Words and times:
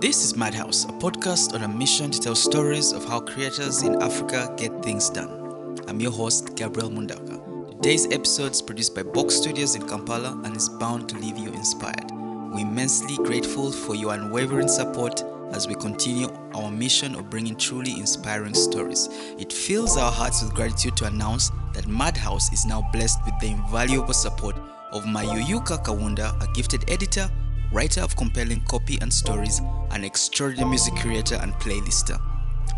This 0.00 0.24
is 0.24 0.36
Madhouse, 0.36 0.84
a 0.84 0.92
podcast 0.92 1.54
on 1.54 1.64
a 1.64 1.68
mission 1.68 2.12
to 2.12 2.20
tell 2.20 2.36
stories 2.36 2.92
of 2.92 3.04
how 3.04 3.18
creators 3.18 3.82
in 3.82 4.00
Africa 4.00 4.54
get 4.56 4.70
things 4.80 5.10
done. 5.10 5.76
I'm 5.88 5.98
your 5.98 6.12
host, 6.12 6.54
Gabriel 6.54 6.88
Mundaka. 6.88 7.72
Today's 7.72 8.06
episode 8.12 8.52
is 8.52 8.62
produced 8.62 8.94
by 8.94 9.02
Box 9.02 9.34
Studios 9.34 9.74
in 9.74 9.88
Kampala 9.88 10.40
and 10.44 10.56
is 10.56 10.68
bound 10.68 11.08
to 11.08 11.16
leave 11.16 11.36
you 11.36 11.52
inspired. 11.52 12.12
We're 12.12 12.60
immensely 12.60 13.16
grateful 13.16 13.72
for 13.72 13.96
your 13.96 14.14
unwavering 14.14 14.68
support 14.68 15.24
as 15.50 15.66
we 15.66 15.74
continue 15.74 16.28
our 16.54 16.70
mission 16.70 17.16
of 17.16 17.28
bringing 17.28 17.56
truly 17.56 17.98
inspiring 17.98 18.54
stories. 18.54 19.08
It 19.36 19.52
fills 19.52 19.96
our 19.96 20.12
hearts 20.12 20.44
with 20.44 20.54
gratitude 20.54 20.96
to 20.98 21.06
announce 21.06 21.50
that 21.74 21.88
Madhouse 21.88 22.52
is 22.52 22.64
now 22.64 22.88
blessed 22.92 23.18
with 23.24 23.34
the 23.40 23.48
invaluable 23.48 24.14
support 24.14 24.54
of 24.92 25.02
Mayuyuka 25.06 25.84
Kawunda, 25.84 26.40
a 26.40 26.52
gifted 26.52 26.88
editor, 26.88 27.28
writer 27.72 28.00
of 28.00 28.16
compelling 28.16 28.60
copy 28.62 28.98
and 29.00 29.12
stories, 29.12 29.60
an 29.90 30.04
extraordinary 30.04 30.68
music 30.68 30.94
creator 30.96 31.36
and 31.36 31.52
playlister. 31.54 32.20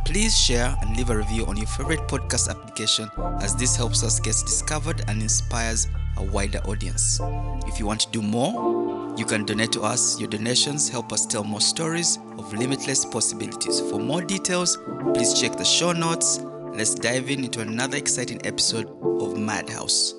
Please 0.04 0.36
share 0.36 0.74
and 0.82 0.96
leave 0.96 1.10
a 1.10 1.16
review 1.16 1.46
on 1.46 1.56
your 1.56 1.66
favorite 1.66 2.00
podcast 2.08 2.48
application 2.48 3.08
as 3.40 3.54
this 3.56 3.76
helps 3.76 4.02
us 4.02 4.18
get 4.18 4.34
discovered 4.46 5.02
and 5.08 5.22
inspires 5.22 5.86
a 6.16 6.22
wider 6.24 6.58
audience. 6.60 7.20
If 7.66 7.78
you 7.78 7.86
want 7.86 8.00
to 8.00 8.10
do 8.10 8.22
more, 8.22 9.14
you 9.16 9.24
can 9.24 9.44
donate 9.44 9.72
to 9.72 9.82
us. 9.82 10.18
Your 10.18 10.28
donations 10.28 10.88
help 10.88 11.12
us 11.12 11.26
tell 11.26 11.44
more 11.44 11.60
stories 11.60 12.18
of 12.38 12.52
limitless 12.52 13.04
possibilities. 13.04 13.80
For 13.80 13.98
more 13.98 14.22
details, 14.22 14.78
please 15.14 15.38
check 15.38 15.56
the 15.56 15.64
show 15.64 15.92
notes. 15.92 16.40
Let's 16.72 16.94
dive 16.94 17.30
in 17.30 17.44
into 17.44 17.60
another 17.60 17.96
exciting 17.96 18.44
episode 18.46 18.88
of 19.20 19.36
Madhouse. 19.36 20.14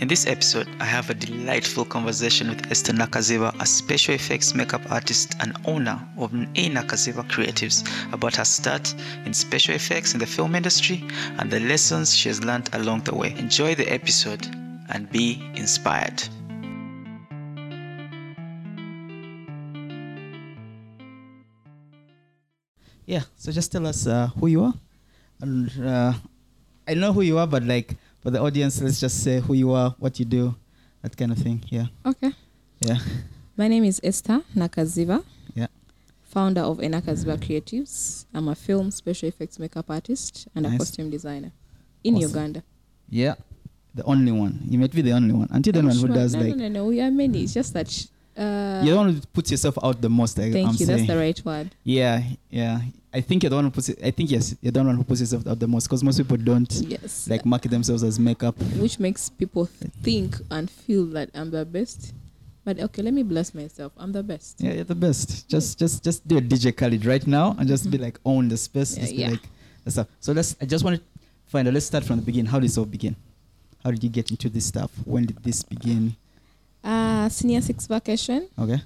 In 0.00 0.08
this 0.08 0.26
episode, 0.26 0.68
I 0.80 0.84
have 0.86 1.08
a 1.08 1.14
delightful 1.14 1.84
conversation 1.84 2.48
with 2.48 2.68
Esther 2.68 2.92
Nakaziba, 2.92 3.54
a 3.60 3.64
special 3.64 4.16
effects 4.16 4.52
makeup 4.52 4.82
artist 4.90 5.36
and 5.38 5.56
owner 5.66 6.04
of 6.18 6.34
A 6.34 6.68
Nakaziba 6.68 7.22
Creatives, 7.30 7.88
about 8.12 8.34
her 8.34 8.44
start 8.44 8.92
in 9.24 9.32
special 9.32 9.72
effects 9.72 10.12
in 10.12 10.18
the 10.18 10.26
film 10.26 10.56
industry 10.56 11.04
and 11.38 11.48
the 11.48 11.60
lessons 11.60 12.12
she 12.12 12.28
has 12.28 12.44
learned 12.44 12.68
along 12.72 13.02
the 13.02 13.14
way. 13.14 13.34
Enjoy 13.38 13.76
the 13.76 13.90
episode 13.90 14.44
and 14.90 15.08
be 15.12 15.40
inspired. 15.54 16.20
Yeah, 23.06 23.22
so 23.36 23.52
just 23.52 23.70
tell 23.70 23.86
us 23.86 24.08
uh, 24.08 24.26
who 24.40 24.48
you 24.48 24.64
are. 24.64 24.74
And 25.40 25.70
uh, 25.80 26.14
I 26.88 26.94
know 26.94 27.12
who 27.12 27.20
you 27.20 27.38
are, 27.38 27.46
but 27.46 27.62
like 27.62 27.96
for 28.24 28.30
the 28.30 28.40
audience, 28.40 28.80
let's 28.80 28.98
just 29.00 29.22
say 29.22 29.38
who 29.40 29.54
you 29.54 29.70
are, 29.72 29.94
what 29.98 30.18
you 30.18 30.24
do, 30.24 30.54
that 31.02 31.16
kind 31.16 31.30
of 31.30 31.38
thing. 31.38 31.62
Yeah, 31.68 31.86
Okay. 32.04 32.32
yeah, 32.80 32.98
My 33.56 33.68
name 33.68 33.84
is 33.84 34.00
Esther 34.02 34.40
Nakaziba, 34.56 35.22
yeah. 35.54 35.66
founder 36.22 36.62
of 36.62 36.78
Enakaziba 36.78 37.36
Creatives. 37.38 38.24
I'm 38.34 38.48
a 38.48 38.54
film 38.54 38.90
special 38.90 39.28
effects 39.28 39.58
makeup 39.58 39.86
artist 39.90 40.48
and 40.56 40.64
Nice. 40.64 40.74
a 40.74 40.78
costume 40.78 41.10
designer 41.10 41.52
in 42.02 42.14
Awesome. 42.16 42.28
Uganda. 42.30 42.62
Yeah, 43.10 43.34
the 43.94 44.02
only 44.04 44.32
one. 44.32 44.58
You 44.68 44.78
might 44.78 44.90
be 44.92 45.02
the 45.02 45.12
only 45.12 45.34
one. 45.34 45.48
Until 45.50 45.74
the 45.74 45.82
one 45.86 45.94
who 45.96 46.08
does 46.08 46.34
no, 46.34 46.40
like, 46.40 46.56
no, 46.56 46.68
no, 46.68 46.68
no. 46.68 46.84
We 46.86 47.00
are 47.02 47.10
many. 47.10 47.42
It's 47.44 47.54
just 47.54 47.74
that. 47.74 47.90
sh- 47.90 48.06
Uh, 48.36 48.82
you're 48.82 48.94
the 48.94 48.98
one 48.98 49.14
who 49.14 49.20
puts 49.32 49.50
yourself 49.52 49.78
out 49.84 50.00
the 50.02 50.08
most. 50.10 50.36
Like, 50.38 50.50
thank 50.52 50.66
I'm 50.66 50.74
you. 50.74 50.86
saying. 50.86 51.06
That's 51.06 51.06
the 51.06 51.16
right 51.16 51.40
word. 51.44 51.70
Yeah, 51.84 52.20
yeah. 52.50 52.80
I 53.14 53.20
think 53.20 53.42
you're 53.44 53.50
the 53.50 53.56
one 53.56 53.64
who 53.66 53.70
puts 53.70 53.88
it. 53.88 53.98
I 54.02 54.10
think 54.10 54.30
yes, 54.30 54.56
you're 54.60 54.72
the 54.72 54.82
one 54.82 54.96
who 54.96 55.04
puts 55.04 55.20
yourself 55.20 55.46
out 55.46 55.58
the 55.60 55.68
most 55.68 55.86
because 55.86 56.02
most 56.02 56.18
people 56.18 56.36
don't 56.36 56.70
Yes. 56.86 57.28
like 57.28 57.46
market 57.46 57.70
themselves 57.70 58.02
as 58.02 58.18
makeup. 58.18 58.56
which 58.82 58.98
makes 58.98 59.28
people 59.28 59.66
think 60.02 60.36
and 60.50 60.68
feel 60.68 61.06
that 61.06 61.30
I'm 61.34 61.50
the 61.50 61.64
best. 61.64 62.12
But 62.64 62.80
okay, 62.80 63.02
let 63.02 63.12
me 63.14 63.22
bless 63.22 63.54
myself. 63.54 63.92
I'm 63.96 64.10
the 64.12 64.22
best. 64.22 64.60
Yeah, 64.60 64.72
you're 64.72 64.84
the 64.84 64.94
best. 64.94 65.48
Just, 65.48 65.78
just, 65.78 66.02
just 66.02 66.26
do 66.26 66.38
a 66.38 66.40
DJ 66.40 66.74
Khaled 66.74 67.04
right 67.06 67.24
now 67.26 67.54
and 67.58 67.68
just 67.68 67.90
be 67.90 67.98
like 67.98 68.18
own 68.24 68.48
the 68.48 68.56
space. 68.56 68.96
Yeah, 68.96 69.06
be 69.06 69.12
yeah. 69.14 69.28
like 69.30 69.42
the 69.84 69.90
stuff. 69.90 70.06
So 70.18 70.32
let's. 70.32 70.56
I 70.60 70.64
just 70.64 70.82
want 70.84 70.96
to 70.96 71.02
find 71.46 71.68
out. 71.68 71.74
Let's 71.74 71.86
start 71.86 72.04
from 72.04 72.16
the 72.16 72.22
beginning. 72.22 72.50
How 72.50 72.58
did 72.58 72.68
this 72.70 72.78
all 72.78 72.86
begin? 72.86 73.14
How 73.84 73.90
did 73.90 74.02
you 74.02 74.08
get 74.10 74.30
into 74.30 74.48
this 74.48 74.64
stuff? 74.64 74.90
When 75.04 75.26
did 75.26 75.44
this 75.44 75.62
begin? 75.62 76.16
Uh, 76.82 77.28
senior 77.28 77.60
six 77.60 77.86
vacation. 77.86 78.48
Okay, 78.58 78.80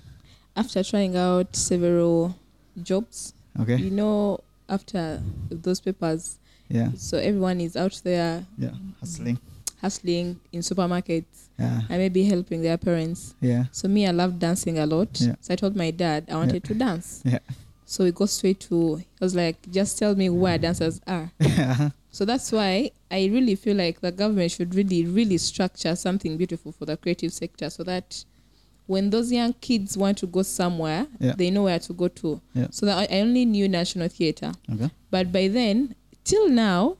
After 0.56 0.82
trying 0.82 1.16
out 1.16 1.54
several 1.54 2.34
jobs, 2.82 3.32
okay, 3.60 3.76
you 3.76 3.90
know, 3.90 4.40
after 4.68 5.22
those 5.50 5.80
papers, 5.80 6.38
yeah, 6.68 6.90
so 6.96 7.18
everyone 7.18 7.60
is 7.60 7.76
out 7.76 8.00
there 8.04 8.44
yeah. 8.58 8.70
Hustling. 9.00 9.38
hustling 9.80 10.38
in 10.52 10.60
supermarkets 10.60 11.48
Yeah, 11.58 11.80
and 11.88 11.98
maybe 11.98 12.24
helping 12.24 12.62
their 12.62 12.76
parents. 12.76 13.34
yeah, 13.40 13.64
So 13.72 13.88
me, 13.88 14.06
I 14.06 14.10
love 14.12 14.38
dancing 14.38 14.78
a 14.78 14.86
lot. 14.86 15.08
Yeah. 15.20 15.34
So 15.40 15.52
I 15.54 15.56
told 15.56 15.74
my 15.76 15.90
dad 15.90 16.24
I 16.30 16.34
wanted 16.34 16.64
to 16.64 16.74
dance. 16.74 17.22
yeah, 17.24 17.38
So 17.86 18.04
we 18.04 18.12
go 18.12 18.26
straight 18.26 18.60
to. 18.68 18.96
He 18.96 19.06
was 19.20 19.34
like, 19.34 19.56
just 19.70 19.98
tell 19.98 20.14
me 20.14 20.28
where 20.30 20.58
dancers 20.58 21.00
are. 21.06 21.30
yeah. 21.40 21.70
Uh-huh. 21.72 21.90
So 22.10 22.24
that's 22.24 22.50
why 22.50 22.90
I 23.10 23.26
really 23.26 23.54
feel 23.54 23.76
like 23.76 24.00
the 24.00 24.10
government 24.10 24.50
should 24.50 24.74
really, 24.74 25.04
really 25.06 25.38
structure 25.38 25.94
something 25.94 26.36
beautiful 26.36 26.72
for 26.72 26.84
the 26.86 26.96
creative 26.96 27.32
sector 27.32 27.70
so 27.70 27.84
that 27.84 28.24
when 28.88 29.10
those 29.10 29.30
young 29.30 29.52
kids 29.60 29.96
want 29.96 30.18
to 30.18 30.26
go 30.26 30.42
somewhere, 30.42 31.06
Yeah. 31.20 31.34
they 31.36 31.50
know 31.50 31.64
where 31.64 31.78
to 31.78 31.92
go 31.92 32.08
to. 32.08 32.40
Yeah. 32.54 32.66
So 32.72 32.86
that 32.86 32.98
I 32.98 33.20
only 33.20 33.44
knew 33.44 33.68
National 33.68 34.08
Theatre. 34.08 34.52
okay, 34.72 34.90
But 35.10 35.30
by 35.30 35.46
then, 35.48 35.94
till 36.24 36.48
now, 36.48 36.96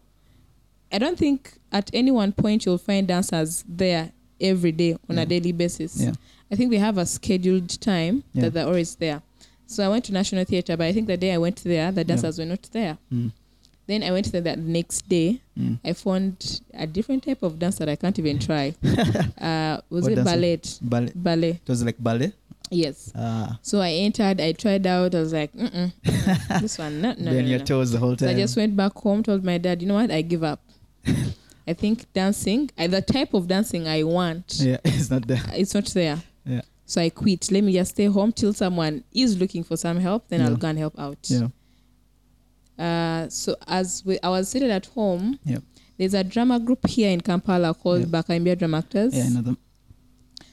I 0.93 0.99
don't 0.99 1.19
think 1.19 1.55
at 1.73 1.91
any 1.93 2.11
one 2.11 2.33
point 2.33 2.65
you'll 2.67 2.79
find 2.79 3.09
dancers 3.09 3.65
there 3.69 4.13
every 4.41 4.71
day 4.73 4.93
on 5.09 5.17
Yeah. 5.17 5.23
a 5.23 5.27
daily 5.27 5.53
basis. 5.53 6.01
I 6.51 6.55
think 6.57 6.71
they 6.71 6.79
have 6.79 6.97
a 6.99 7.05
scheduled 7.07 7.69
time 7.81 8.23
that 8.35 8.53
they're 8.55 8.67
always 8.67 8.95
there. 8.95 9.21
So 9.67 9.85
I 9.85 9.89
went 9.89 10.05
to 10.07 10.13
National 10.13 10.45
Theatre, 10.45 10.77
but 10.77 10.85
I 10.87 10.93
think 10.93 11.07
the 11.09 11.17
day 11.19 11.33
I 11.33 11.39
went 11.39 11.57
there, 11.65 11.91
the 11.93 12.05
dancers 12.05 12.39
were 12.39 12.47
not 12.47 12.63
there. 12.73 12.97
Mm. 13.13 13.33
Then 13.89 14.03
I 14.05 14.13
went 14.13 14.31
there 14.31 14.43
that 14.43 14.59
next 14.59 15.09
day. 15.09 15.41
Mm. 15.59 15.79
I 15.85 15.93
found 15.95 16.61
a 16.75 16.87
different 16.87 17.25
type 17.25 17.43
of 17.43 17.59
dance 17.59 17.79
that 17.79 17.89
I 17.89 17.97
can't 17.97 18.17
even 18.19 18.39
try. 18.39 18.75
uh, 19.41 19.81
was 19.91 20.05
What 20.05 20.13
it 20.13 20.25
ballet? 20.25 20.61
ballet. 20.83 21.13
Ballet. 21.15 21.51
It 21.65 21.69
was 21.69 21.83
like 21.85 21.97
ballet. 21.99 22.33
Yes. 22.71 23.11
Uh, 23.15 23.55
So 23.63 23.81
I 23.81 23.93
entered. 23.93 24.41
I 24.43 24.53
tried 24.53 24.87
out. 24.87 25.15
I 25.15 25.21
was 25.21 25.33
like, 25.33 25.53
Mm-mm, 25.55 25.91
this 26.61 26.77
one, 26.79 27.01
no, 27.01 27.15
no, 27.19 27.33
then 27.33 27.45
no, 27.45 27.51
your 27.51 27.59
no. 27.61 27.65
toes 27.65 27.91
the 27.93 27.99
whole 27.99 28.17
So 28.17 28.27
time. 28.27 28.37
I 28.37 28.41
just 28.41 28.57
went 28.59 28.77
back 28.77 28.93
home, 28.93 29.23
told 29.23 29.43
my 29.43 29.57
dad, 29.57 29.81
you 29.81 29.89
know 29.89 29.95
what, 29.95 30.11
I 30.11 30.21
give 30.21 30.45
up. 30.45 30.61
I 31.67 31.73
think 31.73 32.13
dancing, 32.13 32.71
I, 32.79 32.87
the 32.87 33.01
type 33.03 33.33
of 33.35 33.49
dancing 33.49 33.89
I 33.89 34.03
want, 34.03 34.57
yeah, 34.61 34.79
it's 34.85 35.11
not 35.11 35.27
there. 35.27 35.43
it's 35.53 35.73
not 35.75 35.87
there. 35.87 36.19
Yeah. 36.45 36.61
So 36.87 37.01
I 37.01 37.09
quit. 37.11 37.51
Let 37.51 37.65
me 37.65 37.73
just 37.73 37.91
stay 37.93 38.07
home 38.07 38.33
till 38.33 38.53
someone 38.55 39.05
is 39.15 39.39
looking 39.39 39.65
for 39.65 39.77
some 39.79 39.99
help, 40.01 40.29
then 40.29 40.41
Yeah. 40.41 40.47
I'll 40.49 40.57
go 40.57 40.69
and 40.69 40.79
help 40.79 40.99
out. 40.99 41.19
Yeah, 41.25 41.49
Uh, 42.79 43.29
so 43.29 43.57
as 43.67 44.03
we, 44.05 44.19
I 44.23 44.29
was 44.29 44.49
sitting 44.49 44.71
at 44.71 44.87
home, 44.87 45.39
Yeah. 45.45 45.59
there's 45.97 46.15
a 46.15 46.23
drama 46.25 46.61
group 46.61 46.87
here 46.87 47.11
in 47.11 47.21
Kampala 47.21 47.75
called 47.75 48.01
Yeah. 48.01 48.07
Bakayimbira 48.07 48.59
Drama 48.59 48.79
Actors. 48.79 49.15
yeah, 49.17 49.25
I 49.25 49.29
know 49.31 49.43
them. 49.43 49.59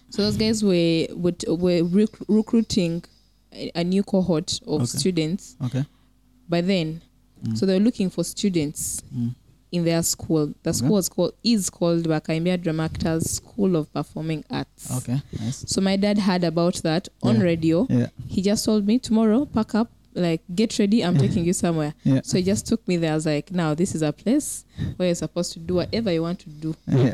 So 0.10 0.22
those 0.24 0.38
guys 0.38 0.64
were 0.64 1.08
would, 1.12 1.44
were 1.48 1.84
rec- 1.84 2.28
recruiting 2.28 3.04
a, 3.52 3.72
a 3.76 3.84
new 3.84 4.02
cohort 4.04 4.60
of 4.66 4.82
Okay. 4.82 4.86
students 4.98 5.56
Okay. 5.66 5.86
by 6.50 6.62
then. 6.62 7.02
Mm. 7.44 7.58
So 7.58 7.66
they 7.66 7.74
were 7.78 7.84
looking 7.84 8.10
for 8.10 8.24
students 8.24 9.02
Mm. 9.14 9.36
in 9.72 9.84
their 9.84 10.02
school. 10.04 10.54
The 10.64 10.70
Okay. 10.70 10.78
school 10.78 10.98
is 10.98 11.10
called 11.10 11.34
is 11.44 11.70
called 11.70 12.08
Bakayimbira 12.08 12.62
Drama 12.62 12.84
Actors 12.84 13.30
School 13.30 13.76
of 13.76 13.92
Performing 13.94 14.46
Arts. 14.50 14.90
Okay. 14.98 15.22
Nice. 15.40 15.66
So 15.68 15.82
my 15.82 15.98
dad 15.98 16.18
heard 16.20 16.44
about 16.46 16.76
that 16.84 17.10
on 17.22 17.36
Yeah. 17.38 17.42
radio. 17.44 17.88
Yeah. 17.90 18.08
He 18.28 18.42
just 18.42 18.64
told 18.66 18.88
me 18.88 19.00
tomorrow, 19.00 19.46
pack 19.46 19.76
up, 19.76 19.92
like 20.16 20.42
get 20.54 20.78
ready. 20.80 21.04
I'm 21.04 21.18
taking 21.18 21.46
you 21.46 21.54
somewhere. 21.54 21.94
Yeah. 22.04 22.22
So 22.24 22.38
he 22.38 22.44
just 22.44 22.66
took 22.68 22.88
me 22.88 22.98
there. 22.98 23.12
I 23.12 23.16
was 23.16 23.26
like, 23.26 23.52
now 23.52 23.74
this 23.74 23.94
is 23.96 24.02
a 24.02 24.12
place 24.14 24.66
where 24.98 25.08
you're 25.10 25.16
supposed 25.16 25.54
to 25.54 25.60
do 25.60 25.76
whatever 25.76 26.12
you 26.12 26.22
want 26.22 26.40
to 26.40 26.50
do. 26.50 26.76
Yeah. 26.88 27.14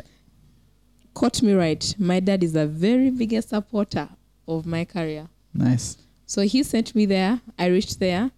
Caught 1.14 1.42
me 1.42 1.52
right. 1.52 1.94
My 1.98 2.20
dad 2.20 2.42
is 2.42 2.52
the 2.54 2.66
very 2.66 3.10
biggest 3.10 3.50
supporter 3.50 4.08
of 4.48 4.64
my 4.66 4.84
career. 4.84 5.28
Nice. 5.52 5.98
So 6.26 6.42
he 6.42 6.62
sent 6.62 6.94
me 6.94 7.04
there. 7.04 7.40
I 7.58 7.66
reached 7.66 8.00
there, 8.00 8.30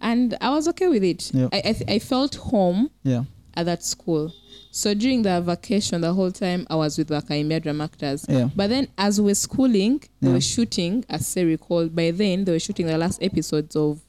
and 0.00 0.36
I 0.40 0.50
was 0.50 0.66
okay 0.68 0.88
with 0.88 1.04
it. 1.04 1.30
Yeah. 1.34 1.48
I 1.52 1.58
I, 1.58 1.72
th- 1.72 1.90
I 1.90 1.98
felt 1.98 2.36
home 2.36 2.90
Yeah. 3.02 3.24
at 3.54 3.66
that 3.66 3.82
school. 3.84 4.32
So 4.70 4.94
during 4.94 5.20
the 5.20 5.42
vacation, 5.42 6.00
the 6.00 6.14
whole 6.14 6.32
time 6.32 6.66
I 6.70 6.76
was 6.76 6.96
with 6.96 7.08
the 7.08 7.20
Akaimia 7.20 7.62
Drama 7.62 7.84
Actors. 7.84 8.24
Yeah. 8.26 8.48
But 8.56 8.68
then 8.70 8.88
as 8.96 9.20
we 9.20 9.26
were 9.26 9.34
schooling, 9.34 10.02
they 10.22 10.28
Yeah. 10.28 10.34
were 10.34 10.40
shooting, 10.40 11.04
as 11.10 11.36
I 11.36 11.42
recall, 11.42 11.88
by 11.88 12.10
then 12.12 12.46
they 12.46 12.52
were 12.52 12.58
shooting 12.58 12.86
the 12.86 12.96
last 12.96 13.22
episodes 13.22 13.76
of 13.76 14.00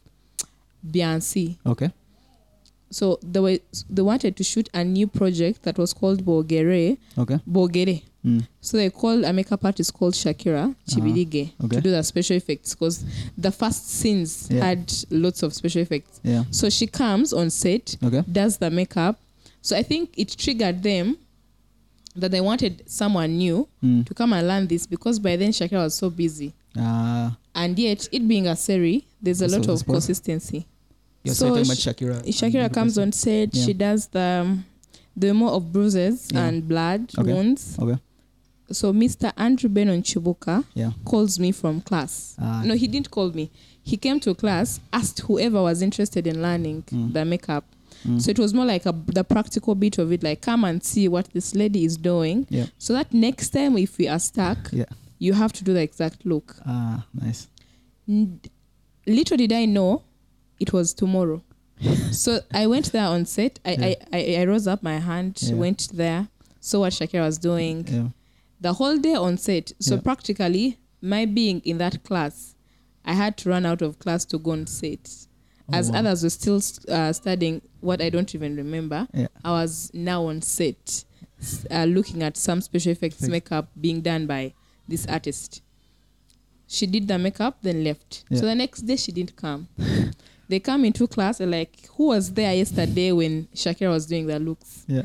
Beyonce. 0.86 1.58
Okay. 1.66 1.92
So 2.92 3.18
they 3.24 3.40
were 3.40 3.58
they 3.90 4.02
wanted 4.04 4.36
to 4.38 4.44
shoot 4.44 4.70
a 4.74 4.84
new 4.84 5.08
project 5.08 5.64
that 5.64 5.78
was 5.78 5.94
called 5.94 6.24
Bogere. 6.24 6.98
Okay. 7.18 7.40
Bogere. 7.50 8.04
Mm. 8.26 8.48
So 8.62 8.78
they 8.78 8.90
called 8.90 9.24
a 9.26 9.34
makeup 9.34 9.66
artist 9.66 9.94
called 9.94 10.14
Shakira 10.14 10.74
Kibirige 10.90 11.52
okay. 11.66 11.76
to 11.78 11.82
do 11.82 11.92
the 11.92 12.02
special 12.04 12.38
effects 12.38 12.74
because 12.74 13.04
the 13.38 13.52
first 13.52 13.90
scenes 13.90 14.48
Yeah. 14.50 14.64
had 14.64 14.94
lots 15.10 15.44
of 15.44 15.54
special 15.54 15.82
effects. 15.82 16.22
Yeah. 16.24 16.44
So 16.52 16.70
she 16.70 16.88
comes 16.88 17.34
on 17.34 17.50
set, 17.50 17.98
Okay. 18.02 18.24
does 18.32 18.58
the 18.58 18.70
makeup. 18.70 19.20
So 19.62 19.76
I 19.76 19.84
think 19.84 20.12
it 20.16 20.38
triggered 20.38 20.84
them 20.84 21.18
that 22.16 22.32
they 22.32 22.40
wanted 22.42 22.84
someone 22.86 23.38
new 23.38 23.68
Mm. 23.84 24.06
to 24.06 24.14
come 24.14 24.32
and 24.34 24.48
learn 24.48 24.68
this 24.68 24.86
because 24.88 25.20
by 25.20 25.36
then 25.36 25.52
Shakira 25.52 25.84
was 25.84 25.96
so 25.96 26.10
busy. 26.10 26.54
Ah, 26.78 27.36
And 27.56 27.78
yet, 27.78 28.08
it 28.12 28.28
being 28.28 28.48
a 28.48 28.56
series, 28.56 29.04
there's 29.22 29.42
a 29.42 29.48
lot 29.48 29.68
of 29.68 29.86
consistency. 29.86 30.66
You're 31.24 31.36
So 31.36 31.50
talking 31.50 31.64
about 31.66 31.78
Shakira. 31.78 32.24
Shakira 32.28 32.74
comes 32.74 32.98
on 32.98 33.12
set, 33.12 33.56
Yeah. 33.56 33.66
she 33.66 33.74
does 33.74 34.08
the 34.08 34.42
um, 34.46 34.66
the 35.16 35.34
more 35.34 35.52
of 35.52 35.72
bruises 35.72 36.28
Yeah. 36.32 36.46
and 36.48 36.68
blood 36.68 37.12
Okay. 37.18 37.32
wounds. 37.34 37.78
Okay. 37.80 37.98
So 38.72 38.92
Mr. 38.94 39.32
Andrew 39.38 39.70
Benon 39.70 40.02
Kibuuka 40.02 40.64
Yeah. 40.74 40.92
calls 41.06 41.38
me 41.40 41.52
from 41.52 41.82
class. 41.82 42.36
Ah. 42.40 42.64
No, 42.66 42.74
he 42.76 42.88
didn't 42.88 43.12
call 43.12 43.30
me. 43.32 43.52
He 43.84 43.98
came 43.98 44.20
to 44.22 44.34
class, 44.34 44.80
asked 44.92 45.20
whoever 45.22 45.62
was 45.62 45.82
interested 45.82 46.26
in 46.28 46.42
learning 46.42 46.84
Mm. 46.92 47.14
the 47.14 47.24
makeup. 47.26 47.66
Mm. 48.08 48.20
So 48.22 48.32
it 48.32 48.40
was 48.40 48.54
more 48.54 48.66
like 48.66 48.86
a, 48.86 48.92
the 49.08 49.24
practical 49.24 49.76
bit 49.76 49.98
of 50.00 50.12
it, 50.12 50.24
like 50.24 50.42
come 50.42 50.64
and 50.64 50.84
see 50.84 51.08
what 51.08 51.28
this 51.34 51.54
lady 51.56 51.86
is 51.86 51.96
doing. 51.98 52.48
Yeah. 52.50 52.66
So 52.78 52.94
that 52.94 53.14
next 53.14 53.50
time, 53.52 53.78
if 53.78 53.98
we 53.98 54.08
are 54.08 54.20
stuck, 54.20 54.70
Yeah. 54.74 54.86
you 55.20 55.34
have 55.34 55.54
to 55.54 55.64
do 55.64 55.74
the 55.74 55.82
exact 55.82 56.26
look. 56.26 56.56
Ah, 56.66 57.06
nice. 57.14 57.48
N- 58.10 58.40
Little 59.06 59.38
did 59.38 59.52
I 59.54 59.66
know, 59.66 60.02
it 60.60 60.74
was 60.74 60.94
tomorrow. 60.94 61.44
so 62.12 62.40
I 62.54 62.68
went 62.68 62.92
there 62.92 63.08
on 63.08 63.26
set. 63.26 63.60
I, 63.66 63.72
Yeah. 63.74 63.86
I, 64.14 64.18
I, 64.18 64.42
I 64.42 64.46
rose 64.46 64.68
up 64.68 64.84
my 64.84 65.00
hand, 65.00 65.40
Yeah. 65.42 65.56
went 65.56 65.90
there, 65.94 66.28
saw 66.60 66.82
what 66.82 66.94
Shakira 66.94 67.26
was 67.26 67.38
doing. 67.38 67.88
Yeah. 67.88 68.08
The 68.62 68.74
whole 68.74 68.98
day 68.98 69.16
on 69.16 69.38
set. 69.38 69.74
So 69.80 69.98
practically, 69.98 70.78
my 71.02 71.26
being 71.26 71.60
in 71.66 71.78
that 71.80 72.04
class, 72.04 72.56
I 73.04 73.14
had 73.14 73.36
to 73.40 73.50
run 73.50 73.66
out 73.66 73.82
of 73.82 74.00
class 74.00 74.24
to 74.26 74.38
go 74.38 74.52
on 74.52 74.68
set. 74.68 75.10
Oh, 75.70 75.76
As 75.78 75.92
wow. 75.92 76.00
others 76.00 76.24
were 76.24 76.30
still 76.30 76.62
uh, 76.90 77.12
studying 77.12 77.62
what 77.82 78.02
I 78.02 78.10
don't 78.10 78.34
even 78.36 78.56
remember. 78.56 79.08
I 79.44 79.52
was 79.52 79.92
now 79.94 80.26
on 80.26 80.42
set 80.42 81.04
uh, 81.70 81.84
looking 81.86 82.24
at 82.24 82.38
some 82.38 82.62
special 82.62 82.92
effects 82.94 83.18
Thanks. 83.18 83.32
makeup 83.32 83.70
being 83.80 84.00
done 84.02 84.26
by 84.28 84.54
this 84.88 85.06
artist. 85.08 85.62
She 86.68 86.86
did 86.88 87.08
the 87.08 87.20
makeup, 87.20 87.58
then 87.62 87.84
left. 87.84 88.24
So 88.34 88.42
the 88.46 88.56
next 88.56 88.82
day 88.82 88.96
she 88.96 89.12
didn't 89.12 89.36
come. 89.36 89.68
they 90.54 90.60
come 90.60 90.86
into 90.86 91.08
class 91.08 91.40
and 91.40 91.50
like, 91.52 91.88
who 91.96 92.08
was 92.08 92.32
there 92.34 92.54
yesterday 92.54 93.12
when 93.12 93.48
Shakira 93.56 93.90
was 93.90 94.06
doing 94.06 94.28
the 94.28 94.38
looks? 94.40 94.86
Yeah. 94.88 95.04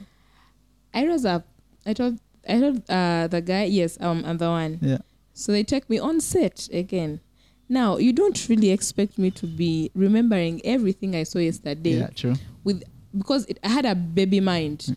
I 0.93 1.07
rose 1.07 1.25
up. 1.25 1.47
I 1.87 1.95
told 1.95 2.19
I 2.47 2.61
told 2.61 2.83
uh, 2.91 3.29
the 3.29 3.41
guy, 3.41 3.65
yes, 3.65 3.97
um, 4.01 4.23
I'm 4.27 4.37
the 4.37 4.49
one. 4.49 4.79
Yeah. 4.83 4.99
So 5.33 5.53
they 5.53 5.65
take 5.65 5.89
me 5.89 5.99
on 5.99 6.21
set 6.21 6.69
again. 6.71 7.21
Now 7.69 7.97
you 7.97 8.13
don't 8.13 8.39
really 8.51 8.71
expect 8.71 9.17
me 9.19 9.31
to 9.33 9.47
be 9.47 9.91
remembering 9.95 10.61
everything 10.65 11.17
I 11.17 11.23
saw 11.23 11.39
yesterday 11.39 11.99
Yeah. 12.01 12.09
True. 12.15 12.35
with 12.65 12.83
because 13.17 13.47
it, 13.47 13.59
I 13.65 13.69
had 13.71 13.87
a 13.87 13.95
baby 13.95 14.41
mind. 14.41 14.95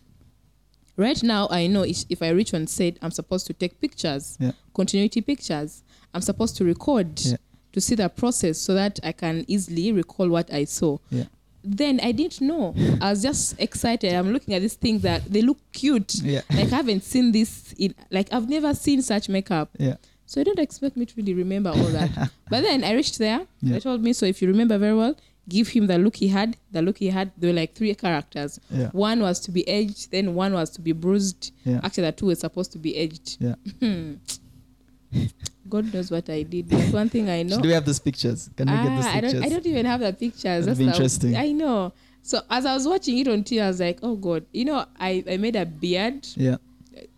Right 0.98 1.22
now, 1.22 1.48
I 1.50 1.66
know 1.68 1.82
if, 1.84 2.04
if 2.10 2.22
I 2.22 2.28
reach 2.30 2.52
on 2.52 2.66
set, 2.66 2.98
I'm 3.00 3.10
supposed 3.10 3.46
to 3.46 3.54
take 3.54 3.80
pictures, 3.80 4.36
Yeah. 4.38 4.52
continuity 4.74 5.22
pictures. 5.22 5.82
I'm 6.12 6.20
supposed 6.20 6.56
to 6.58 6.64
record 6.64 7.18
Yeah. 7.24 7.36
To 7.72 7.80
see 7.80 7.94
the 7.94 8.08
process 8.08 8.58
so 8.58 8.74
that 8.74 9.00
I 9.02 9.12
can 9.12 9.44
easily 9.48 9.92
recall 9.92 10.28
what 10.28 10.52
I 10.52 10.64
saw. 10.64 10.98
Yeah. 11.10 11.24
Then 11.64 12.00
I 12.02 12.12
didn't 12.12 12.40
know. 12.40 12.74
I 13.00 13.10
was 13.10 13.22
just 13.22 13.54
excited. 13.60 14.12
I'm 14.12 14.32
looking 14.32 14.54
at 14.54 14.62
these 14.62 14.74
things 14.74 15.02
that 15.02 15.24
they 15.24 15.42
look 15.42 15.58
cute. 15.72 16.14
Yeah. 16.16 16.40
Like 16.50 16.72
I 16.72 16.76
haven't 16.76 17.04
seen 17.04 17.32
this 17.32 17.72
in 17.78 17.94
like 18.10 18.32
I've 18.32 18.48
never 18.48 18.74
seen 18.74 19.00
such 19.00 19.28
makeup. 19.28 19.70
Yeah. 19.78 19.96
So 20.26 20.40
you 20.40 20.44
don't 20.44 20.58
expect 20.58 20.96
me 20.96 21.06
to 21.06 21.14
really 21.16 21.34
remember 21.34 21.70
all 21.70 21.76
that. 21.76 22.30
but 22.50 22.62
then 22.62 22.82
I 22.84 22.92
reached 22.94 23.18
there. 23.18 23.46
Yeah. 23.60 23.74
They 23.74 23.80
told 23.80 24.02
me, 24.02 24.12
so 24.12 24.26
if 24.26 24.40
you 24.42 24.48
remember 24.48 24.78
very 24.78 24.94
well, 24.94 25.14
give 25.48 25.68
him 25.68 25.86
the 25.86 25.98
look 25.98 26.16
he 26.16 26.28
had. 26.28 26.56
The 26.70 26.82
look 26.82 26.98
he 26.98 27.08
had, 27.08 27.32
there 27.36 27.50
were 27.50 27.56
like 27.56 27.74
three 27.74 27.94
characters. 27.94 28.58
Yeah. 28.70 28.88
One 28.92 29.20
was 29.20 29.40
to 29.40 29.50
be 29.50 29.68
edged, 29.68 30.10
then 30.10 30.34
one 30.34 30.54
was 30.54 30.70
to 30.70 30.80
be 30.80 30.92
bruised. 30.92 31.52
Yeah. 31.64 31.80
Actually, 31.82 32.04
the 32.04 32.12
two 32.12 32.26
were 32.26 32.34
supposed 32.34 32.72
to 32.72 32.78
be 32.78 32.96
edged. 32.96 33.36
Yeah. 33.40 33.54
God 35.68 35.92
knows 35.94 36.10
what 36.10 36.28
I 36.28 36.42
did. 36.42 36.68
But 36.68 36.80
one 36.92 37.08
thing 37.08 37.30
I 37.30 37.42
know. 37.42 37.60
Do 37.60 37.68
we 37.68 37.74
have 37.74 37.84
those 37.84 37.98
pictures? 38.00 38.50
Can 38.56 38.68
we 38.68 38.76
get 38.76 38.86
Ah, 38.86 38.96
those 38.96 39.06
I 39.06 39.12
pictures? 39.20 39.32
don't. 39.32 39.42
I 39.44 39.48
don't 39.48 39.66
even 39.66 39.86
have 39.86 40.00
the 40.00 40.12
pictures. 40.12 40.42
That'd 40.42 40.64
That's 40.66 40.78
be 40.78 40.86
interesting. 40.86 41.36
I 41.36 41.52
know. 41.52 41.92
So 42.22 42.40
as 42.50 42.66
I 42.66 42.74
was 42.74 42.86
watching 42.86 43.18
it 43.18 43.28
on 43.28 43.42
TV, 43.44 43.62
I 43.62 43.68
was 43.68 43.80
like, 43.80 43.98
"Oh 44.02 44.16
God!" 44.16 44.44
You 44.52 44.64
know, 44.66 44.84
I, 44.98 45.24
I 45.28 45.36
made 45.38 45.56
a 45.56 45.66
beard 45.66 46.26
Yeah. 46.36 46.56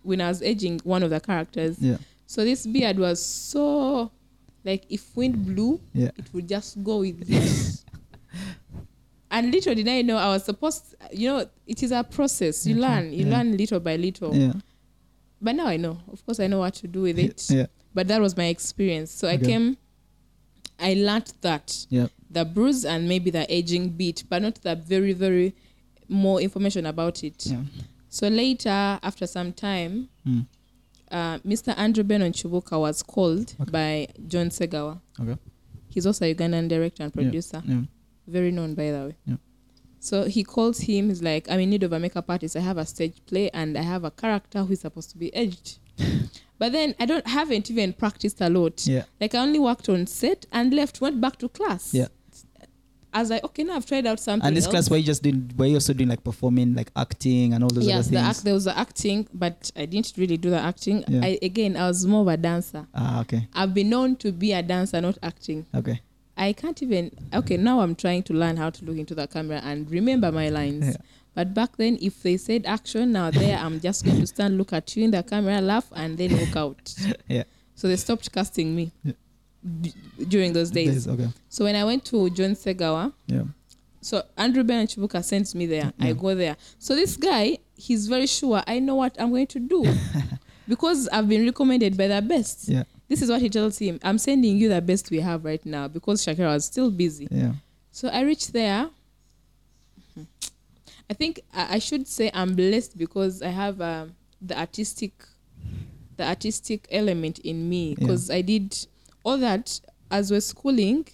when 0.03 0.21
I 0.21 0.27
was 0.29 0.41
aging 0.41 0.79
one 0.83 1.03
of 1.03 1.09
the 1.11 1.19
characters. 1.19 1.77
Yeah. 1.79 1.97
So 2.27 2.43
this 2.43 2.65
beard 2.65 2.97
was 2.97 3.23
so 3.23 4.11
like 4.63 4.85
if 4.89 5.15
wind 5.15 5.45
blew, 5.45 5.79
Yeah. 5.93 6.09
it 6.17 6.25
would 6.33 6.47
just 6.49 6.83
go 6.83 6.99
with 6.99 7.27
this. 7.27 7.85
and 9.31 9.51
little 9.51 9.75
did 9.75 9.87
I 9.87 10.01
know 10.01 10.17
I 10.17 10.27
was 10.29 10.45
supposed 10.45 10.95
you 11.11 11.27
know, 11.29 11.45
it 11.67 11.83
is 11.83 11.91
a 11.91 12.03
process. 12.03 12.65
You 12.65 12.73
Okay, 12.75 12.81
learn. 12.81 13.13
You 13.13 13.25
yeah. 13.25 13.37
learn 13.37 13.55
little 13.57 13.79
by 13.79 13.95
little. 13.97 14.35
Yeah. 14.35 14.53
But 15.41 15.55
now 15.55 15.67
I 15.67 15.77
know. 15.77 15.99
Of 16.11 16.25
course 16.25 16.39
I 16.39 16.47
know 16.47 16.59
what 16.59 16.73
to 16.75 16.87
do 16.87 17.01
with 17.03 17.19
it. 17.19 17.45
Yeah. 17.49 17.67
But 17.95 18.07
that 18.09 18.21
was 18.21 18.37
my 18.37 18.45
experience. 18.45 19.11
So 19.11 19.27
I 19.27 19.37
came 19.37 19.77
I 20.77 20.93
learned 20.93 21.31
that. 21.41 21.85
Yeah. 21.89 22.07
The 22.29 22.43
bruise 22.43 22.83
and 22.85 23.07
maybe 23.07 23.31
the 23.31 23.45
aging 23.51 23.89
bit, 23.89 24.23
but 24.29 24.41
not 24.41 24.55
the 24.55 24.75
very, 24.75 25.13
very 25.13 25.55
more 26.09 26.41
information 26.41 26.85
about 26.85 27.23
it. 27.23 27.45
Yeah. 27.45 27.61
So 28.09 28.27
later, 28.27 28.99
after 29.01 29.25
some 29.25 29.53
time, 29.53 30.09
Mm. 30.27 30.45
uh, 31.11 31.37
Mr. 31.39 31.73
Andrew 31.77 32.03
Benon 32.03 32.33
Kibuuka 32.33 32.77
was 32.79 33.01
called 33.01 33.55
Okay. 33.61 33.71
by 33.71 34.07
John 34.27 34.49
Segawa. 34.49 34.99
Okay. 35.19 35.37
He's 35.87 36.05
also 36.05 36.25
a 36.25 36.35
Ugandan 36.35 36.67
director 36.67 37.03
and 37.03 37.13
producer, 37.13 37.63
Yeah. 37.65 37.83
very 38.27 38.51
known 38.51 38.75
by 38.75 38.91
the 38.91 39.05
way. 39.07 39.15
Yeah. 39.25 39.37
So 40.01 40.25
he 40.25 40.43
calls 40.43 40.81
him. 40.81 41.07
He's 41.09 41.23
like, 41.23 41.49
"I'm 41.49 41.59
in 41.61 41.69
need 41.69 41.83
of 41.83 41.93
a 41.93 41.99
makeup 41.99 42.25
artist. 42.29 42.57
I 42.57 42.59
have 42.59 42.77
a 42.77 42.85
stage 42.85 43.15
play 43.25 43.49
and 43.51 43.77
I 43.77 43.81
have 43.81 44.03
a 44.03 44.11
character 44.11 44.63
who 44.65 44.73
is 44.73 44.81
supposed 44.81 45.09
to 45.11 45.17
be 45.17 45.33
edged." 45.33 45.77
but 46.57 46.71
then 46.71 46.95
I 46.99 47.05
don't 47.05 47.27
haven't 47.27 47.69
even 47.69 47.93
practiced 47.93 48.41
a 48.41 48.49
lot. 48.49 48.85
Yeah. 48.87 49.03
Like 49.19 49.35
I 49.35 49.39
only 49.39 49.59
worked 49.59 49.89
on 49.89 50.07
set 50.07 50.45
and 50.51 50.73
left, 50.73 51.01
went 51.01 51.19
back 51.21 51.37
to 51.37 51.49
class. 51.49 51.93
Yeah. 51.93 52.07
I 53.15 53.19
was 53.19 53.29
like, 53.29 53.45
okay, 53.45 53.63
now 53.63 53.77
I've 53.77 53.85
tried 53.85 54.05
out 54.05 54.19
something. 54.19 54.45
And 54.45 54.57
this 54.57 54.65
else. 54.65 54.71
class, 54.71 54.89
where 54.89 54.99
you 54.99 55.05
just 55.05 55.23
doing? 55.23 55.49
where 55.55 55.69
you 55.69 55.75
also 55.75 55.93
doing 55.93 56.09
like 56.09 56.21
performing, 56.21 56.75
like 56.75 56.91
acting, 56.97 57.53
and 57.53 57.63
all 57.63 57.69
those 57.69 57.87
yes, 57.87 57.93
other 57.93 58.03
the 58.03 58.15
things? 58.17 58.27
act, 58.27 58.43
there 58.43 58.53
was 58.53 58.65
the 58.65 58.77
acting, 58.77 59.25
but 59.33 59.71
I 59.73 59.85
didn't 59.85 60.11
really 60.17 60.35
do 60.35 60.49
the 60.49 60.59
acting. 60.59 61.01
Yeah. 61.07 61.21
I, 61.23 61.39
again, 61.41 61.77
I 61.77 61.87
was 61.87 62.05
more 62.05 62.21
of 62.23 62.27
a 62.27 62.35
dancer. 62.35 62.85
ah, 62.93 63.21
okay. 63.21 63.47
I've 63.53 63.73
been 63.73 63.89
known 63.89 64.17
to 64.17 64.33
be 64.33 64.51
a 64.51 64.61
dancer, 64.61 64.99
not 64.99 65.17
acting. 65.23 65.65
Okay. 65.73 66.01
I 66.35 66.51
can't 66.51 66.83
even. 66.83 67.11
Okay, 67.33 67.55
now 67.55 67.79
I'm 67.79 67.95
trying 67.95 68.23
to 68.23 68.33
learn 68.33 68.57
how 68.57 68.69
to 68.69 68.83
look 68.83 68.97
into 68.97 69.15
the 69.15 69.27
camera 69.27 69.61
and 69.63 69.89
remember 69.89 70.29
my 70.33 70.49
lines. 70.49 70.85
Yeah. 70.87 70.97
But 71.35 71.53
back 71.53 71.75
then, 71.77 71.97
if 72.01 72.23
they 72.23 72.37
said 72.37 72.65
action, 72.65 73.11
now 73.11 73.29
there 73.29 73.57
I'm 73.57 73.79
just 73.79 74.03
going 74.05 74.19
to 74.21 74.25
stand, 74.27 74.57
look 74.57 74.71
at 74.73 74.95
you 74.95 75.03
in 75.03 75.11
the 75.11 75.21
camera, 75.21 75.59
laugh, 75.61 75.87
and 75.95 76.17
then 76.17 76.31
walk 76.37 76.55
out. 76.55 76.95
Yeah. 77.27 77.43
So 77.75 77.87
they 77.89 77.97
stopped 77.97 78.31
casting 78.31 78.73
me 78.75 78.91
Yeah. 79.03 79.13
b- 79.81 79.93
during 80.29 80.53
those 80.53 80.71
days. 80.71 80.93
Days, 81.05 81.07
Okay. 81.09 81.27
So 81.49 81.65
when 81.65 81.75
I 81.75 81.83
went 81.83 82.05
to 82.05 82.29
John 82.29 82.51
Segawa, 82.55 83.11
Yeah. 83.27 83.43
so 84.01 84.23
Andrew 84.37 84.63
Ben 84.63 84.87
Kibuuka 84.87 85.21
sends 85.23 85.53
me 85.53 85.65
there. 85.65 85.91
I 85.99 86.13
go 86.13 86.33
there. 86.35 86.55
So 86.79 86.95
this 86.95 87.17
guy, 87.17 87.57
he's 87.75 88.07
very 88.07 88.27
sure 88.27 88.63
I 88.65 88.79
know 88.79 88.95
what 88.95 89.15
I'm 89.19 89.29
going 89.31 89.47
to 89.47 89.59
do 89.59 89.83
because 90.67 91.09
I've 91.09 91.27
been 91.27 91.45
recommended 91.45 91.97
by 91.97 92.07
the 92.07 92.21
best. 92.21 92.69
Yeah. 92.69 92.83
This 93.09 93.21
is 93.21 93.29
what 93.29 93.41
he 93.41 93.49
tells 93.49 93.77
him. 93.77 93.99
I'm 94.03 94.17
sending 94.17 94.57
you 94.57 94.69
the 94.69 94.81
best 94.81 95.11
we 95.11 95.19
have 95.19 95.43
right 95.45 95.63
now 95.65 95.87
because 95.89 96.25
Shakira 96.25 96.53
was 96.53 96.65
still 96.65 96.89
busy. 96.89 97.27
Yeah. 97.29 97.53
So 97.91 98.07
I 98.07 98.21
reached 98.21 98.53
there. 98.53 98.89
I 101.09 101.13
think 101.13 101.41
I, 101.53 101.75
I 101.75 101.79
should 101.79 102.07
say 102.07 102.31
I'm 102.33 102.55
blessed 102.55 102.97
because 102.97 103.41
I 103.41 103.49
have 103.49 103.79
um, 103.81 104.15
the 104.41 104.57
artistic, 104.59 105.13
the 106.17 106.23
artistic 106.23 106.87
element 106.91 107.39
in 107.39 107.69
me 107.69 107.89
Yeah. 107.89 107.95
because 107.99 108.29
I 108.29 108.41
did 108.41 108.77
all 109.23 109.37
that 109.37 109.79
as 110.11 110.31
we're 110.31 110.41
schooling 110.41 111.07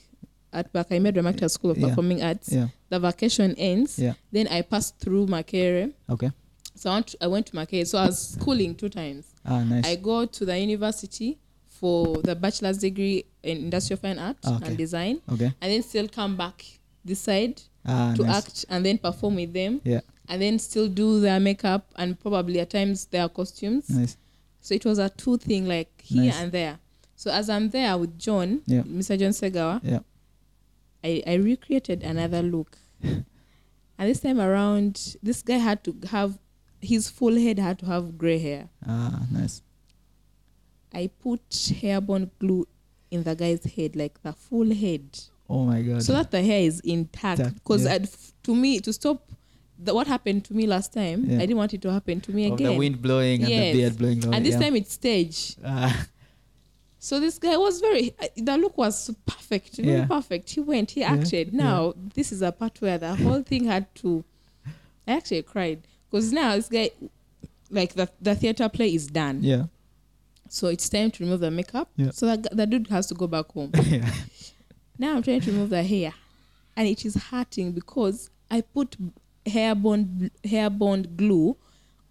at 0.53 0.71
Bakaime 0.74 1.13
Dramatic 1.13 1.50
School 1.50 1.71
of 1.71 1.77
Yeah. 1.77 1.89
Performing 1.89 2.21
Arts. 2.24 2.51
Yeah. 2.51 2.67
The 2.89 3.00
vacation 3.00 3.55
ends. 3.57 3.98
Yeah. 3.98 4.13
Then 4.31 4.48
I 4.50 4.62
passed 4.63 5.00
through 5.00 5.27
Makerere. 5.27 5.93
Okay. 6.10 6.31
So 6.75 6.89
I 6.89 6.93
went, 6.95 7.07
to, 7.07 7.17
I 7.24 7.27
went 7.27 7.45
to 7.48 7.53
Makerere. 7.53 7.88
So 7.88 7.98
I 7.98 8.07
was 8.07 8.29
schooling 8.33 8.75
two 8.75 8.89
times. 8.89 9.27
Ah, 9.45 9.63
nice. 9.63 9.86
I 9.88 9.95
go 9.95 10.25
to 10.25 10.45
the 10.45 10.57
university 10.60 11.38
for 11.67 12.17
the 12.21 12.36
bachelor's 12.36 12.77
degree 12.79 13.25
in 13.43 13.57
industrial 13.57 13.98
fine 14.00 14.19
art 14.19 14.38
Ah, 14.45 14.57
Okay. 14.57 14.67
and 14.67 14.77
design, 14.77 15.21
okay. 15.31 15.53
and 15.62 15.71
then 15.71 15.81
still 15.83 16.07
come 16.07 16.36
back 16.38 16.63
this 17.03 17.19
side 17.21 17.62
Ah, 17.85 18.13
to 18.15 18.23
nice. 18.23 18.38
act 18.38 18.65
and 18.69 18.85
then 18.85 18.97
perform 18.97 19.35
with 19.35 19.53
them, 19.53 19.81
Yeah. 19.83 20.01
and 20.29 20.41
then 20.41 20.59
still 20.59 20.88
do 20.88 21.19
their 21.19 21.39
makeup 21.39 21.91
and 21.95 22.19
probably 22.19 22.59
at 22.59 22.69
times 22.69 23.05
their 23.05 23.27
costumes. 23.29 23.89
Nice. 23.89 24.17
So 24.61 24.75
it 24.75 24.85
was 24.85 25.00
a 25.00 25.09
two 25.09 25.38
thing 25.38 25.67
like 25.67 25.89
here 26.03 26.25
Nice. 26.25 26.39
and 26.39 26.51
there. 26.51 26.79
So 27.15 27.31
as 27.31 27.50
I'm 27.50 27.69
there 27.69 27.97
with 27.97 28.17
John, 28.19 28.61
Yeah. 28.67 28.83
Mr. 28.83 29.17
John 29.17 29.31
Segawa, 29.31 29.79
Yeah. 29.83 30.00
I, 31.03 31.23
I 31.25 31.33
recreated 31.35 32.03
another 32.03 32.43
look. 32.43 32.77
and 33.03 33.25
this 33.97 34.19
time 34.19 34.39
around, 34.39 35.17
this 35.23 35.41
guy 35.41 35.57
had 35.57 35.83
to 35.85 35.95
have 36.11 36.38
his 36.81 37.09
full 37.09 37.35
head 37.35 37.57
had 37.59 37.79
to 37.79 37.85
have 37.88 38.17
gray 38.17 38.38
hair. 38.39 38.69
Ah, 38.88 39.25
nice. 39.31 39.61
I 40.93 41.07
put 41.07 41.41
hairborne 41.50 42.29
glue 42.39 42.67
in 43.09 43.23
the 43.23 43.35
guy's 43.35 43.63
head, 43.65 43.95
like 43.95 44.21
the 44.23 44.33
full 44.33 44.73
head, 44.73 45.19
Oh 45.53 45.63
my 45.65 45.81
god. 45.81 46.01
so 46.03 46.13
that 46.13 46.31
the 46.31 46.41
hair 46.41 46.62
is 46.62 46.79
intact. 46.81 47.41
Because 47.55 47.84
yeah. 47.86 48.00
to 48.43 48.55
me, 48.55 48.79
to 48.79 48.93
stop 48.93 49.20
the, 49.77 49.93
what 49.93 50.08
happened 50.08 50.46
to 50.46 50.53
me 50.53 50.65
last 50.67 50.93
time, 50.93 51.25
Yeah. 51.25 51.38
I 51.38 51.41
didn't 51.41 51.58
want 51.58 51.74
it 51.74 51.81
to 51.81 51.91
happen 51.91 52.22
to 52.22 52.31
me 52.31 52.48
Of 52.48 52.53
again. 52.53 52.72
the 52.74 52.77
wind 52.77 53.01
blowing 53.01 53.41
and 53.41 53.50
Yes. 53.50 53.74
the 53.74 53.79
beard 53.81 53.98
blowing. 53.98 54.24
away, 54.25 54.36
and 54.38 54.46
this 54.46 54.53
yeah. 54.53 54.60
time 54.62 54.75
it's 54.75 54.93
stage. 54.93 55.55
Ah, 55.65 56.08
So 57.03 57.20
this 57.20 57.39
guy 57.39 57.58
was 57.58 57.79
very. 57.81 58.13
uh, 58.22 58.27
The 58.38 58.58
look 58.58 58.77
was 58.77 59.10
perfect, 59.25 59.79
really 59.79 59.93
Yeah. 59.93 60.05
perfect. 60.05 60.51
He 60.51 60.60
went, 60.62 60.91
he 60.91 61.03
acted. 61.03 61.51
Now 61.51 61.93
this 62.13 62.31
is 62.31 62.41
a 62.43 62.51
part 62.51 62.79
where 62.79 62.98
the 63.00 63.15
whole 63.15 63.41
thing 63.41 63.65
had 63.65 63.93
to. 63.96 64.24
I 65.08 65.13
actually 65.13 65.41
cried 65.41 65.79
because 66.10 66.31
now 66.31 66.55
this 66.55 66.70
guy, 66.70 66.91
like 67.72 67.93
the 67.96 68.08
the 68.22 68.36
theater 68.36 68.70
play 68.70 68.93
is 68.93 69.08
done. 69.08 69.39
yeah. 69.43 69.65
So 70.48 70.67
it's 70.67 70.88
time 70.89 71.10
to 71.12 71.24
remove 71.24 71.39
the 71.39 71.50
makeup. 71.50 71.89
Yeah. 71.96 72.12
So 72.12 72.27
that 72.27 72.55
the 72.55 72.67
dude 72.67 72.88
has 72.89 73.08
to 73.08 73.15
go 73.15 73.25
back 73.25 73.48
home. 73.51 73.72
yeah. 73.86 74.08
Now 75.01 75.15
I'm 75.15 75.24
trying 75.24 75.41
to 75.41 75.51
remove 75.51 75.72
the 75.72 75.84
hair, 75.84 76.13
and 76.77 76.88
it 76.88 77.05
is 77.05 77.15
hurting 77.15 77.72
because 77.74 78.29
I 78.50 78.62
put 78.62 78.96
hair 79.46 79.74
bond 79.75 80.31
hair 80.43 80.70
bond 80.70 81.17
glue 81.17 81.58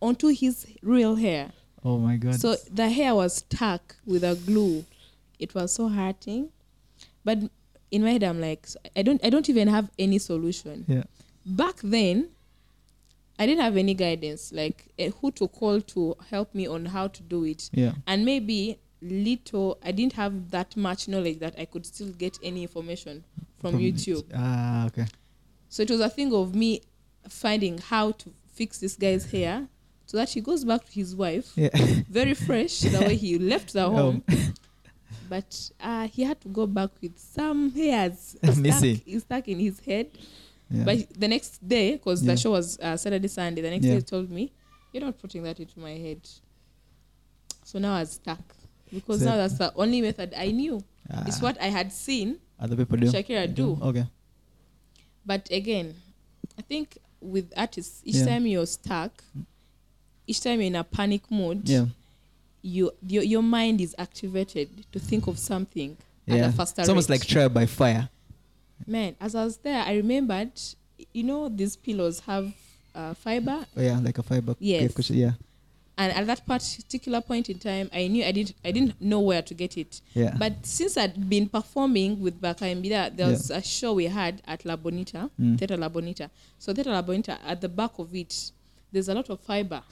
onto 0.02 0.28
his 0.28 0.66
real 0.82 1.14
hair. 1.16 1.52
Oh 1.84 1.98
my 1.98 2.16
god. 2.16 2.34
So 2.34 2.56
the 2.70 2.90
hair 2.90 3.14
was 3.14 3.36
stuck 3.36 3.96
with 4.04 4.24
a 4.24 4.34
glue. 4.34 4.84
It 5.38 5.54
was 5.54 5.72
so 5.72 5.88
hurting. 5.88 6.50
But 7.24 7.38
in 7.90 8.02
my 8.02 8.10
head, 8.12 8.24
I'm 8.24 8.40
like, 8.40 8.66
I 8.96 9.02
don't, 9.02 9.24
I 9.24 9.30
don't 9.30 9.48
even 9.48 9.68
have 9.68 9.90
any 9.98 10.18
solution. 10.18 10.84
yeah. 10.88 11.04
Back 11.46 11.76
then, 11.82 12.28
I 13.38 13.46
didn't 13.46 13.62
have 13.62 13.76
any 13.76 13.94
guidance, 13.94 14.52
like 14.52 14.86
eh, 14.98 15.10
who 15.20 15.30
to 15.32 15.48
call 15.48 15.80
to 15.80 16.16
help 16.30 16.54
me 16.54 16.66
on 16.66 16.86
how 16.86 17.08
to 17.08 17.22
do 17.22 17.44
it. 17.44 17.70
Yeah. 17.72 17.92
And 18.06 18.24
maybe 18.24 18.78
little, 19.02 19.78
I 19.82 19.92
didn't 19.92 20.14
have 20.14 20.50
that 20.50 20.76
much 20.76 21.08
knowledge 21.08 21.38
that 21.40 21.54
I 21.58 21.64
could 21.64 21.86
still 21.86 22.08
get 22.12 22.38
any 22.42 22.62
information 22.62 23.24
from, 23.58 23.78
YouTube. 23.78 24.24
Ah, 24.34 24.86
okay. 24.86 25.06
So 25.68 25.82
it 25.82 25.90
was 25.90 26.00
a 26.00 26.08
thing 26.08 26.32
of 26.34 26.54
me 26.54 26.82
finding 27.28 27.78
how 27.78 28.12
to 28.12 28.32
fix 28.54 28.78
this 28.78 28.96
guy's 28.96 29.30
hair 29.30 29.68
so 30.06 30.16
that 30.16 30.28
he 30.30 30.40
goes 30.40 30.64
back 30.64 30.84
to 30.86 30.92
his 30.92 31.14
wife 31.14 31.52
Yeah. 31.56 31.68
very 32.08 32.34
fresh 32.34 32.80
the 32.80 32.98
way 33.00 33.14
he 33.16 33.38
left 33.38 33.72
the 33.72 33.88
home. 33.88 34.22
But 35.28 35.70
uh, 35.80 36.08
he 36.08 36.24
had 36.24 36.40
to 36.40 36.48
go 36.48 36.66
back 36.66 36.90
with 37.00 37.16
some 37.16 37.70
hairs 37.72 38.36
Missing. 38.42 38.96
stuck, 38.96 39.20
stuck 39.20 39.48
in 39.48 39.60
his 39.60 39.78
head. 39.78 40.08
yeah. 40.68 40.84
But 40.84 41.06
the 41.18 41.28
next 41.28 41.66
day, 41.66 41.92
because 41.92 42.20
Yeah. 42.24 42.34
the 42.34 42.40
show 42.40 42.50
was 42.50 42.76
uh, 42.80 42.96
Saturday, 42.96 43.28
Sunday, 43.28 43.62
the 43.62 43.70
next 43.70 43.84
day 43.86 43.94
he 43.94 44.02
told 44.02 44.28
me, 44.28 44.50
You're 44.92 45.04
not 45.04 45.18
putting 45.20 45.44
that 45.44 45.60
into 45.60 45.78
my 45.78 45.92
head. 45.92 46.28
So 47.64 47.78
now 47.78 47.94
I 47.94 48.00
was 48.00 48.10
stuck. 48.12 48.42
Because 48.92 49.20
So- 49.20 49.26
now 49.26 49.36
that's 49.36 49.54
the 49.58 49.72
only 49.74 50.00
method 50.00 50.34
I 50.36 50.50
knew. 50.50 50.82
Ah, 51.10 51.24
It's 51.26 51.40
what 51.40 51.60
I 51.60 51.66
had 51.66 51.92
seen 51.92 52.38
other 52.58 52.76
people 52.76 52.96
do. 52.98 53.06
Shakira 53.06 53.52
do. 53.52 53.78
Okay. 53.82 54.06
But 55.24 55.50
again, 55.50 55.94
I 56.58 56.62
think 56.62 56.98
with 57.20 57.52
artists, 57.56 58.00
each 58.04 58.16
Yeah. 58.16 58.26
time 58.26 58.46
you're 58.46 58.66
stuck, 58.66 59.22
each 60.26 60.40
time 60.40 60.60
you're 60.60 60.66
in 60.68 60.76
a 60.76 60.84
panic 60.84 61.30
mode, 61.30 61.68
Yeah. 61.68 61.86
you 62.62 62.90
your, 63.06 63.22
your 63.22 63.42
mind 63.42 63.80
is 63.80 63.94
activated 63.98 64.68
to 64.92 64.98
think 64.98 65.26
of 65.26 65.38
something 65.38 65.96
at 66.28 66.36
Yeah. 66.38 66.48
a 66.48 66.52
faster 66.52 66.82
It's 66.82 66.88
almost 66.88 67.08
rate. 67.10 67.20
like 67.20 67.26
trial 67.28 67.48
by 67.48 67.66
fire. 67.66 68.08
man. 68.86 69.14
As 69.20 69.34
I 69.34 69.44
was 69.44 69.58
there, 69.58 69.82
I 69.82 69.92
remembered, 69.94 70.52
you 71.12 71.22
know, 71.22 71.48
these 71.48 71.76
pillows 71.76 72.20
have 72.20 72.52
uh, 72.94 73.14
fiber, 73.14 73.64
Oh, 73.76 73.80
yeah, 73.82 74.00
like 74.00 74.18
a 74.18 74.22
fiber. 74.22 74.56
Yes. 74.58 75.10
Yeah. 75.10 75.32
And 76.00 76.12
at 76.16 76.26
that 76.28 76.46
particular 76.46 77.20
point 77.20 77.50
in 77.50 77.58
time, 77.58 77.90
I 77.92 78.06
knew 78.08 78.24
I 78.24 78.32
didn't 78.32 78.54
I 78.64 78.70
didn't 78.72 78.94
know 79.02 79.20
where 79.20 79.42
to 79.42 79.52
get 79.54 79.76
it. 79.76 80.00
Yeah. 80.14 80.34
But 80.38 80.64
since 80.64 80.96
I'd 80.96 81.28
been 81.28 81.46
performing 81.46 82.20
with 82.20 82.40
Baka 82.40 82.64
Mbida, 82.64 83.14
there 83.14 83.26
Yeah. 83.26 83.32
was 83.32 83.50
a 83.50 83.60
show 83.62 83.92
we 83.92 84.06
had 84.06 84.40
at 84.46 84.64
La 84.64 84.76
Bonita, 84.76 85.30
Mm. 85.38 85.58
Theatre 85.58 85.76
La 85.76 85.88
Bonita. 85.90 86.30
So 86.58 86.72
Theatre 86.72 86.90
La 86.92 87.02
Bonita, 87.02 87.38
at 87.44 87.60
the 87.60 87.68
back 87.68 87.98
of 87.98 88.14
it, 88.14 88.32
there's 88.92 89.10
a 89.10 89.14
lot 89.14 89.28
of 89.28 89.40
fiber. 89.40 89.82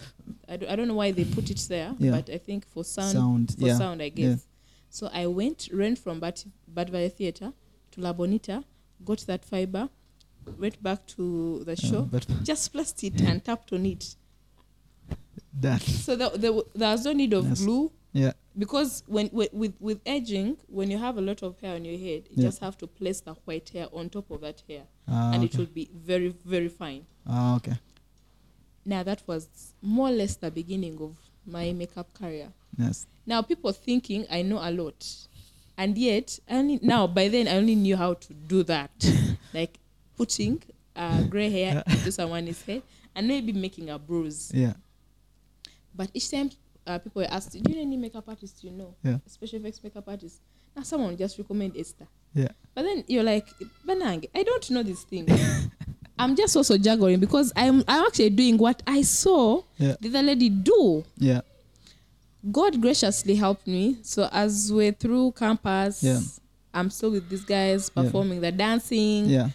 I 0.48 0.56
don't, 0.56 0.70
I 0.70 0.76
don't 0.76 0.88
know 0.88 0.94
why 0.94 1.10
they 1.12 1.26
put 1.26 1.50
it 1.50 1.58
there, 1.68 1.94
Yeah. 1.98 2.12
but 2.12 2.30
I 2.30 2.38
think 2.38 2.66
for 2.66 2.84
sound, 2.84 3.12
Sound, 3.12 3.54
for 3.58 3.66
yeah, 3.66 3.76
sound, 3.76 4.00
I 4.00 4.08
guess. 4.08 4.46
So 4.88 5.10
I 5.12 5.26
went, 5.26 5.68
ran 5.72 5.94
from 5.94 6.20
Bad, 6.20 6.40
Bat 6.66 6.88
Valley 6.88 7.10
Theatre 7.10 7.52
to 7.92 8.00
La 8.00 8.14
Bonita, 8.14 8.64
got 9.04 9.18
that 9.26 9.44
fiber, 9.44 9.90
went 10.58 10.82
back 10.82 11.06
to 11.08 11.62
the 11.66 11.76
Yeah, 11.78 11.90
show, 11.90 12.02
but 12.02 12.26
just 12.42 12.72
placed 12.72 13.04
it 13.04 13.20
and 13.20 13.44
tapped 13.44 13.74
on 13.74 13.84
it. 13.84 14.16
That. 15.60 15.82
So 15.82 16.16
there, 16.16 16.30
there, 16.30 16.52
wa- 16.52 16.62
there 16.74 16.90
was 16.90 17.04
no 17.04 17.12
need 17.12 17.32
of 17.32 17.46
Yes. 17.48 17.60
glue 17.60 17.90
Yeah. 18.12 18.32
because 18.56 19.02
when 19.06 19.28
with, 19.32 19.74
with 19.80 20.00
edging, 20.06 20.56
when 20.68 20.90
you 20.90 20.98
have 20.98 21.16
a 21.18 21.20
lot 21.20 21.42
of 21.42 21.58
hair 21.60 21.74
on 21.74 21.84
your 21.84 21.98
head, 21.98 22.24
you 22.30 22.36
Yeah. 22.42 22.48
just 22.48 22.60
have 22.60 22.76
to 22.78 22.86
place 22.86 23.20
the 23.20 23.34
white 23.44 23.68
hair 23.70 23.88
on 23.92 24.08
top 24.10 24.30
of 24.30 24.40
that 24.40 24.62
hair, 24.68 24.82
Ah, 25.06 25.32
and 25.32 25.44
okay. 25.44 25.52
it 25.52 25.58
will 25.58 25.66
be 25.72 25.88
very 25.94 26.34
very 26.44 26.68
fine. 26.68 27.04
Ah, 27.26 27.56
okay. 27.56 27.74
Now 28.84 29.02
that 29.02 29.22
was 29.26 29.48
more 29.82 30.08
or 30.08 30.12
less 30.12 30.36
the 30.36 30.50
beginning 30.50 30.98
of 31.00 31.14
my 31.46 31.72
makeup 31.72 32.12
career. 32.14 32.48
Yes. 32.78 33.06
Now 33.26 33.42
people 33.42 33.72
thinking 33.72 34.26
I 34.30 34.42
know 34.42 34.58
a 34.62 34.70
lot, 34.70 35.04
and 35.76 35.96
yet 35.98 36.38
I 36.48 36.56
only 36.56 36.78
now 36.82 37.06
by 37.06 37.28
then 37.28 37.46
I 37.48 37.56
only 37.56 37.74
knew 37.74 37.96
how 37.96 38.14
to 38.14 38.32
do 38.34 38.62
that, 38.64 38.90
like 39.54 39.78
putting 40.16 40.62
uh, 40.96 41.22
gray 41.24 41.50
hair 41.50 41.82
into 41.86 42.10
someone's 42.10 42.62
head 42.62 42.82
and 43.14 43.28
maybe 43.28 43.52
making 43.52 43.90
a 43.90 43.98
bruise. 43.98 44.50
Yeah. 44.54 44.72
But 45.98 46.08
each 46.14 46.30
time 46.30 46.48
uh, 46.86 46.98
people 46.98 47.20
were 47.22 47.28
asked, 47.30 47.52
"Do 47.52 47.58
you 47.70 47.76
know 47.76 47.82
any 47.82 47.96
makeup 47.98 48.24
artist 48.28 48.62
you 48.64 48.70
know?" 48.70 48.94
Yeah. 49.04 49.18
Special 49.26 49.58
effects 49.58 49.82
makeup 49.84 50.08
artist. 50.08 50.40
Now 50.76 50.82
someone 50.84 51.16
just 51.18 51.36
recommend 51.38 51.76
Esther. 51.76 52.06
Yeah. 52.32 52.48
But 52.74 52.82
then 52.84 53.04
you're 53.08 53.24
like, 53.24 53.46
Banang, 53.86 54.24
I 54.34 54.42
don't 54.44 54.70
know 54.70 54.82
this 54.84 55.02
thing. 55.02 55.26
I'm 56.18 56.34
just 56.36 56.56
also 56.56 56.78
juggling 56.78 57.18
because 57.20 57.52
I'm 57.56 57.82
I'm 57.88 58.06
actually 58.06 58.30
doing 58.30 58.56
what 58.58 58.80
I 58.86 59.02
saw 59.02 59.62
Yeah. 59.76 59.96
the 60.00 60.08
other 60.08 60.22
lady 60.22 60.48
do. 60.48 61.04
Yeah. 61.18 61.40
God 62.50 62.80
graciously 62.80 63.34
helped 63.34 63.66
me. 63.66 63.98
So 64.02 64.28
as 64.32 64.72
we're 64.72 64.92
through 64.92 65.32
campus, 65.32 66.02
Yeah. 66.02 66.20
I'm 66.72 66.90
still 66.90 67.10
with 67.10 67.28
these 67.28 67.44
guys 67.44 67.90
Yeah. 67.96 68.02
performing 68.04 68.40
the 68.40 68.52
dancing. 68.52 69.26
Yeah. 69.26 69.50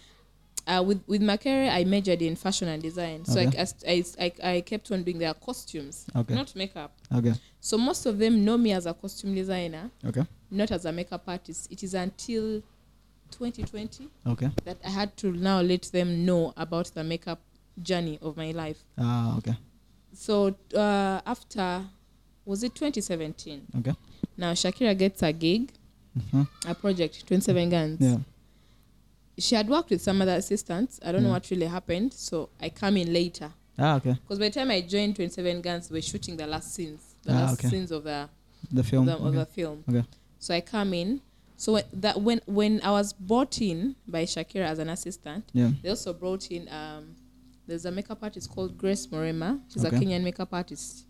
Uh, 0.65 0.81
with 0.85 1.01
with 1.07 1.21
my 1.21 1.35
career, 1.35 1.69
I 1.69 1.83
majored 1.83 2.21
in 2.21 2.35
fashion 2.37 2.69
and 2.69 2.81
design. 2.81 3.25
So 3.25 3.41
I, 3.41 3.47
Okay. 3.47 3.65
I, 3.87 4.03
I, 4.19 4.31
I 4.55 4.61
kept 4.61 4.91
on 4.91 5.03
doing 5.03 5.17
their 5.19 5.33
costumes, 5.33 6.05
Okay. 6.15 6.33
not 6.35 6.55
makeup. 6.55 6.91
Okay. 7.13 7.33
So 7.59 7.77
most 7.77 8.05
of 8.05 8.17
them 8.17 8.45
know 8.45 8.57
me 8.57 8.71
as 8.71 8.85
a 8.85 8.93
costume 8.93 9.35
designer, 9.35 9.89
Okay. 10.05 10.23
not 10.49 10.71
as 10.71 10.85
a 10.85 10.91
makeup 10.93 11.23
artist. 11.27 11.69
It 11.69 11.83
is 11.83 11.93
until 11.93 12.61
2020 13.31 14.07
Okay. 14.27 14.49
that 14.63 14.77
I 14.85 14.89
had 14.89 15.17
to 15.17 15.31
now 15.33 15.59
let 15.61 15.83
them 15.91 16.25
know 16.25 16.53
about 16.55 16.85
the 16.93 17.03
makeup 17.03 17.39
journey 17.81 18.17
of 18.21 18.37
my 18.37 18.51
life. 18.51 18.83
Ah, 18.97 19.37
okay. 19.39 19.57
So 20.13 20.55
uh, 20.75 21.19
after, 21.25 21.83
was 22.45 22.63
it 22.63 22.73
2017? 22.75 23.67
Okay. 23.79 23.93
Now 24.37 24.53
Shakira 24.53 24.97
gets 24.97 25.21
a 25.23 25.33
gig, 25.33 25.71
Mhm. 26.17 26.47
a 26.67 26.75
project, 26.75 27.25
27 27.27 27.69
Guns. 27.69 27.99
Yeah. 27.99 28.17
She 29.37 29.55
had 29.55 29.67
worked 29.67 29.89
with 29.89 30.01
some 30.01 30.21
other 30.21 30.33
assistants. 30.35 30.99
I 31.03 31.11
don't 31.11 31.23
know 31.23 31.29
what 31.31 31.49
really 31.49 31.65
happened. 31.65 32.13
So 32.13 32.49
I 32.61 32.69
come 32.69 32.97
in 32.97 33.11
later. 33.11 33.51
Ah, 33.79 33.95
okay. 33.95 34.13
Because 34.13 34.37
by 34.39 34.49
the 34.49 34.53
time 34.53 34.69
I 34.69 34.81
joined 34.81 35.15
27 35.15 35.61
Guns, 35.61 35.89
we're 35.89 36.01
shooting 36.01 36.37
the 36.37 36.45
last 36.45 36.73
scenes, 36.75 37.15
the 37.23 37.31
Ah, 37.33 37.35
last 37.41 37.53
okay. 37.59 37.69
scenes 37.69 37.91
of 37.91 38.03
the 38.03 38.29
The 38.71 38.83
film. 38.83 39.07
of 39.09 39.19
the, 39.19 39.25
of 39.27 39.33
the 39.33 39.45
film. 39.47 39.83
Okay. 39.89 40.03
So 40.37 40.53
I 40.53 40.61
come 40.61 40.93
in. 40.93 41.21
So 41.57 41.73
when, 41.73 41.83
that 41.93 42.21
when 42.21 42.41
when 42.45 42.81
I 42.83 42.91
was 42.91 43.13
brought 43.13 43.61
in 43.61 43.95
by 44.07 44.23
Shakira 44.25 44.65
as 44.65 44.79
an 44.79 44.89
assistant, 44.89 45.49
Yeah. 45.53 45.71
they 45.81 45.89
also 45.89 46.13
brought 46.13 46.51
in 46.51 46.67
um, 46.69 47.15
there's 47.65 47.85
a 47.85 47.91
makeup 47.91 48.19
artist 48.21 48.49
called 48.51 48.77
Grace 48.77 49.07
Morema. 49.07 49.59
She's 49.71 49.85
Okay. 49.85 49.95
a 49.95 49.99
Kenyan 49.99 50.23
makeup 50.23 50.49
artist. 50.53 51.05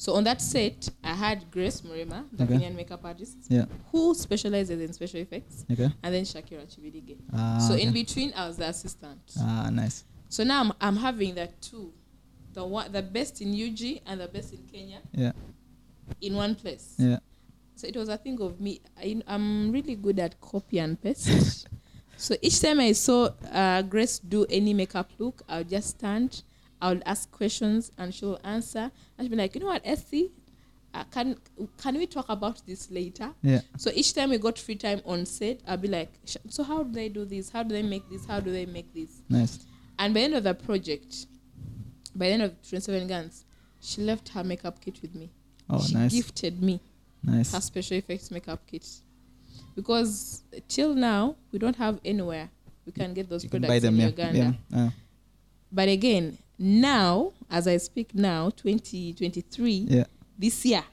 So 0.00 0.14
on 0.14 0.22
that 0.24 0.40
set, 0.40 0.88
I 1.02 1.12
had 1.12 1.50
Grace 1.50 1.80
Morema, 1.80 2.24
the 2.32 2.44
Okay. 2.44 2.54
Kenyan 2.54 2.76
makeup 2.76 3.04
artist, 3.04 3.36
Yeah. 3.48 3.64
who 3.90 4.14
specializes 4.14 4.80
in 4.80 4.92
special 4.92 5.18
effects, 5.20 5.64
Okay. 5.70 5.90
and 6.04 6.14
then 6.14 6.22
Shakira 6.24 6.64
Kibirige. 6.72 7.16
Ah, 7.32 7.58
so 7.66 7.74
okay. 7.74 7.82
in 7.82 7.92
between, 7.92 8.32
I 8.34 8.46
was 8.46 8.56
the 8.58 8.68
assistant. 8.68 9.18
Ah, 9.40 9.68
nice. 9.72 10.04
So 10.28 10.44
now 10.44 10.60
I'm, 10.60 10.72
I'm 10.80 10.96
having 10.96 11.34
that 11.34 11.60
two, 11.60 11.92
the 12.52 12.64
one, 12.64 12.92
the 12.92 13.02
best 13.02 13.40
in 13.42 13.48
UG 13.52 14.02
and 14.06 14.20
the 14.20 14.28
best 14.28 14.52
in 14.52 14.60
Kenya 14.70 15.00
Yeah. 15.12 15.32
in 16.20 16.34
one 16.36 16.54
place. 16.54 16.94
Yeah. 16.96 17.18
So 17.74 17.88
it 17.88 17.96
was 17.96 18.08
a 18.08 18.16
thing 18.16 18.40
of 18.40 18.60
me. 18.60 18.80
I, 18.96 19.20
I'm 19.26 19.72
really 19.72 19.96
good 19.96 20.20
at 20.20 20.40
copy 20.40 20.78
and 20.78 21.00
paste. 21.02 21.66
so 22.16 22.36
each 22.40 22.60
time 22.60 22.78
I 22.78 22.92
saw 22.92 23.30
uh, 23.50 23.82
Grace 23.82 24.20
do 24.20 24.46
any 24.48 24.74
makeup 24.74 25.10
look, 25.18 25.42
I'll 25.48 25.64
just 25.64 25.90
stand. 25.90 26.44
I'll 26.80 27.00
ask 27.06 27.30
questions 27.30 27.90
and 27.98 28.14
she'll 28.14 28.38
answer. 28.44 28.90
And 29.16 29.20
she'll 29.26 29.30
be 29.30 29.36
like, 29.36 29.54
you 29.54 29.60
know 29.60 29.66
what, 29.66 29.82
Essie, 29.84 30.30
uh, 30.94 31.04
can 31.10 31.36
can 31.76 31.96
we 31.98 32.06
talk 32.06 32.26
about 32.28 32.64
this 32.66 32.90
later? 32.90 33.30
Yeah. 33.42 33.60
So 33.76 33.90
each 33.94 34.14
time 34.14 34.30
we 34.30 34.38
got 34.38 34.58
free 34.58 34.76
time 34.76 35.00
on 35.04 35.26
set, 35.26 35.60
I'll 35.66 35.76
be 35.76 35.88
like, 35.88 36.10
so 36.48 36.62
how 36.62 36.82
do 36.82 36.92
they 36.92 37.08
do 37.08 37.24
this? 37.24 37.50
How 37.50 37.62
do 37.62 37.74
they 37.74 37.82
make 37.82 38.08
this? 38.10 38.24
How 38.26 38.40
do 38.40 38.50
they 38.52 38.66
make 38.66 38.92
this? 38.94 39.22
Nice. 39.28 39.58
And 39.98 40.14
by 40.14 40.20
the 40.20 40.24
end 40.24 40.34
of 40.34 40.44
the 40.44 40.54
project, 40.54 41.26
by 42.14 42.26
the 42.26 42.32
end 42.32 42.42
of 42.42 42.54
27 42.68 43.06
Guns, 43.08 43.44
she 43.80 44.00
left 44.02 44.28
her 44.30 44.44
makeup 44.44 44.80
kit 44.80 45.00
with 45.02 45.14
me. 45.14 45.30
Oh, 45.68 45.80
she 45.82 45.94
nice. 45.94 46.12
gifted 46.12 46.62
me 46.62 46.80
Nice. 47.22 47.52
her 47.52 47.60
special 47.60 47.96
effects 47.98 48.30
makeup 48.30 48.60
kit. 48.66 48.86
Because 49.74 50.42
till 50.68 50.94
now 50.94 51.36
we 51.52 51.58
don't 51.58 51.76
have 51.76 52.00
anywhere 52.04 52.48
we 52.86 52.92
can 52.92 53.12
get 53.14 53.28
those 53.28 53.44
You 53.44 53.50
products 53.50 53.84
in. 53.84 53.96
Uganda. 53.96 54.56
Yeah. 54.70 54.86
Uh, 54.86 54.90
But 55.70 55.88
again, 55.88 56.38
now 56.58 57.32
as 57.50 57.66
I 57.66 57.76
speak 57.78 58.14
now, 58.14 58.50
2023, 58.50 59.70
yeah. 59.88 60.04
this 60.38 60.64
year, 60.64 60.84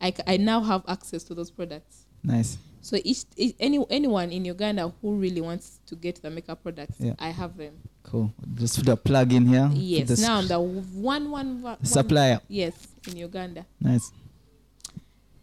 I, 0.00 0.12
I 0.26 0.36
now 0.36 0.60
have 0.62 0.82
access 0.88 1.22
to 1.24 1.34
those 1.34 1.50
products. 1.50 2.06
Nice. 2.22 2.56
So 2.80 2.98
each, 3.02 3.24
each 3.36 3.56
any 3.58 3.82
anyone 3.88 4.30
in 4.30 4.44
Uganda 4.44 4.92
who 5.00 5.14
really 5.16 5.40
wants 5.40 5.80
to 5.86 5.96
get 5.96 6.20
the 6.20 6.28
makeup 6.30 6.62
products, 6.62 6.96
Yeah. 7.00 7.14
I 7.18 7.28
have 7.30 7.56
them. 7.56 7.74
Cool. 8.02 8.32
Just 8.54 8.78
put 8.78 8.88
a 8.88 8.96
plug 8.96 9.32
in 9.32 9.46
here. 9.46 9.70
Yes. 9.72 10.08
the 10.08 10.26
now 10.26 10.36
I'm 10.36 10.46
the 10.48 10.60
one 10.60 11.30
one 11.30 11.62
one 11.62 11.82
supplier. 11.84 12.40
Yes, 12.48 12.74
in 13.08 13.16
Uganda. 13.16 13.64
Nice. 13.80 14.12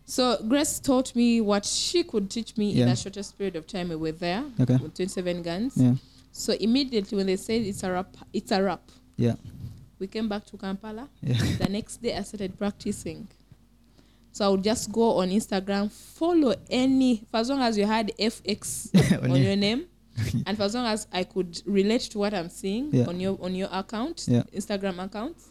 So 0.05 0.37
Grace 0.47 0.79
taught 0.79 1.15
me 1.15 1.41
what 1.41 1.65
she 1.65 2.03
could 2.03 2.29
teach 2.29 2.57
me 2.57 2.71
in 2.71 2.77
Yeah. 2.77 2.85
the 2.85 2.95
shortest 2.95 3.37
period 3.37 3.55
of 3.55 3.65
time 3.65 3.89
we 3.89 3.95
were 3.95 4.11
there 4.11 4.43
Okay. 4.59 4.75
with 4.75 4.93
27 4.93 5.41
guns. 5.41 5.73
Yeah. 5.75 5.95
So 6.31 6.53
immediately 6.53 7.15
when 7.17 7.25
they 7.27 7.37
said 7.37 7.61
it's 7.61 7.81
a 7.83 7.91
wrap, 7.91 8.15
it's 8.33 8.51
a 8.51 8.61
wrap. 8.61 8.81
Yeah. 9.21 9.35
We 9.99 10.07
came 10.07 10.27
back 10.27 10.45
to 10.47 10.57
Kampala. 10.57 11.07
Yeah. 11.21 11.37
The 11.59 11.69
next 11.69 12.01
day 12.01 12.17
I 12.17 12.23
started 12.23 12.57
practicing. 12.57 13.27
So 14.31 14.45
I 14.45 14.49
would 14.49 14.63
just 14.63 14.91
go 14.91 15.17
on 15.19 15.29
Instagram, 15.29 15.91
follow 15.91 16.55
any 16.69 17.23
for 17.29 17.37
as 17.37 17.49
long 17.49 17.61
as 17.61 17.77
you 17.77 17.85
had 17.85 18.11
FX 18.17 18.89
On 19.23 19.31
on 19.31 19.37
your- 19.37 19.47
your 19.47 19.55
name, 19.57 19.85
and 20.47 20.57
for 20.57 20.63
as 20.63 20.73
long 20.73 20.85
as 20.87 21.07
I 21.11 21.23
could 21.23 21.61
relate 21.65 22.01
to 22.11 22.17
what 22.19 22.33
I'm 22.33 22.49
seeing 22.49 22.89
Yeah. 22.93 23.05
on 23.07 23.19
your 23.19 23.37
on 23.41 23.53
your 23.55 23.69
account, 23.71 24.25
Yeah. 24.27 24.43
Instagram 24.53 25.03
accounts, 25.03 25.49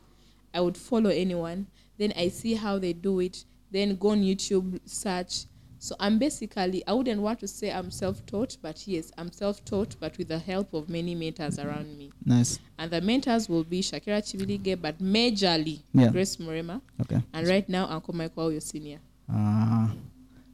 I 0.55 0.61
would 0.63 0.77
follow 0.77 1.11
anyone. 1.11 1.67
Then 1.99 2.13
I 2.17 2.29
see 2.29 2.55
how 2.55 2.79
they 2.79 2.93
do 2.95 3.21
it. 3.21 3.45
Then 3.71 3.95
go 3.97 4.09
on 4.11 4.23
YouTube, 4.23 4.81
search. 4.87 5.45
So 5.83 5.97
I'm 5.99 6.19
basically 6.19 6.83
I 6.87 6.93
wouldn't 6.93 7.23
want 7.23 7.41
to 7.41 7.49
say 7.49 7.73
I'm 7.73 7.91
self-taught, 7.91 8.59
but 8.61 8.87
yes, 8.87 9.11
I'm 9.17 9.33
self-taught, 9.33 9.97
but 9.99 10.17
with 10.19 10.29
the 10.29 10.39
help 10.39 10.75
of 10.75 10.91
many 10.91 11.15
mentors 11.15 11.59
around 11.59 11.97
me. 11.97 12.13
Nice. 12.25 12.59
And 12.79 12.91
the 12.91 13.01
mentors 13.01 13.49
will 13.49 13.65
be 13.65 13.81
Shakira 13.81 14.21
Kibirige, 14.21 14.79
but 14.81 14.99
majorly 14.99 15.81
Yeah. 15.95 16.11
Grace 16.11 16.37
Morema. 16.37 16.83
Okay. 17.01 17.23
And 17.33 17.49
right 17.49 17.67
now, 17.67 17.87
Uncle 17.89 18.15
Michael, 18.15 18.53
your 18.53 18.61
senior. 18.61 18.99
Ah, 19.29 19.91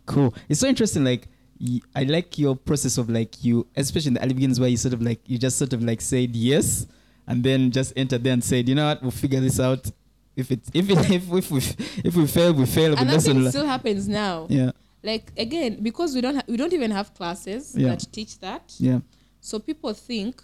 cool. 0.06 0.32
It's 0.48 0.60
so 0.60 0.68
interesting. 0.68 1.02
Like, 1.04 1.26
y- 1.60 1.80
I 1.94 2.04
like 2.04 2.38
your 2.38 2.54
process 2.54 2.96
of 2.96 3.10
like 3.10 3.42
you, 3.44 3.66
especially 3.74 4.08
in 4.08 4.14
the 4.14 4.22
early 4.22 4.34
beginnings, 4.34 4.60
where 4.60 4.68
you 4.68 4.76
sort 4.76 4.94
of 4.94 5.02
like 5.02 5.20
you 5.26 5.38
just 5.38 5.58
sort 5.58 5.72
of 5.72 5.82
like 5.82 6.00
said 6.00 6.36
yes, 6.36 6.86
and 7.26 7.42
then 7.42 7.72
just 7.72 7.92
entered 7.96 8.22
there 8.22 8.32
and 8.32 8.44
said, 8.44 8.68
you 8.68 8.76
know 8.76 8.86
what, 8.86 9.02
we'll 9.02 9.10
figure 9.10 9.40
this 9.40 9.58
out. 9.58 9.90
If 10.36 10.50
it 10.52 10.60
if 10.74 10.88
it 10.90 11.10
if 11.10 11.32
if 11.32 11.50
we 11.50 11.58
if 12.04 12.14
we 12.14 12.26
fail, 12.28 12.52
we 12.52 12.66
fail. 12.66 12.96
And 12.96 13.08
that 13.10 13.22
thing 13.22 13.48
still 13.50 13.66
happens 13.66 14.06
now. 14.06 14.46
yeah, 14.50 14.70
Like 15.06 15.26
again, 15.46 15.72
because 15.88 16.10
we 16.16 16.20
don't 16.20 16.34
ha- 16.38 16.48
we 16.52 16.56
don't 16.56 16.72
even 16.72 16.90
have 16.90 17.08
classes 17.14 17.62
Yeah. 17.76 17.90
that 17.90 18.00
teach 18.16 18.32
that. 18.40 18.74
yeah, 18.78 19.00
So 19.40 19.58
people 19.60 19.92
think 19.94 20.42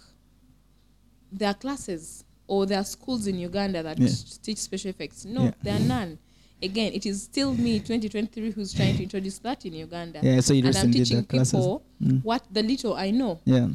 there 1.31 1.49
are 1.49 1.53
classes 1.65 2.23
or 2.47 2.65
there 2.65 2.79
are 2.79 2.85
schools 2.85 3.27
in 3.27 3.37
Uganda 3.39 3.83
that 3.83 3.97
Yeah. 3.99 4.09
teach 4.41 4.59
special 4.59 4.89
effects. 4.89 5.25
No, 5.25 5.43
Yeah. 5.45 5.51
there 5.63 5.75
are 5.75 5.85
none. 5.95 6.17
Again, 6.61 6.93
it 6.93 7.05
is 7.05 7.23
still 7.23 7.53
me, 7.53 7.79
2023, 7.81 8.51
who's 8.51 8.71
trying 8.73 8.95
to 8.97 9.03
introduce 9.07 9.37
that 9.39 9.65
in 9.65 9.73
Uganda. 9.73 10.19
yeah. 10.23 10.39
So 10.39 10.53
you 10.53 10.63
and 10.65 10.77
I'm 10.77 10.91
teaching 10.91 11.23
people 11.25 11.83
Mm. 12.01 12.23
what 12.23 12.43
the 12.51 12.63
little 12.63 12.93
I 12.93 13.11
know. 13.11 13.39
Yeah, 13.45 13.67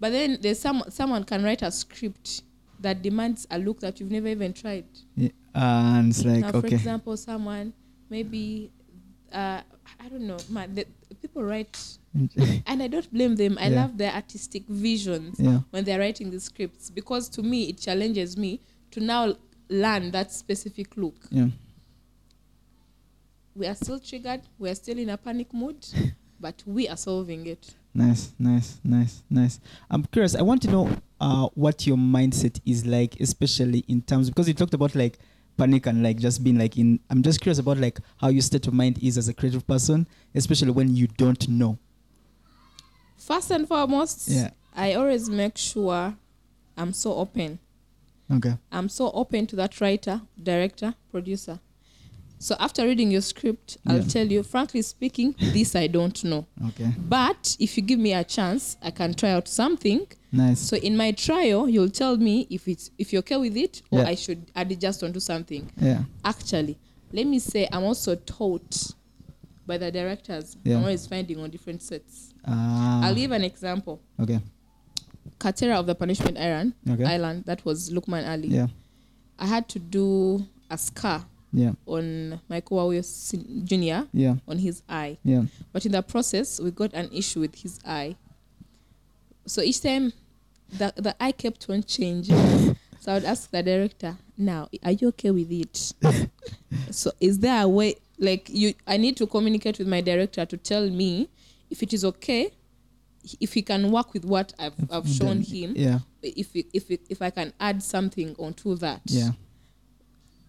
But 0.00 0.10
then 0.12 0.38
there's 0.42 0.58
some 0.58 0.82
someone 0.90 1.24
can 1.24 1.42
write 1.44 1.62
a 1.62 1.70
script 1.70 2.42
that 2.80 3.00
demands 3.02 3.46
a 3.50 3.58
look 3.58 3.80
that 3.80 3.98
you've 4.00 4.10
never 4.12 4.28
even 4.28 4.52
tried. 4.52 4.84
yeah. 5.16 5.30
and 5.54 6.10
it's 6.10 6.22
like 6.22 6.40
now, 6.40 6.60
for 6.60 6.66
example, 6.66 7.16
someone 7.16 7.72
maybe 8.10 8.70
uh, 9.32 9.62
I 10.00 10.08
don't 10.08 10.22
know, 10.26 10.38
man, 10.50 10.74
the, 10.74 10.86
people 11.22 11.42
write, 11.44 11.78
and 12.14 12.82
I 12.82 12.86
don't 12.88 13.12
blame 13.12 13.36
them. 13.36 13.56
I 13.60 13.68
Yeah. 13.68 13.82
love 13.82 13.98
their 13.98 14.12
artistic 14.12 14.64
visions 14.68 15.38
yeah, 15.38 15.60
when 15.70 15.84
they're 15.84 15.98
writing 16.00 16.30
the 16.30 16.40
scripts 16.40 16.90
because 16.90 17.28
to 17.30 17.42
me 17.42 17.68
it 17.70 17.78
challenges 17.80 18.36
me 18.36 18.60
to 18.92 19.00
now 19.00 19.34
learn 19.68 20.10
that 20.12 20.32
specific 20.32 20.96
look. 20.96 21.16
yeah. 21.30 21.48
We 23.54 23.66
are 23.66 23.74
still 23.74 23.98
triggered. 23.98 24.42
We 24.58 24.68
are 24.68 24.74
still 24.74 24.98
in 24.98 25.08
a 25.08 25.16
panic 25.16 25.52
mood, 25.54 25.86
but 26.40 26.62
we 26.66 26.88
are 26.88 26.96
solving 26.96 27.46
it. 27.46 27.74
Nice, 27.94 28.32
nice, 28.38 28.78
nice, 28.84 29.22
nice. 29.30 29.58
I'm 29.90 30.04
curious. 30.04 30.34
I 30.34 30.42
want 30.42 30.60
to 30.62 30.70
know 30.70 30.90
uh, 31.18 31.48
what 31.54 31.86
your 31.86 31.96
mindset 31.96 32.60
is 32.66 32.84
like, 32.84 33.18
especially 33.20 33.78
in 33.88 34.02
terms 34.02 34.28
because 34.28 34.46
you 34.46 34.52
talked 34.52 34.74
about 34.74 34.94
like 34.94 35.18
panic 35.56 35.86
and 35.86 36.02
like 36.02 36.18
just 36.18 36.42
being 36.44 36.58
like 36.58 36.76
in. 36.76 37.00
I'm 37.10 37.22
just 37.22 37.40
curious 37.40 37.58
about 37.58 37.78
like 37.78 37.98
how 38.18 38.28
your 38.28 38.42
state 38.42 38.66
of 38.66 38.74
mind 38.74 39.02
is 39.02 39.16
as 39.18 39.28
a 39.28 39.34
creative 39.34 39.66
person, 39.66 40.06
especially 40.34 40.70
when 40.70 40.94
you 40.94 41.06
don't 41.06 41.48
know. 41.48 41.78
First 43.16 43.50
and 43.50 43.66
foremost, 43.66 44.28
Yeah. 44.28 44.50
I 44.74 44.94
always 44.94 45.28
make 45.28 45.56
sure 45.56 46.14
I'm 46.76 46.92
so 46.92 47.14
open. 47.14 47.58
Okay. 48.30 48.56
I'm 48.70 48.88
so 48.88 49.10
open 49.12 49.46
to 49.48 49.56
that 49.56 49.80
writer, 49.80 50.20
director, 50.42 50.94
producer. 51.10 51.60
So 52.38 52.54
after 52.60 52.84
reading 52.84 53.10
your 53.10 53.22
script, 53.22 53.78
I'll 53.86 53.96
Yeah. 54.02 54.08
tell 54.08 54.26
you, 54.26 54.42
frankly 54.42 54.82
speaking, 54.82 55.34
this 55.38 55.74
I 55.74 55.86
don't 55.86 56.22
know. 56.24 56.46
Okay. 56.68 56.92
But 56.98 57.56
if 57.58 57.76
you 57.76 57.82
give 57.82 57.98
me 57.98 58.12
a 58.12 58.24
chance, 58.24 58.76
I 58.82 58.90
can 58.90 59.14
try 59.14 59.30
out 59.30 59.48
something. 59.48 60.06
Nice. 60.32 60.60
So 60.60 60.76
in 60.76 60.96
my 60.98 61.12
trial, 61.12 61.66
you'll 61.68 61.88
tell 61.90 62.16
me 62.18 62.46
if 62.50 62.68
it's 62.68 62.90
if 62.98 63.12
you're 63.12 63.20
okay 63.20 63.38
with 63.38 63.56
it 63.56 63.80
or 63.90 64.00
Yeah. 64.00 64.08
I 64.08 64.14
should 64.16 64.50
adjust 64.54 65.02
onto 65.02 65.18
something. 65.20 65.70
yeah. 65.80 66.04
Actually, 66.24 66.76
let 67.12 67.26
me 67.26 67.38
say 67.38 67.68
I'm 67.72 67.84
also 67.84 68.14
taught 68.16 68.92
by 69.66 69.78
the 69.78 69.90
directors. 69.90 70.56
Yeah. 70.62 70.76
I'm 70.76 70.82
always 70.82 71.06
finding 71.06 71.40
on 71.40 71.50
different 71.50 71.82
sets. 71.82 72.34
Ah. 72.44 73.04
I'll 73.04 73.14
give 73.14 73.32
an 73.32 73.44
example. 73.44 74.00
okay. 74.20 74.40
Katera 75.38 75.78
of 75.80 75.86
the 75.86 75.94
Punishment 75.94 76.38
Island, 76.38 76.74
Okay. 76.88 77.04
Island, 77.04 77.44
that 77.46 77.64
was 77.64 77.90
Loukman 77.90 78.26
Ali. 78.28 78.48
Yeah. 78.48 78.68
I 79.38 79.46
had 79.46 79.68
to 79.70 79.78
do 79.78 80.46
a 80.70 80.78
scar 80.78 81.26
Yeah. 81.56 81.72
on 81.86 82.38
Michael 82.50 82.76
Wawuyo 82.76 83.02
Jr. 83.64 84.06
Yeah. 84.12 84.34
on 84.46 84.58
his 84.58 84.82
eye. 84.88 85.16
Yeah. 85.24 85.44
But 85.72 85.86
in 85.86 85.92
the 85.92 86.02
process, 86.02 86.60
we 86.60 86.70
got 86.70 86.92
an 86.92 87.08
issue 87.12 87.40
with 87.40 87.54
his 87.54 87.80
eye. 87.86 88.16
So 89.46 89.62
each 89.62 89.80
time 89.80 90.12
the, 90.68 90.92
the 90.96 91.16
eye 91.18 91.32
kept 91.32 91.68
on 91.70 91.82
changing. 91.82 92.36
so 93.00 93.12
I 93.12 93.14
would 93.14 93.24
ask 93.24 93.50
the 93.50 93.62
director, 93.62 94.16
now, 94.36 94.68
are 94.84 94.92
you 94.92 95.08
okay 95.08 95.30
with 95.30 95.50
it? 95.50 95.94
so 96.90 97.10
is 97.20 97.38
there 97.38 97.62
a 97.62 97.68
way, 97.68 97.96
like, 98.18 98.50
you? 98.50 98.74
I 98.86 98.98
need 98.98 99.16
to 99.16 99.26
communicate 99.26 99.78
with 99.78 99.88
my 99.88 100.02
director 100.02 100.44
to 100.44 100.56
tell 100.58 100.90
me 100.90 101.30
if 101.70 101.82
it 101.82 101.94
is 101.94 102.04
okay, 102.04 102.50
if 103.40 103.54
he 103.54 103.62
can 103.62 103.90
work 103.90 104.12
with 104.12 104.26
what 104.26 104.52
I've, 104.58 104.74
I've 104.90 105.08
shown 105.08 105.40
him, 105.40 105.72
Yeah. 105.74 106.00
if, 106.22 106.48
if, 106.54 106.90
if 106.90 107.22
I 107.22 107.30
can 107.30 107.54
add 107.58 107.82
something 107.82 108.36
onto 108.38 108.74
that 108.76 109.00
Yeah. 109.06 109.30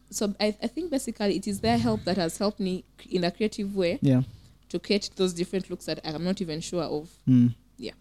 So 0.10 0.34
I, 0.40 0.56
I 0.64 0.68
think 0.68 0.92
basically 0.92 1.36
it 1.36 1.48
is 1.48 1.60
their 1.60 1.78
help 1.78 2.04
that 2.06 2.18
has 2.18 2.38
helped 2.38 2.60
me 2.60 2.84
in 3.10 3.24
a 3.24 3.32
creative 3.32 3.76
way 3.76 4.00
Yeah. 4.02 4.22
to 4.70 4.80
create 4.80 5.10
those 5.16 5.34
different 5.34 5.70
looks 5.70 5.86
that 5.86 6.00
I'm 6.06 6.24
not 6.24 6.42
even 6.42 6.62
sure 6.62 6.84
of. 6.84 7.10
Mm. 7.28 7.56
Yeah. 7.78 7.92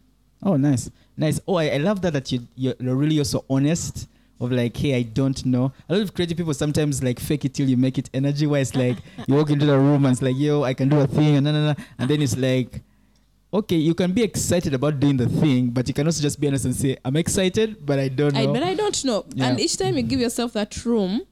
Oh, 0.43 0.57
nice, 0.57 0.91
nice. 1.17 1.41
Oh, 1.49 1.55
I, 1.57 1.71
I 1.71 1.77
love 1.79 2.03
that 2.03 2.13
that 2.13 2.31
you 2.33 2.47
you're 2.57 2.75
really 2.95 3.19
also 3.19 3.45
honest 3.49 4.07
of 4.39 4.53
like, 4.53 4.77
hey, 4.77 4.95
I 4.95 5.03
don't 5.03 5.45
know. 5.47 5.73
A 5.89 5.95
lot 5.95 6.03
of 6.03 6.13
creative 6.15 6.37
people 6.37 6.53
sometimes 6.55 7.03
like 7.03 7.19
fake 7.19 7.45
it 7.47 7.55
till 7.55 7.69
you 7.69 7.77
make 7.77 7.97
it 7.99 8.11
energy. 8.13 8.47
wise, 8.47 8.75
like 8.77 8.99
you 9.27 9.35
walk 9.35 9.49
into 9.51 9.65
the 9.65 9.79
room 9.79 10.05
and 10.05 10.13
it's 10.13 10.21
like, 10.23 10.37
yo, 10.37 10.63
I 10.63 10.75
can 10.75 10.89
do 10.91 11.01
a 11.01 11.07
thing, 11.07 11.37
and 11.37 11.45
na. 11.45 11.75
and 11.99 12.11
then 12.11 12.21
it's 12.21 12.37
like, 12.37 12.83
okay, 13.53 13.77
you 13.77 13.95
can 13.95 14.13
be 14.13 14.23
excited 14.23 14.75
about 14.75 15.01
doing 15.01 15.17
the 15.17 15.27
thing, 15.29 15.71
but 15.71 15.89
you 15.89 15.95
can 15.95 16.07
also 16.07 16.21
just 16.21 16.39
be 16.39 16.49
honest 16.49 16.67
and 16.67 16.75
say, 16.77 16.99
I'm 17.05 17.17
excited, 17.17 17.85
but 17.87 17.99
I 17.99 18.09
don't 18.09 18.35
know. 18.35 18.41
I, 18.41 18.47
but 18.47 18.63
I 18.63 18.75
don't 18.75 19.05
know. 19.07 19.25
Yeah. 19.35 19.47
And 19.49 19.59
each 19.61 19.79
time 19.79 19.97
you 19.97 20.03
give 20.03 20.21
yourself 20.21 20.53
that 20.53 20.85
room, 20.85 21.23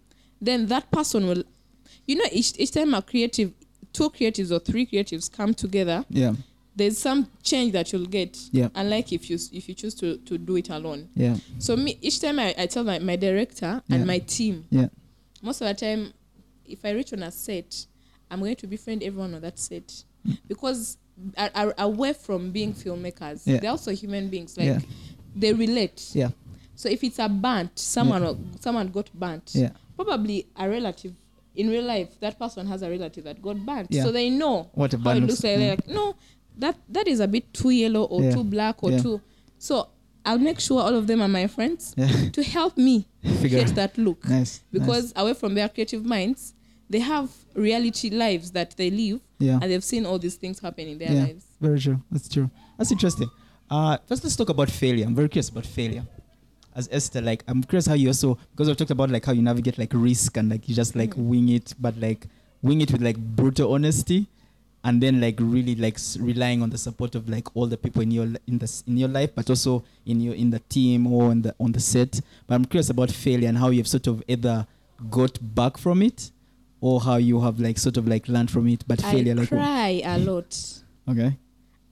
then 0.40 0.66
that 0.66 0.90
person 0.90 1.26
will, 1.26 1.42
you 2.06 2.16
know, 2.16 2.24
each, 2.32 2.52
each 2.58 2.70
time 2.72 2.94
a 2.94 3.02
creative, 3.02 3.52
two 3.92 4.10
creatives 4.10 4.50
or 4.50 4.58
three 4.58 4.86
creatives 4.86 5.30
come 5.30 5.54
together, 5.54 6.04
yeah, 6.08 6.34
there's 6.76 6.98
some 6.98 7.28
change 7.42 7.72
that 7.72 7.92
you'll 7.92 8.06
get. 8.06 8.36
Yeah. 8.50 8.68
Unlike 8.74 9.12
if 9.12 9.30
you 9.30 9.38
if 9.52 9.68
you 9.68 9.74
choose 9.74 9.94
to, 9.96 10.16
to 10.18 10.36
do 10.38 10.56
it 10.56 10.70
alone. 10.70 11.08
yeah, 11.14 11.36
So 11.58 11.76
me 11.76 11.98
each 12.00 12.20
time 12.20 12.38
I, 12.40 12.54
I 12.58 12.66
tell 12.66 12.82
my, 12.84 12.98
my 12.98 13.16
director 13.16 13.80
Yeah. 13.86 13.96
and 13.96 14.06
my 14.06 14.18
team, 14.18 14.66
yeah, 14.70 14.88
most 15.42 15.60
of 15.60 15.68
the 15.68 15.74
time, 15.74 16.12
if 16.66 16.84
I 16.84 16.90
reach 16.90 17.12
on 17.12 17.22
a 17.22 17.30
set, 17.30 17.86
I'm 18.30 18.40
going 18.40 18.56
to 18.56 18.66
befriend 18.66 19.02
everyone 19.02 19.34
on 19.34 19.40
that 19.42 19.58
set 19.58 19.86
mm. 20.26 20.36
because 20.48 20.96
are, 21.36 21.50
are 21.54 21.74
away 21.78 22.12
from 22.12 22.50
being 22.50 22.74
filmmakers, 22.74 23.42
Yeah. 23.46 23.58
they're 23.60 23.70
also 23.70 23.92
human 23.92 24.28
beings. 24.28 24.56
Like 24.56 24.66
Yeah. 24.66 24.78
they 25.36 25.52
relate. 25.52 26.10
yeah, 26.12 26.30
So 26.74 26.88
if 26.88 27.04
it's 27.04 27.20
a 27.20 27.28
burnt, 27.28 27.78
someone 27.78 28.52
someone 28.58 28.88
got 28.88 29.10
burnt. 29.14 29.52
yeah, 29.54 29.70
Probably 29.96 30.46
a 30.56 30.68
relative 30.68 31.14
in 31.54 31.68
real 31.68 31.84
life. 31.84 32.18
That 32.20 32.38
person 32.38 32.66
has 32.66 32.82
a 32.82 32.90
relative 32.90 33.24
that 33.24 33.40
got 33.40 33.56
burnt, 33.64 33.88
Yeah. 33.90 34.02
so 34.04 34.12
they 34.12 34.28
know 34.30 34.70
What 34.74 34.92
a 34.94 34.98
how 34.98 35.04
burn 35.04 35.16
it 35.18 35.20
looks- 35.26 35.42
like. 35.44 35.50
yeah. 35.52 35.56
They're 35.58 35.70
like, 35.76 35.88
no, 35.88 36.14
that 36.58 36.76
that 36.88 37.06
is 37.08 37.20
a 37.20 37.28
bit 37.28 37.52
too 37.52 37.70
yellow 37.70 38.02
or 38.04 38.22
Yeah. 38.22 38.34
too 38.34 38.44
black 38.44 38.82
or 38.82 38.98
too. 38.98 39.20
So 39.58 39.88
I'll 40.26 40.38
make 40.38 40.58
sure 40.60 40.80
all 40.80 40.94
of 40.96 41.06
them 41.06 41.20
are 41.22 41.28
my 41.28 41.46
friends 41.46 41.94
to 42.32 42.42
help 42.42 42.76
me 42.78 43.06
Figure 43.22 43.60
create 43.60 43.74
that 43.74 43.96
look 43.98 44.26
nice, 44.28 44.60
because 44.72 45.12
away 45.16 45.34
from 45.34 45.54
their 45.54 45.68
creative 45.68 46.04
minds 46.04 46.54
they 46.90 46.98
have 47.00 47.30
reality 47.54 48.10
lives 48.10 48.50
that 48.52 48.76
they 48.76 48.90
live, 48.90 49.20
Yeah. 49.38 49.58
and 49.60 49.70
they've 49.70 49.82
seen 49.84 50.04
all 50.06 50.18
these 50.18 50.34
things 50.36 50.58
happen 50.60 50.86
in 50.88 50.98
their 50.98 51.12
yeah. 51.12 51.24
lives. 51.24 51.44
Very 51.60 51.78
true. 51.80 52.00
That's 52.10 52.28
true. 52.28 52.50
That's 52.78 52.92
interesting. 52.92 53.28
Uh, 53.70 53.96
first, 54.06 54.22
let's 54.22 54.36
talk 54.36 54.50
about 54.50 54.70
failure. 54.70 55.06
I'm 55.06 55.14
very 55.14 55.28
curious 55.28 55.48
about 55.48 55.64
failure. 55.66 56.04
As 56.76 56.88
Esther, 56.90 57.20
like, 57.20 57.44
I'm 57.46 57.62
curious 57.62 57.86
how 57.86 57.94
you 57.94 58.08
also 58.08 58.36
because 58.52 58.68
I've 58.68 58.76
talked 58.76 58.90
about 58.90 59.10
like 59.10 59.24
how 59.24 59.32
you 59.32 59.42
navigate 59.42 59.78
like 59.78 59.90
risk 59.94 60.36
and 60.36 60.48
like 60.50 60.68
you 60.68 60.74
just 60.74 60.96
like 60.96 61.14
Mm. 61.14 61.26
wing 61.28 61.48
it, 61.50 61.74
but 61.80 61.96
like 62.00 62.26
wing 62.62 62.80
it 62.80 62.90
with 62.90 63.00
like 63.02 63.16
brutal 63.16 63.72
honesty, 63.74 64.26
and 64.82 65.00
then 65.02 65.20
like 65.20 65.36
really 65.38 65.74
like 65.76 65.94
s- 65.94 66.16
relying 66.18 66.62
on 66.62 66.70
the 66.70 66.78
support 66.78 67.14
of 67.14 67.28
like 67.28 67.54
all 67.56 67.66
the 67.66 67.76
people 67.76 68.02
in 68.02 68.10
your 68.10 68.26
li- 68.26 68.38
in 68.48 68.58
the 68.58 68.64
s- 68.64 68.82
in 68.88 68.96
your 68.96 69.08
life, 69.08 69.30
but 69.34 69.48
also 69.48 69.84
in 70.04 70.20
your 70.20 70.34
in 70.34 70.50
the 70.50 70.58
team 70.68 71.06
or 71.06 71.30
on 71.30 71.42
the 71.42 71.54
on 71.60 71.70
the 71.72 71.80
set. 71.80 72.20
But 72.46 72.56
I'm 72.56 72.64
curious 72.64 72.90
about 72.90 73.10
failure 73.10 73.48
and 73.48 73.56
how 73.58 73.68
you've 73.70 73.88
sort 73.88 74.06
of 74.08 74.22
either 74.26 74.66
got 75.10 75.38
back 75.54 75.78
from 75.78 76.02
it, 76.02 76.30
or 76.80 77.00
how 77.00 77.16
you 77.16 77.40
have 77.40 77.60
like 77.60 77.78
sort 77.78 77.96
of 77.96 78.08
like 78.08 78.28
learned 78.28 78.50
from 78.50 78.66
it. 78.68 78.82
But 78.86 79.00
failure, 79.00 79.32
I 79.32 79.36
like, 79.36 79.48
cry 79.48 80.02
a 80.04 80.18
lot. 80.30 80.82
okay, 81.08 81.36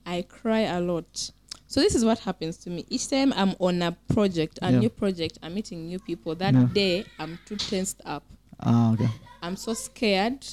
I 0.05 0.23
cry 0.23 0.61
a 0.61 0.81
lot. 0.81 1.31
So 1.73 1.81
this 1.81 1.95
is 1.95 2.05
what 2.05 2.19
happens 2.19 2.57
to 2.57 2.69
me. 2.69 2.85
Each 2.87 3.09
time 3.09 3.33
I'm 3.35 3.55
on 3.59 3.81
a 3.81 3.93
project, 4.13 4.59
a 4.61 4.71
Yeah. 4.71 4.79
new 4.81 4.89
project, 4.89 5.39
I'm 5.41 5.55
meeting 5.55 5.87
new 5.87 5.97
people. 5.97 6.35
That 6.35 6.53
Yeah. 6.53 6.67
day, 6.71 7.05
I'm 7.17 7.39
too 7.47 7.55
tensed 7.55 7.99
up. 8.05 8.23
ah, 8.59 8.93
okay. 8.93 9.09
I'm 9.41 9.55
so 9.55 9.73
scared. 9.73 10.45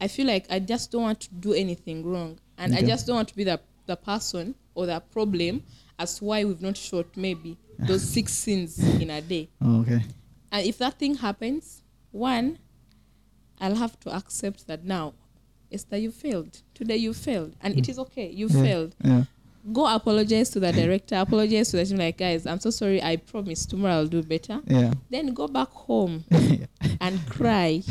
I 0.00 0.08
feel 0.08 0.26
like 0.26 0.44
I 0.50 0.58
just 0.58 0.90
don't 0.90 1.02
want 1.02 1.20
to 1.20 1.28
do 1.32 1.52
anything 1.52 2.04
wrong, 2.04 2.40
and 2.58 2.74
I 2.74 2.82
just 2.82 3.06
don't 3.06 3.14
want 3.14 3.28
to 3.28 3.36
be 3.36 3.44
the 3.44 3.60
the 3.86 3.94
person 3.94 4.56
or 4.74 4.86
the 4.86 4.98
problem 4.98 5.62
as 6.00 6.20
why 6.20 6.44
we've 6.44 6.60
not 6.60 6.76
shot 6.76 7.06
maybe 7.16 7.56
those 7.78 8.02
six 8.02 8.32
scenes 8.32 8.76
in 9.00 9.10
a 9.10 9.22
day. 9.22 9.48
Oh, 9.60 9.82
okay. 9.82 10.02
And 10.50 10.66
if 10.66 10.78
that 10.78 10.98
thing 10.98 11.14
happens, 11.14 11.84
one, 12.10 12.58
I'll 13.60 13.76
have 13.76 13.98
to 14.00 14.10
accept 14.14 14.66
that 14.66 14.84
now, 14.84 15.14
Esther, 15.70 15.96
you 15.96 16.10
failed. 16.10 16.62
Today 16.74 16.96
you 16.96 17.14
failed, 17.14 17.54
and 17.60 17.78
it 17.78 17.88
is 17.88 18.00
okay. 18.00 18.28
You 18.28 18.48
failed. 18.48 18.96
Yeah. 19.04 19.24
Go 19.72 19.86
apologize 19.94 20.50
to 20.50 20.60
the 20.60 20.72
director. 20.72 21.16
Apologize 21.16 21.70
to 21.70 21.76
the 21.78 21.84
team. 21.84 21.98
Like, 21.98 22.16
guys, 22.16 22.46
I'm 22.46 22.60
so 22.60 22.70
sorry. 22.70 23.02
I 23.02 23.16
promise 23.16 23.66
tomorrow 23.66 23.94
I'll 23.94 24.06
do 24.06 24.22
better. 24.22 24.60
Yeah. 24.66 24.92
Then 25.10 25.34
go 25.34 25.46
back 25.48 25.68
home 25.68 26.24
and 27.00 27.20
cry. 27.28 27.82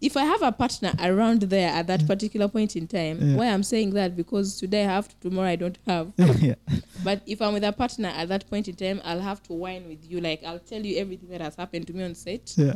If 0.00 0.16
I 0.16 0.24
have 0.24 0.42
a 0.42 0.52
partner 0.52 0.92
around 1.00 1.42
there 1.42 1.70
at 1.70 1.88
that 1.88 2.06
particular 2.06 2.46
point 2.46 2.76
in 2.76 2.86
time, 2.86 3.18
Yeah. 3.20 3.36
why 3.36 3.46
I'm 3.46 3.64
saying 3.64 3.90
that 3.94 4.16
because 4.16 4.56
today 4.58 4.84
I 4.84 4.92
have 4.94 5.08
to, 5.08 5.14
tomorrow 5.28 5.48
I 5.48 5.56
don't 5.56 5.76
have. 5.86 6.12
yeah. 6.40 6.54
But 7.02 7.22
if 7.26 7.42
I'm 7.42 7.52
with 7.52 7.64
a 7.64 7.72
partner 7.72 8.08
at 8.08 8.28
that 8.28 8.48
point 8.48 8.68
in 8.68 8.76
time, 8.76 9.00
I'll 9.04 9.20
have 9.20 9.42
to 9.44 9.52
whine 9.54 9.88
with 9.88 10.08
you. 10.08 10.20
Like 10.20 10.44
I'll 10.44 10.60
tell 10.60 10.84
you 10.84 10.98
everything 10.98 11.28
that 11.30 11.40
has 11.40 11.56
happened 11.56 11.88
to 11.88 11.92
me 11.92 12.04
on 12.04 12.14
set. 12.14 12.54
Yeah. 12.56 12.74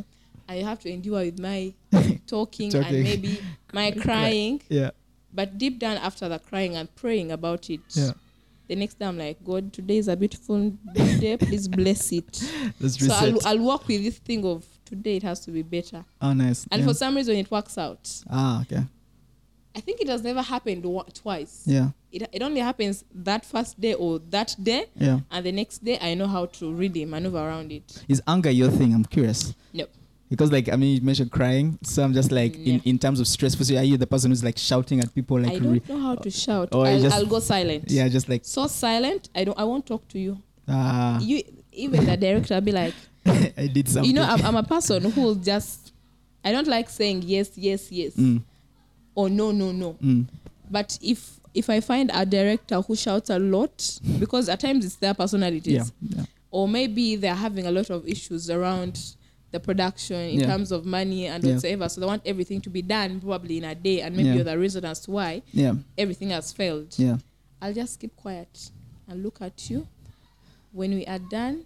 I 0.49 0.57
have 0.57 0.81
to 0.81 0.91
endure 0.91 1.21
with 1.21 1.39
my 1.39 1.73
talking, 2.27 2.71
Talking. 2.73 2.83
and 2.97 3.03
maybe 3.05 3.39
my 3.73 3.93
crying. 3.93 4.61
Yeah. 4.69 4.91
But 5.33 5.59
deep 5.59 5.79
down 5.79 5.97
after 5.97 6.29
the 6.29 6.39
crying 6.39 6.77
and 6.77 6.95
praying 6.95 7.33
about 7.33 7.71
it, 7.71 7.81
Yeah. 7.95 8.13
the 8.69 8.77
next 8.77 8.99
day 8.99 9.07
I'm 9.07 9.19
like, 9.19 9.43
God, 9.45 9.73
today 9.73 9.97
is 9.99 10.09
a 10.09 10.17
beautiful 10.17 10.71
day. 10.93 11.37
Please 11.37 11.69
bless 11.69 12.13
it. 12.13 12.43
Let's 12.81 12.99
So 12.99 13.07
reset. 13.07 13.23
I'll, 13.23 13.59
I'll 13.59 13.65
work 13.67 13.87
with 13.89 14.03
this 14.05 14.19
thing 14.19 14.45
of 14.45 14.65
today 14.85 15.17
it 15.17 15.23
has 15.23 15.41
to 15.41 15.51
be 15.51 15.63
better. 15.63 16.05
oh, 16.21 16.33
nice. 16.35 16.67
And 16.71 16.83
yeah. 16.83 16.89
for 16.89 16.95
some 16.95 17.15
reason 17.17 17.37
it 17.37 17.51
works 17.51 17.79
out. 17.79 18.11
ah, 18.31 18.61
okay. 18.63 18.83
I 19.75 19.81
think 19.81 20.03
it 20.03 20.09
has 20.09 20.23
never 20.23 20.43
happened 20.43 20.85
wa- 20.85 21.05
twice. 21.15 21.63
Yeah. 21.65 21.91
It, 22.13 22.29
it 22.31 22.43
only 22.43 22.61
happens 22.61 23.05
that 23.15 23.43
first 23.47 23.81
day 23.81 23.95
or 23.95 24.19
that 24.29 24.55
day, 24.63 24.85
Yeah. 24.99 25.21
and 25.31 25.47
the 25.47 25.53
next 25.53 25.83
day 25.83 25.99
I 25.99 26.13
know 26.13 26.27
how 26.27 26.45
to 26.45 26.71
read 26.75 26.95
really 26.95 27.07
maneuver 27.07 27.39
around 27.39 27.73
it. 27.73 28.05
Is 28.07 28.21
anger 28.29 28.51
your 28.51 28.69
thing? 28.71 28.93
I'm 28.93 29.05
curious. 29.07 29.55
No. 29.73 29.87
Because 30.33 30.51
like 30.51 30.71
I 30.73 30.77
mean, 30.77 30.95
you 30.97 31.03
mentioned 31.03 31.31
crying, 31.31 31.79
so 31.83 32.03
I'm 32.03 32.15
just 32.15 32.33
like 32.33 32.55
in, 32.57 32.77
Yeah. 32.77 32.81
in 32.87 32.99
terms 32.99 33.21
of 33.21 33.27
stress. 33.29 33.55
For 33.55 33.65
you, 33.65 33.77
are 33.77 33.85
you 33.85 33.99
the 33.99 34.07
person 34.07 34.31
who's 34.31 34.43
like 34.43 34.57
shouting 34.57 34.99
at 35.01 35.15
people? 35.15 35.39
Like 35.39 35.53
I 35.53 35.59
don't 35.59 35.87
know 35.91 35.99
how 36.01 36.15
to 36.15 36.31
shout. 36.31 36.71
or 36.75 36.87
I'll, 36.87 36.99
just- 37.01 37.15
I'll 37.15 37.27
go 37.27 37.39
silent. 37.39 37.85
yeah, 37.91 38.09
just 38.09 38.31
like 38.31 38.41
So 38.45 38.67
silent, 38.67 39.29
I 39.35 39.45
don't. 39.45 39.59
I 39.59 39.65
won't 39.65 39.85
talk 39.85 40.09
to 40.09 40.19
you. 40.19 40.39
ah, 40.67 41.19
You 41.21 41.43
even 41.73 42.07
the 42.07 42.17
director 42.17 42.55
I'll 42.55 42.63
be 42.63 42.73
like, 42.73 42.95
I 43.27 43.69
did 43.73 43.89
something. 43.91 44.09
you 44.09 44.15
know, 44.17 44.23
I'm, 44.25 44.43
I'm 44.47 44.57
a 44.57 44.63
person 44.63 45.11
who 45.11 45.35
just. 45.37 45.93
I 46.43 46.51
don't 46.51 46.67
like 46.67 46.89
saying 46.89 47.23
yes, 47.27 47.51
yes, 47.57 47.93
yes, 47.93 48.15
Mm, 48.17 48.43
or 49.15 49.29
no, 49.29 49.53
no, 49.53 49.71
no. 49.71 49.93
mm, 50.03 50.25
But 50.71 50.99
if 51.03 51.39
if 51.53 51.69
I 51.69 51.81
find 51.81 52.11
a 52.15 52.25
director 52.25 52.81
who 52.81 52.97
shouts 52.97 53.29
a 53.29 53.39
lot, 53.39 54.01
because 54.19 54.49
at 54.49 54.61
times 54.61 54.87
it's 54.87 54.97
their 54.97 55.13
personalities, 55.13 55.75
yeah, 55.75 55.85
yeah, 56.17 56.25
or 56.51 56.67
maybe 56.69 57.17
they're 57.17 57.35
having 57.35 57.67
a 57.67 57.71
lot 57.71 57.91
of 57.91 58.09
issues 58.09 58.49
around 58.49 58.99
the 59.53 59.61
production 59.61 60.17
in 60.17 60.41
Yeah. 60.41 60.47
terms 60.47 60.73
of 60.73 60.85
money 60.85 61.27
and 61.27 61.45
Yeah. 61.45 61.53
whatsoever. 61.53 61.89
So 61.89 62.01
they 62.01 62.07
want 62.07 62.23
everything 62.27 62.61
to 62.63 62.71
be 62.71 62.83
done 62.83 63.21
probably 63.21 63.59
in 63.59 63.65
a 63.65 63.75
day, 63.75 64.01
and 64.01 64.17
maybe 64.17 64.29
Yeah. 64.31 64.35
you're 64.37 64.45
the 64.45 64.59
reason 64.59 64.85
as 64.85 65.01
to 65.01 65.11
why 65.13 65.43
yeah, 65.53 65.75
everything 65.97 66.31
has 66.31 66.53
failed. 66.53 66.95
yeah. 66.99 67.19
I'll 67.61 67.75
just 67.75 68.01
keep 68.01 68.17
quiet 68.17 68.71
and 69.07 69.23
look 69.23 69.41
at 69.41 69.71
you. 69.71 69.87
When 70.73 70.95
we 70.95 71.05
are 71.07 71.19
done, 71.21 71.65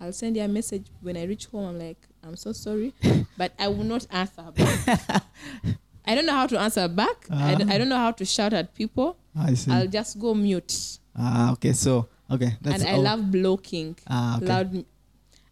I'll 0.00 0.12
send 0.14 0.36
you 0.36 0.42
a 0.42 0.48
message 0.48 0.86
when 1.02 1.16
I 1.16 1.24
reach 1.24 1.46
home. 1.46 1.64
I'm 1.68 1.78
like, 1.78 1.98
I'm 2.22 2.36
so 2.36 2.52
sorry, 2.52 2.94
but 3.36 3.52
I 3.58 3.68
will 3.68 3.84
not 3.84 4.06
answer 4.10 4.46
back. 4.54 5.24
I 6.06 6.14
don't 6.14 6.26
know 6.26 6.32
how 6.32 6.46
to 6.46 6.58
answer 6.58 6.88
back. 6.88 7.26
I, 7.30 7.54
don't, 7.54 7.70
I 7.70 7.76
don't 7.78 7.88
know 7.88 7.98
how 7.98 8.10
to 8.12 8.24
shout 8.24 8.52
at 8.52 8.74
people. 8.74 9.16
I 9.36 9.54
see. 9.54 9.70
I'll 9.70 9.86
just 9.86 10.18
go 10.18 10.32
mute. 10.34 10.98
ah, 11.16 11.52
okay. 11.52 11.72
So 11.74 12.08
okay, 12.30 12.56
that's 12.62 12.80
and 12.82 12.88
I 12.88 12.94
all- 12.94 13.02
love 13.02 13.30
blocking. 13.30 13.96
Ah, 14.08 14.36
okay. 14.38 14.46
Loud. 14.46 14.84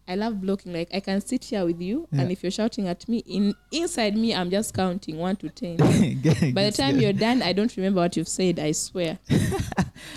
I 0.09 0.15
love 0.15 0.41
blocking. 0.41 0.73
Like 0.73 0.89
I 0.93 0.99
can 0.99 1.21
sit 1.21 1.43
here 1.45 1.63
with 1.65 1.79
you, 1.79 2.07
Yeah. 2.11 2.21
and 2.21 2.31
if 2.31 2.41
you're 2.43 2.51
shouting 2.51 2.87
at 2.87 3.07
me, 3.07 3.19
in 3.27 3.53
inside 3.71 4.17
me, 4.17 4.33
I'm 4.33 4.49
just 4.49 4.73
counting 4.73 5.17
one 5.17 5.35
to 5.37 5.49
ten. 5.49 5.77
By 6.53 6.63
the 6.65 6.73
time 6.75 6.95
good. 6.95 7.01
you're 7.03 7.13
done, 7.13 7.41
I 7.43 7.53
don't 7.53 7.75
remember 7.77 8.01
what 8.01 8.17
you've 8.17 8.27
said. 8.27 8.57
I 8.59 8.71
swear. 8.73 9.19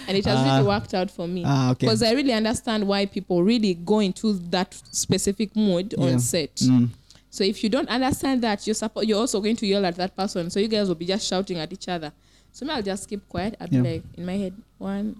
and 0.09 0.17
it 0.17 0.25
has 0.25 0.39
Ah. 0.39 0.57
really 0.57 0.67
worked 0.67 0.95
out 0.95 1.11
for 1.11 1.29
me 1.29 1.43
ah, 1.45 1.71
okay. 1.73 1.87
because 1.87 2.03
I 2.03 2.13
really 2.13 2.33
understand 2.33 2.87
why 2.89 3.07
people 3.07 3.43
really 3.43 3.75
go 3.75 3.99
into 4.01 4.33
that 4.51 4.75
specific 4.91 5.55
mood 5.55 5.95
Yeah. 5.99 6.05
on 6.07 6.21
set. 6.21 6.57
Mm, 6.57 6.89
So 7.31 7.45
if 7.45 7.63
you 7.65 7.71
don't 7.71 7.89
understand 7.89 8.43
that, 8.43 8.67
you're 8.67 8.75
suppo- 8.75 9.07
you're 9.07 9.19
also 9.19 9.41
going 9.41 9.57
to 9.57 9.67
yell 9.67 9.85
at 9.87 9.97
that 9.97 10.15
person. 10.17 10.51
So 10.51 10.61
you 10.61 10.69
guys 10.69 10.89
will 10.89 10.95
be 10.97 11.07
just 11.07 11.27
shouting 11.27 11.59
at 11.59 11.73
each 11.73 11.89
other. 11.89 12.13
So 12.53 12.67
I'll 12.71 12.83
just 12.83 13.09
keep 13.09 13.27
quiet. 13.29 13.57
I'll 13.61 13.69
Yeah. 13.71 13.81
be 13.83 13.89
like 13.93 14.05
in 14.17 14.27
my 14.27 14.37
head, 14.37 14.55
one, 14.79 15.17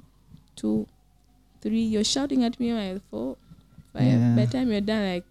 two, 0.57 0.87
three. 1.63 1.81
You're 1.83 2.05
shouting 2.05 2.45
at 2.45 2.61
me. 2.61 2.71
I'm 2.73 3.01
four, 3.11 3.37
five. 3.93 4.03
Yeah. 4.03 4.35
By 4.37 4.45
the 4.47 4.53
time 4.53 4.71
you're 4.71 4.81
done, 4.81 5.15
like 5.15 5.25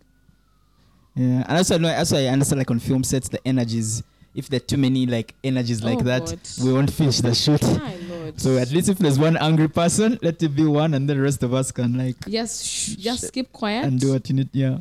yeah, 1.15 1.43
and 1.47 1.57
also 1.57 1.77
I 1.79 1.97
also 1.97 2.17
I 2.17 2.25
understand 2.27 2.59
like 2.59 2.71
on 2.71 2.79
film 2.79 3.03
sets 3.03 3.29
the 3.29 3.45
energies. 3.47 4.03
If 4.33 4.47
there 4.47 4.57
are 4.57 4.61
too 4.63 4.77
many 4.77 5.05
like 5.05 5.35
energies 5.43 5.83
oh, 5.83 5.87
like 5.87 5.99
Oh, 5.99 6.03
that, 6.03 6.25
God. 6.25 6.39
we 6.65 6.71
won't 6.73 6.91
finish 6.91 7.19
the 7.19 7.33
shoot. 7.35 7.61
my 7.63 7.95
lord. 8.09 8.39
So 8.39 8.57
at 8.57 8.71
least 8.71 8.87
if 8.87 8.97
there's 8.97 9.19
one 9.19 9.35
angry 9.35 9.67
person, 9.67 10.17
let 10.21 10.41
it 10.41 10.55
be 10.55 10.65
one, 10.65 10.93
and 10.93 11.09
then 11.09 11.17
the 11.17 11.23
rest 11.23 11.43
of 11.43 11.53
us 11.53 11.71
can 11.73 11.97
like 11.97 12.15
just 12.29 12.65
shh, 12.65 12.95
just 12.95 13.33
keep 13.33 13.51
quiet. 13.51 13.83
and 13.83 13.99
do 13.99 14.13
what 14.13 14.29
you 14.29 14.35
need. 14.35 14.49
Yeah. 14.53 14.77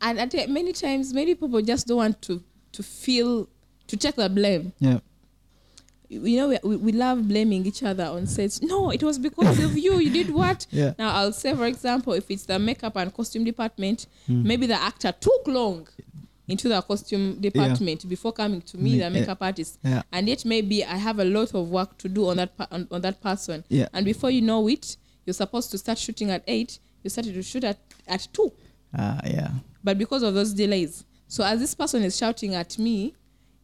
and 0.00 0.20
I 0.20 0.26
think 0.26 0.48
many 0.50 0.72
times, 0.72 1.12
many 1.12 1.34
people 1.34 1.60
just 1.62 1.86
don't 1.88 1.96
want 1.96 2.22
to 2.22 2.42
to 2.72 2.82
feel 2.84 3.48
to 3.88 3.96
take 3.96 4.14
the 4.14 4.28
blame. 4.28 4.72
Yeah. 4.78 5.00
You 6.12 6.36
know, 6.36 6.58
we, 6.62 6.76
we, 6.76 6.92
love 6.92 7.26
blaming 7.26 7.64
each 7.64 7.82
other 7.82 8.04
on 8.04 8.26
sets. 8.26 8.60
No, 8.60 8.90
it 8.90 9.02
was 9.02 9.18
because 9.18 9.58
of 9.64 9.76
you. 9.78 9.98
You 9.98 10.10
did 10.10 10.30
what? 10.30 10.66
Yeah. 10.70 10.92
Now, 10.98 11.14
I'll 11.14 11.32
say, 11.32 11.54
for 11.54 11.66
example, 11.66 12.12
if 12.12 12.30
it's 12.30 12.44
the 12.44 12.58
makeup 12.58 12.96
and 12.96 13.12
costume 13.14 13.44
department, 13.44 14.06
Hmm. 14.26 14.42
maybe 14.46 14.66
the 14.66 14.74
actor 14.74 15.12
took 15.12 15.46
long 15.46 15.88
into 16.48 16.68
the 16.68 16.82
costume 16.82 17.40
department 17.40 18.06
before 18.08 18.32
coming 18.32 18.60
to 18.62 18.76
me, 18.76 18.82
Me- 18.82 18.90
the 18.98 19.04
yeah. 19.04 19.08
makeup 19.08 19.38
artist. 19.40 19.78
Yeah. 19.82 20.02
And 20.12 20.28
yet, 20.28 20.44
maybe 20.44 20.84
I 20.84 20.96
have 20.96 21.18
a 21.18 21.24
lot 21.24 21.54
of 21.54 21.68
work 21.70 21.96
to 21.98 22.08
do 22.08 22.28
on 22.28 22.36
that 22.36 22.52
on, 22.70 22.86
on 22.90 23.00
that 23.00 23.20
person. 23.22 23.64
Yeah. 23.68 23.88
And 23.94 24.04
before 24.04 24.30
you 24.30 24.42
know 24.42 24.68
it, 24.68 24.96
you're 25.24 25.34
supposed 25.34 25.70
to 25.70 25.78
start 25.78 25.98
shooting 25.98 26.30
at 26.30 26.42
eight. 26.46 26.78
You 27.02 27.10
started 27.10 27.34
to 27.34 27.42
shoot 27.42 27.64
at, 27.64 27.78
at 28.06 28.28
two 28.32 28.52
Ah, 28.94 29.18
yeah. 29.24 29.50
but 29.82 29.96
because 29.98 30.22
of 30.22 30.34
those 30.34 30.52
delays. 30.52 31.04
So 31.26 31.42
as 31.42 31.58
this 31.60 31.74
person 31.74 32.02
is 32.02 32.16
shouting 32.18 32.54
at 32.54 32.78
me, 32.78 33.14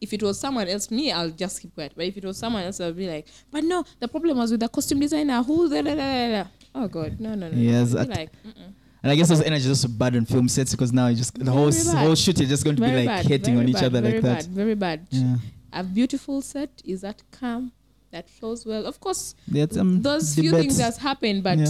if 0.01 0.13
it 0.13 0.23
was 0.23 0.39
someone 0.39 0.67
else, 0.67 0.89
me, 0.91 1.11
I'll 1.11 1.29
just 1.29 1.61
keep 1.61 1.73
quiet. 1.73 1.93
But 1.95 2.05
if 2.05 2.17
it 2.17 2.25
was 2.25 2.37
someone 2.37 2.63
else, 2.63 2.79
I'll 2.79 2.93
be 2.93 3.07
like, 3.09 3.27
but 3.51 3.63
no, 3.63 3.83
the 3.99 4.07
problem 4.07 4.37
was 4.37 4.51
with 4.51 4.59
the 4.61 4.69
costume 4.69 4.99
designer. 4.99 5.43
Who? 5.43 5.69
Da, 5.69 5.81
da, 5.81 5.95
da. 5.95 6.43
Oh 6.75 6.87
God, 6.87 7.19
no, 7.19 7.35
no, 7.35 7.49
no. 7.49 7.57
Yes, 7.57 7.95
at- 7.95 8.09
like, 8.09 8.31
mm-mm. 8.45 8.73
And 9.01 9.11
I 9.13 9.15
guess 9.15 9.29
those 9.29 9.41
energies 9.41 9.69
also 9.69 9.87
bad 9.87 10.13
on 10.17 10.25
film 10.25 10.49
sets 10.49 10.71
because 10.71 10.91
now 10.91 11.07
you 11.07 11.15
just 11.15 11.33
the 11.39 11.49
whole 11.49 11.69
s- 11.69 11.85
bad. 11.93 12.05
whole 12.05 12.15
shoot 12.15 12.37
is 12.41 12.49
just 12.49 12.65
going 12.65 12.75
to 12.75 12.81
very 12.81 13.01
be 13.03 13.07
like 13.07 13.23
bad, 13.23 13.25
hating 13.27 13.57
on 13.57 13.67
each 13.69 13.75
bad, 13.75 13.83
other 13.85 14.01
very 14.01 14.13
like 14.15 14.23
bad, 14.23 14.41
that. 14.41 14.47
Very 14.49 14.75
bad. 14.75 15.07
Yeah. 15.09 15.35
A 15.71 15.83
beautiful 15.85 16.41
set 16.41 16.81
is 16.83 16.99
that 17.01 17.21
calm, 17.31 17.71
that 18.11 18.29
flows 18.29 18.65
well. 18.65 18.85
Of 18.85 18.99
course, 18.99 19.35
That's, 19.47 19.77
um, 19.77 20.01
those 20.01 20.35
few 20.35 20.51
things 20.51 20.77
that's 20.77 20.97
happened, 20.97 21.43
but 21.43 21.57
Yeah. 21.59 21.67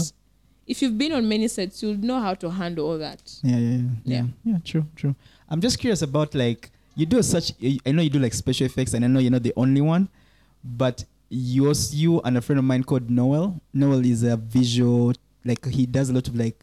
if 0.66 0.82
you've 0.82 0.98
been 0.98 1.12
on 1.12 1.28
many 1.30 1.48
sets, 1.50 1.84
you'll 1.84 1.98
know 1.98 2.20
how 2.20 2.34
to 2.34 2.50
handle 2.50 2.88
all 2.90 2.98
that. 2.98 3.22
Yeah, 3.44 3.58
yeah, 3.58 3.60
yeah, 3.60 3.78
yeah, 3.78 4.16
Yeah. 4.16 4.24
yeah. 4.46 4.58
True, 4.66 4.86
true. 4.96 5.16
I'm 5.50 5.62
just 5.62 5.78
curious 5.78 6.02
about 6.02 6.34
like 6.34 6.72
you 6.96 7.06
do 7.06 7.22
such. 7.24 7.54
I 7.86 7.92
know 7.92 8.02
you 8.02 8.10
do 8.10 8.20
like 8.20 8.34
special 8.34 8.66
effects, 8.66 8.94
and 8.94 9.04
I 9.06 9.08
know 9.08 9.20
you're 9.20 9.32
not 9.32 9.44
the 9.44 9.54
only 9.56 9.82
one, 9.82 10.10
but 10.64 11.06
yours, 11.30 11.94
you 11.96 12.20
and 12.22 12.38
a 12.38 12.42
friend 12.42 12.60
of 12.60 12.66
mine 12.66 12.84
called 12.84 13.10
Noel. 13.10 13.60
Noel 13.74 14.06
is 14.06 14.24
a 14.24 14.36
visual 14.38 15.14
like 15.46 15.66
he 15.68 15.86
does 15.86 16.10
a 16.10 16.14
lot 16.14 16.28
of 16.28 16.36
like 16.36 16.60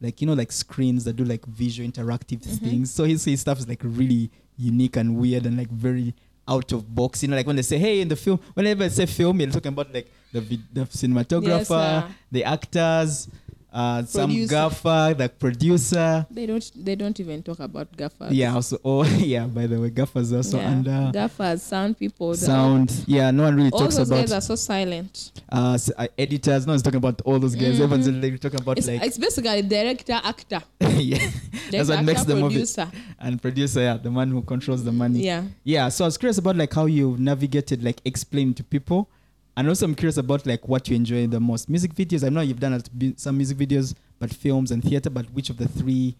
like 0.00 0.20
you 0.20 0.26
know 0.26 0.34
like 0.34 0.52
screens 0.52 1.04
that 1.04 1.14
do 1.16 1.24
like 1.24 1.44
visual 1.46 1.88
interactive 1.90 2.40
Mhm. 2.46 2.58
things. 2.60 2.90
So 2.90 3.04
his, 3.04 3.24
his 3.24 3.40
stuff 3.40 3.58
is 3.58 3.68
like 3.68 3.80
really 3.82 4.30
unique 4.56 4.96
and 4.96 5.16
weird 5.16 5.46
and 5.46 5.56
like 5.56 5.70
very 5.70 6.14
out 6.46 6.72
of 6.72 6.94
box. 6.94 7.22
You 7.22 7.28
know, 7.28 7.36
like 7.36 7.46
when 7.46 7.56
they 7.56 7.62
say, 7.62 7.78
"Hey, 7.78 8.00
in 8.00 8.08
the 8.08 8.16
film," 8.16 8.38
whenever 8.54 8.84
I 8.84 8.88
say 8.88 9.06
film, 9.06 9.40
you're 9.40 9.50
talking 9.50 9.72
about 9.72 9.92
like 9.94 10.10
the 10.32 10.40
the 10.72 10.82
cinematographer, 10.82 11.64
sir. 11.66 12.08
the 12.30 12.44
actors, 12.44 13.28
uh, 13.72 14.02
some 14.04 14.46
gaffer, 14.46 15.14
the 15.16 15.28
producer. 15.28 16.26
They 16.30 16.46
don't. 16.46 16.72
They 16.74 16.94
don't 16.96 17.18
even 17.20 17.42
talk 17.42 17.60
about 17.60 17.94
gaffers. 17.96 18.32
Yeah, 18.32 18.54
also 18.54 18.78
oh 18.84 19.04
yeah, 19.18 19.46
by 19.46 19.66
the 19.66 19.78
way, 19.80 19.90
gaffers 19.90 20.32
also 20.32 20.58
Yeah. 20.58 20.80
uh, 20.86 21.12
gaffers, 21.12 21.62
sound 21.62 21.98
people. 21.98 22.34
sound. 22.34 22.90
Yeah, 23.06 23.30
no 23.30 23.42
one 23.44 23.56
really 23.56 23.70
talks 23.70 23.96
about. 23.96 24.10
All 24.12 24.16
those 24.22 24.30
guys 24.30 24.32
are 24.32 24.40
so 24.40 24.54
silent. 24.54 25.32
uh, 25.52 25.72
s- 25.74 25.90
uh, 25.96 26.06
editors. 26.16 26.66
No 26.66 26.72
one's 26.72 26.82
talking 26.82 26.96
about 26.98 27.20
all 27.22 27.38
those 27.38 27.54
guys. 27.54 27.78
Mhm. 27.78 27.82
Everyone's 27.84 28.08
like 28.08 28.40
talking 28.40 28.60
about 28.60 28.78
It's, 28.78 28.86
like 28.88 29.02
it's 29.04 29.18
basically 29.18 29.62
director, 29.62 30.12
actor. 30.24 30.62
yeah, 30.80 31.30
Director, 31.70 31.94
what 31.96 32.04
makes 32.04 32.20
actor, 32.20 32.34
the 32.34 32.40
movie. 32.40 32.54
producer. 32.54 32.90
and 33.20 33.40
producer, 33.42 33.80
yeah, 33.80 33.96
the 33.98 34.10
man 34.10 34.30
who 34.30 34.40
controls 34.42 34.82
the 34.84 34.92
money. 34.92 35.20
Yeah. 35.24 35.42
Yeah, 35.64 35.88
so 35.90 36.04
I 36.04 36.08
was 36.08 36.16
curious 36.16 36.38
about 36.38 36.56
like 36.56 36.72
how 36.72 36.86
you 36.86 37.16
navigated 37.18 37.82
like 37.84 38.00
explain 38.04 38.54
to 38.54 38.64
people, 38.64 39.10
and 39.58 39.68
also 39.68 39.86
I'm 39.86 39.96
curious 39.96 40.16
about 40.16 40.46
like 40.46 40.68
what 40.68 40.88
you 40.88 40.94
enjoy 40.94 41.26
the 41.26 41.40
most. 41.40 41.68
Music 41.68 41.92
videos. 41.92 42.24
I 42.24 42.28
know 42.28 42.42
you've 42.42 42.60
done 42.60 42.80
some 43.16 43.36
music 43.36 43.58
videos, 43.58 43.92
but 44.20 44.32
films 44.32 44.70
and 44.70 44.80
theater. 44.84 45.10
But 45.10 45.26
which 45.32 45.50
of 45.50 45.56
the 45.56 45.66
three 45.66 46.14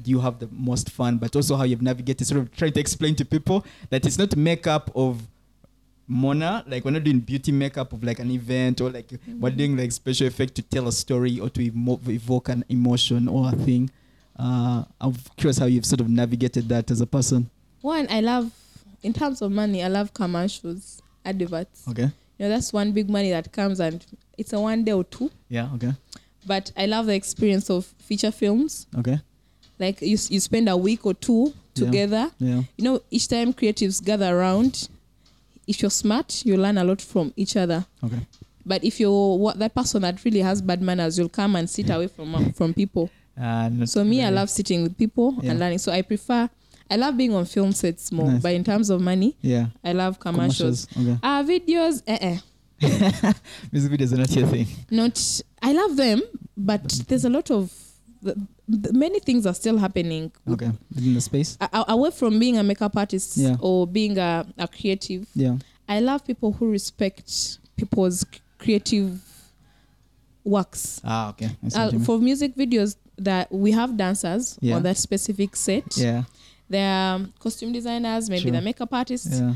do 0.00 0.10
you 0.10 0.18
have 0.18 0.38
the 0.38 0.48
most 0.50 0.88
fun? 0.90 1.18
But 1.18 1.36
also 1.36 1.56
how 1.56 1.64
you've 1.64 1.82
navigated, 1.82 2.26
sort 2.26 2.40
of 2.40 2.56
trying 2.56 2.72
to 2.72 2.80
explain 2.80 3.14
to 3.16 3.24
people 3.26 3.66
that 3.90 4.06
it's 4.06 4.16
not 4.16 4.34
makeup 4.34 4.90
of 4.96 5.20
Mona. 6.08 6.64
Like 6.66 6.86
we're 6.86 6.92
not 6.92 7.04
doing 7.04 7.20
beauty 7.20 7.52
makeup 7.52 7.92
of 7.92 8.02
like 8.02 8.18
an 8.18 8.30
event 8.30 8.80
or 8.80 8.88
like 8.88 9.10
we're 9.38 9.50
doing 9.50 9.76
like 9.76 9.92
special 9.92 10.26
effect 10.26 10.54
to 10.54 10.62
tell 10.62 10.88
a 10.88 10.92
story 10.92 11.38
or 11.38 11.50
to 11.50 11.62
evoke 11.62 12.48
an 12.48 12.64
emotion 12.70 13.28
or 13.28 13.50
a 13.50 13.56
thing. 13.56 13.90
Uh, 14.38 14.84
I'm 14.98 15.14
curious 15.36 15.58
how 15.58 15.66
you've 15.66 15.84
sort 15.84 16.00
of 16.00 16.08
navigated 16.08 16.70
that 16.70 16.90
as 16.90 17.02
a 17.02 17.06
person. 17.06 17.50
One, 17.82 18.06
I 18.08 18.22
love, 18.22 18.50
in 19.02 19.12
terms 19.12 19.42
of 19.42 19.52
money, 19.52 19.84
I 19.84 19.88
love 19.88 20.14
commercials, 20.14 21.02
adverts. 21.26 21.86
Okay. 21.86 22.10
You 22.40 22.46
know, 22.48 22.54
that's 22.54 22.72
one 22.72 22.92
big 22.92 23.10
money 23.10 23.30
that 23.32 23.52
comes 23.52 23.80
and 23.80 24.04
it's 24.38 24.54
a 24.54 24.58
one 24.60 24.82
day 24.82 24.92
or 24.92 25.04
two. 25.04 25.30
Yeah. 25.50 25.68
Okay. 25.74 25.92
But 26.46 26.72
I 26.74 26.86
love 26.86 27.04
the 27.04 27.14
experience 27.14 27.68
of 27.68 27.84
feature 27.98 28.30
films. 28.30 28.86
Okay. 28.96 29.20
Like 29.78 30.00
you, 30.00 30.16
you 30.30 30.40
spend 30.40 30.66
a 30.70 30.74
week 30.76 31.04
or 31.04 31.12
two 31.12 31.52
together. 31.74 32.30
Yeah. 32.38 32.62
You 32.78 32.84
know, 32.84 33.02
each 33.10 33.28
time 33.28 33.52
creatives 33.52 34.02
gather 34.02 34.34
around, 34.34 34.88
if 35.66 35.82
you're 35.82 35.90
smart, 35.90 36.42
you 36.46 36.56
learn 36.56 36.78
a 36.78 36.84
lot 36.84 37.02
from 37.02 37.34
each 37.36 37.56
other. 37.58 37.84
Okay. 38.02 38.26
But 38.64 38.84
if 38.84 38.98
you're 39.00 39.36
what, 39.36 39.58
that 39.58 39.74
person 39.74 40.00
that 40.00 40.24
really 40.24 40.40
has 40.40 40.62
bad 40.62 40.80
manners, 40.80 41.18
you'll 41.18 41.28
come 41.28 41.56
and 41.56 41.68
sit 41.68 41.90
away 41.90 42.06
from 42.06 42.52
from 42.54 42.72
people. 42.72 43.10
And 43.36 43.86
So 43.88 44.02
me, 44.02 44.24
I 44.24 44.30
love 44.30 44.48
sitting 44.48 44.82
with 44.82 44.96
people 44.96 45.36
Yeah. 45.42 45.50
and 45.50 45.60
learning. 45.60 45.78
So 45.78 45.92
I 45.92 46.00
prefer, 46.00 46.48
I 46.90 46.96
love 46.96 47.16
being 47.16 47.32
on 47.34 47.44
film 47.44 47.72
sets 47.72 48.10
more. 48.10 48.30
Nice. 48.32 48.42
But 48.42 48.54
in 48.54 48.64
terms 48.64 48.90
of 48.90 49.00
money, 49.00 49.36
Yeah. 49.42 49.66
I 49.84 49.92
love 49.92 50.18
commercials. 50.18 50.88
Okay. 50.98 51.16
Ah, 51.22 51.42
videos, 51.46 52.02
eh, 52.06 52.18
eh. 52.20 52.38
Music 53.72 53.92
videos 53.92 54.12
are 54.12 54.16
not 54.16 54.30
your 54.34 54.46
thing. 54.48 54.66
Not, 54.90 55.40
I 55.62 55.72
love 55.72 55.96
them, 55.96 56.20
but 56.56 56.82
there's 57.08 57.24
a 57.24 57.30
lot 57.30 57.50
of, 57.50 57.72
the, 58.22 58.34
the, 58.66 58.92
many 58.92 59.20
things 59.20 59.46
are 59.46 59.54
still 59.54 59.78
happening. 59.78 60.32
Okay. 60.48 60.70
Within 60.94 61.14
the 61.14 61.20
space. 61.20 61.56
A- 61.60 61.84
away 61.88 62.10
from 62.10 62.38
being 62.40 62.58
a 62.58 62.62
makeup 62.62 62.96
artist 62.96 63.36
Yeah. 63.36 63.56
or 63.60 63.86
being 63.86 64.18
a, 64.18 64.44
a 64.58 64.66
creative, 64.66 65.26
Yeah. 65.34 65.56
I 65.88 66.00
love 66.00 66.26
people 66.26 66.52
who 66.52 66.70
respect 66.70 67.58
people's 67.76 68.24
creative 68.58 69.20
works. 70.44 71.00
Ah. 71.04 71.30
Okay. 71.30 71.46
Uh, 71.46 71.50
what 71.60 71.92
you 71.92 71.98
mean. 71.98 72.04
for 72.06 72.18
music 72.18 72.56
videos, 72.56 72.96
that 73.18 73.52
we 73.52 73.70
have 73.72 73.96
dancers 73.98 74.56
Yeah. 74.62 74.76
on 74.76 74.82
that 74.84 74.96
specific 74.96 75.54
set. 75.54 75.96
yeah. 75.96 76.22
Um, 76.72 77.32
costume 77.38 77.72
designers, 77.72 78.30
maybe 78.30 78.50
the 78.50 78.60
makeup 78.60 78.92
artists. 78.92 79.40
Yeah. 79.40 79.54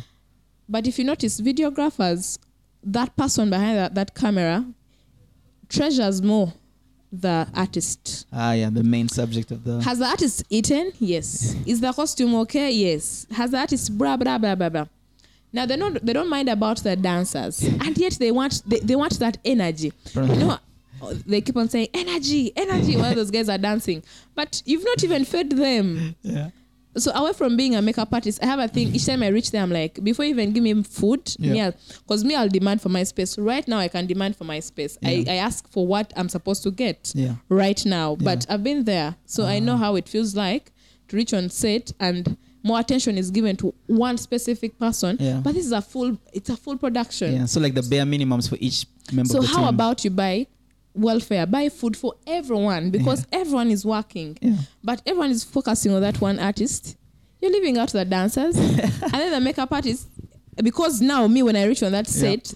But 0.69 0.87
if 0.87 0.99
you 0.99 1.05
notice, 1.05 1.41
videographers, 1.41 2.39
that 2.83 3.17
person 3.17 3.51
behind 3.51 3.79
that, 3.79 3.95
that 3.95 4.15
camera 4.15 4.65
treasures 5.69 6.23
more 6.23 6.53
the 7.21 7.47
artist. 7.55 8.27
Ah. 8.33 8.53
Yeah. 8.53 8.71
The 8.71 8.83
main 8.83 9.09
subject 9.09 9.51
of 9.51 9.65
the. 9.65 9.81
Has 9.83 9.99
the 9.99 10.07
artist 10.07 10.45
eaten? 10.51 10.93
Yes. 10.99 11.55
Is 11.67 11.81
the 11.81 11.93
costume 11.93 12.35
okay? 12.37 12.71
Yes. 12.73 13.27
Has 13.31 13.53
the 13.53 13.59
artist 13.59 13.97
blah 13.97 14.17
blah 14.17 14.39
blah 14.39 14.55
blah 14.55 14.69
blah. 14.69 14.87
Now 15.53 15.67
they 15.67 15.77
don't 15.77 16.05
they 16.05 16.13
don't 16.13 16.29
mind 16.29 16.49
about 16.49 16.79
the 16.79 16.97
dancers, 16.97 17.63
and 17.85 17.97
yet 17.97 18.15
they 18.15 18.33
want 18.33 18.63
they, 18.67 18.81
they 18.81 18.97
want 18.97 19.19
that 19.21 19.39
energy. 19.45 19.93
You 20.15 20.23
know, 20.23 20.59
they 21.27 21.41
keep 21.41 21.57
on 21.57 21.69
saying 21.69 21.89
energy, 21.95 22.53
energy 22.57 22.97
while 22.97 23.15
those 23.15 23.31
guys 23.31 23.49
are 23.49 23.59
dancing, 23.59 24.03
but 24.35 24.63
you've 24.67 24.85
not 24.85 25.05
even 25.05 25.25
fed 25.25 25.51
them. 25.51 26.17
yeah. 26.23 26.51
So 26.97 27.11
away 27.13 27.33
from 27.33 27.57
being 27.57 27.75
a 27.75 27.83
makeup 27.83 28.13
artist, 28.13 28.43
I 28.43 28.47
have 28.47 28.59
a 28.59 28.69
thing. 28.69 28.95
Each 28.95 29.07
time 29.07 29.23
I 29.23 29.29
reach 29.29 29.51
there, 29.51 29.63
I'm 29.63 29.71
like, 29.71 30.03
before 30.03 30.25
you 30.25 30.31
even 30.31 30.53
give 30.53 30.63
me 30.63 30.83
food, 30.83 31.35
Yeah. 31.39 31.73
because 31.99 32.25
me, 32.25 32.35
I'll 32.35 32.49
demand 32.49 32.81
for 32.83 32.89
my 32.89 33.03
space. 33.03 33.37
Right 33.39 33.67
now, 33.67 33.79
I 33.79 33.89
can 33.89 34.07
demand 34.07 34.37
for 34.37 34.45
my 34.45 34.61
space. 34.61 34.97
I, 35.05 35.11
Yeah. 35.11 35.33
I 35.33 35.37
ask 35.37 35.69
for 35.69 35.87
what 35.87 36.13
I'm 36.17 36.29
supposed 36.29 36.63
to 36.65 36.71
get 36.71 37.13
Yeah. 37.15 37.35
right 37.49 37.85
now. 37.85 38.17
But 38.17 38.47
I've 38.49 38.63
been 38.63 38.85
there, 38.85 39.17
so 39.27 39.45
I 39.45 39.59
know 39.59 39.75
ah. 39.75 39.79
how 39.79 39.97
it 39.97 40.09
feels 40.09 40.35
like 40.37 40.73
to 41.09 41.17
reach 41.17 41.35
on 41.35 41.49
set 41.51 41.93
and 42.01 42.37
more 42.63 42.81
attention 42.81 43.19
is 43.19 43.31
given 43.31 43.57
to 43.57 43.75
one 43.87 44.17
specific 44.17 44.79
person. 44.79 45.17
Yeah. 45.21 45.41
But 45.45 45.55
this 45.55 45.67
is 45.67 45.73
a 45.73 45.83
full. 45.83 46.17
It's 46.33 46.49
a 46.49 46.57
full 46.57 46.79
production. 46.79 47.35
Yeah. 47.35 47.45
So 47.47 47.61
like 47.61 47.75
the 47.75 47.83
bare 47.83 48.05
minimums 48.05 48.49
for 48.49 48.57
each 48.59 48.87
member 49.13 49.31
So 49.33 49.43
how 49.43 49.57
team. 49.67 49.69
about 49.69 50.05
you 50.05 50.11
buy 50.11 50.47
welfare, 50.95 51.47
buy 51.47 51.69
food 51.69 51.97
for 51.97 52.15
everyone 52.27 52.91
because 52.91 53.27
everyone 53.33 53.71
is 53.71 53.85
working, 53.85 54.39
Yeah. 54.41 54.57
but 54.83 55.03
everyone 55.07 55.31
is 55.31 55.45
focusing 55.45 55.93
on 55.93 56.01
that 56.03 56.21
one 56.21 56.39
artist. 56.39 56.97
You're 57.41 57.51
leaving 57.53 57.77
out 57.79 57.91
the 57.91 58.05
dancers 58.05 58.57
and 58.59 59.13
then 59.13 59.33
the 59.33 59.41
makeup 59.41 59.73
artists 59.73 60.07
because 60.63 61.01
now 61.01 61.27
me 61.27 61.43
when 61.43 61.57
I 61.57 61.65
reach 61.65 61.83
on 61.83 61.93
that 61.93 62.07
set, 62.07 62.55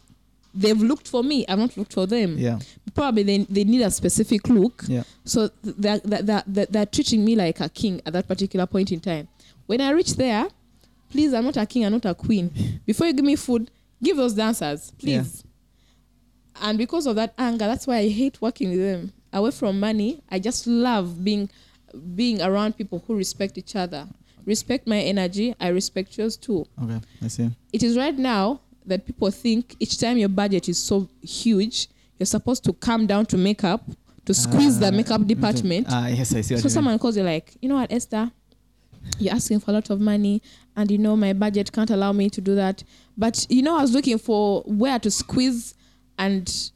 they've 0.55 0.81
looked 0.81 1.09
for 1.09 1.23
me. 1.23 1.45
I've 1.49 1.59
not 1.59 1.77
looked 1.77 1.93
for 1.93 2.07
them. 2.07 2.39
Yeah. 2.39 2.59
Probably 2.95 3.23
they, 3.23 3.39
they 3.39 3.65
need 3.65 3.83
a 3.83 3.91
specific 3.91 4.49
look. 4.49 4.85
Yeah. 4.87 5.03
So 5.25 5.51
they're, 5.63 5.99
they're, 5.99 6.43
they're, 6.47 6.67
they're 6.67 6.87
treating 6.87 7.25
me 7.25 7.37
like 7.37 7.61
a 7.61 7.69
king 7.69 8.01
at 8.07 8.13
that 8.13 8.27
particular 8.29 8.67
point 8.67 8.93
in 8.93 9.01
time. 9.01 9.29
When 9.67 9.81
I 9.81 9.91
reach 9.91 10.15
there, 10.17 10.49
please, 11.11 11.35
I'm 11.35 11.45
not 11.45 11.57
a 11.59 11.67
king, 11.67 11.85
I'm 11.85 11.93
not 11.93 12.07
a 12.07 12.15
queen. 12.15 12.81
Before 12.87 13.07
you 13.07 13.13
give 13.13 13.25
me 13.25 13.37
food, 13.37 13.71
give 14.03 14.17
those 14.17 14.33
dancers, 14.35 14.91
please. 14.99 15.45
And 16.63 16.79
because 16.79 17.07
of 17.07 17.17
that 17.17 17.35
anger, 17.39 17.67
that's 17.67 17.87
why 17.87 17.99
I 17.99 18.09
hate 18.09 18.41
working 18.41 18.71
with 18.71 18.81
them. 18.81 19.13
Away 19.33 19.51
from 19.51 19.79
money, 19.81 20.23
I 20.31 20.39
just 20.39 20.67
love 20.67 21.23
being 21.25 21.51
being 22.15 22.41
around 22.43 22.77
people 22.77 23.03
who 23.07 23.15
respect 23.17 23.57
each 23.59 23.75
other. 23.77 24.07
Respect 24.45 24.87
my 24.87 24.99
energy, 25.01 25.55
I 25.61 25.69
respect 25.69 26.17
yours 26.19 26.37
too. 26.37 26.67
Okay. 26.83 27.01
I 27.23 27.29
see. 27.29 27.51
It 27.73 27.83
is 27.83 27.97
right 27.97 28.17
now 28.17 28.61
that 28.87 29.05
people 29.07 29.31
think 29.31 29.77
each 29.81 29.99
time 29.99 30.17
your 30.17 30.29
budget 30.31 30.69
is 30.69 30.83
so 30.83 31.09
huge, 31.23 31.89
you're 32.19 32.27
supposed 32.27 32.65
to 32.65 32.73
come 32.73 33.07
down 33.07 33.27
to 33.27 33.37
makeup 33.37 33.83
to 34.25 34.33
squeeze 34.35 34.79
the 34.79 34.89
Ah, 34.89 34.91
makeup 34.91 35.27
department. 35.27 35.87
Ah. 35.91 36.09
Yes. 36.09 36.35
I 36.35 36.41
see. 36.41 36.55
What 36.55 36.61
So 36.63 36.69
you 36.69 36.71
mean. 36.71 36.71
someone 36.71 36.99
calls 36.99 37.17
you 37.17 37.23
like, 37.23 37.55
you 37.61 37.69
know 37.69 37.77
what, 37.77 37.93
Esther, 37.93 38.31
you're 39.19 39.35
asking 39.35 39.61
for 39.61 39.71
a 39.71 39.75
lot 39.75 39.91
of 39.91 40.01
money, 40.01 40.43
and 40.77 40.91
you 40.91 40.99
know 40.99 41.17
my 41.17 41.33
budget 41.33 41.71
can't 41.73 41.91
allow 41.91 42.13
me 42.13 42.29
to 42.31 42.41
do 42.41 42.55
that. 42.55 42.83
But 43.17 43.47
you 43.51 43.63
know, 43.63 43.77
I 43.79 43.83
was 43.83 43.93
looking 43.93 44.19
for 44.19 44.63
where 44.63 44.99
to 44.99 45.11
squeeze, 45.11 45.75
and 46.19 46.71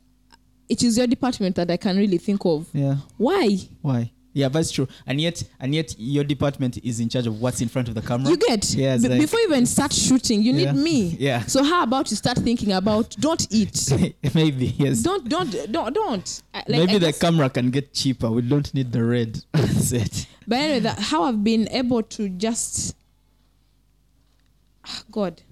it 0.69 0.83
is 0.83 0.97
your 0.97 1.07
department 1.07 1.57
that 1.57 1.71
I 1.71 1.77
can 1.77 1.97
really 1.97 2.19
think 2.19 2.45
of. 2.45 2.67
Yeah. 2.73 2.97
Why? 3.17 3.59
Why? 3.83 4.13
Yeah, 4.35 4.49
that's 4.49 4.71
true. 4.71 4.89
And 5.07 5.21
yet, 5.21 5.45
and 5.61 5.75
yet, 5.75 5.95
your 5.99 6.25
department 6.25 6.79
is 6.83 7.01
in 7.01 7.11
charge 7.11 7.27
of 7.27 7.39
what's 7.43 7.61
in 7.61 7.69
front 7.69 7.89
of 7.89 7.95
the 7.95 8.01
camera. 8.01 8.31
You 8.31 8.39
get 8.39 8.73
Yeah, 8.73 8.97
B- 8.97 9.09
like- 9.09 9.21
before 9.21 9.39
you 9.41 9.49
even 9.49 9.67
start 9.67 9.93
shooting, 9.93 10.41
you 10.41 10.55
Yeah. 10.55 10.73
need 10.73 10.81
me. 10.81 11.17
Yeah. 11.21 11.45
So 11.45 11.63
how 11.63 11.83
about 11.83 12.11
you 12.11 12.17
start 12.17 12.39
thinking 12.39 12.73
about 12.73 13.15
don't 13.21 13.47
eat, 13.51 13.93
Maybe 14.35 14.69
yes. 14.79 15.03
don't 15.03 15.29
don't 15.29 15.51
don't 15.71 15.93
don't. 15.93 16.43
Like, 16.55 16.69
Maybe 16.69 16.97
the 16.97 17.13
camera 17.13 17.51
can 17.51 17.71
get 17.71 17.93
cheaper. 17.93 18.31
We 18.31 18.41
don't 18.41 18.73
need 18.73 18.91
the 18.91 19.05
red 19.05 19.43
set. 19.77 20.27
But 20.49 20.59
anyway, 20.61 20.81
that, 20.81 20.99
how 20.99 21.25
I've 21.25 21.45
been 21.45 21.69
able 21.71 22.03
to 22.03 22.31
just 22.31 22.95
Ah, 24.85 25.03
God. 25.11 25.43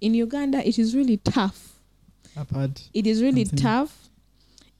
In 0.00 0.14
Uganda, 0.14 0.66
it 0.66 0.78
is 0.80 0.94
really 0.96 1.16
tough. 1.18 1.75
I've 2.36 2.50
had. 2.50 2.80
It 2.92 3.06
is 3.06 3.22
really 3.22 3.44
Something- 3.44 3.58
tough. 3.62 4.08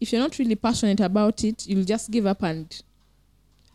If 0.01 0.13
you're 0.13 0.21
not 0.21 0.39
really 0.39 0.57
passionate 0.57 1.01
about 1.01 1.43
it, 1.45 1.67
you'll 1.67 1.85
just 1.85 2.11
give 2.11 2.27
up 2.27 2.43
and 2.43 2.67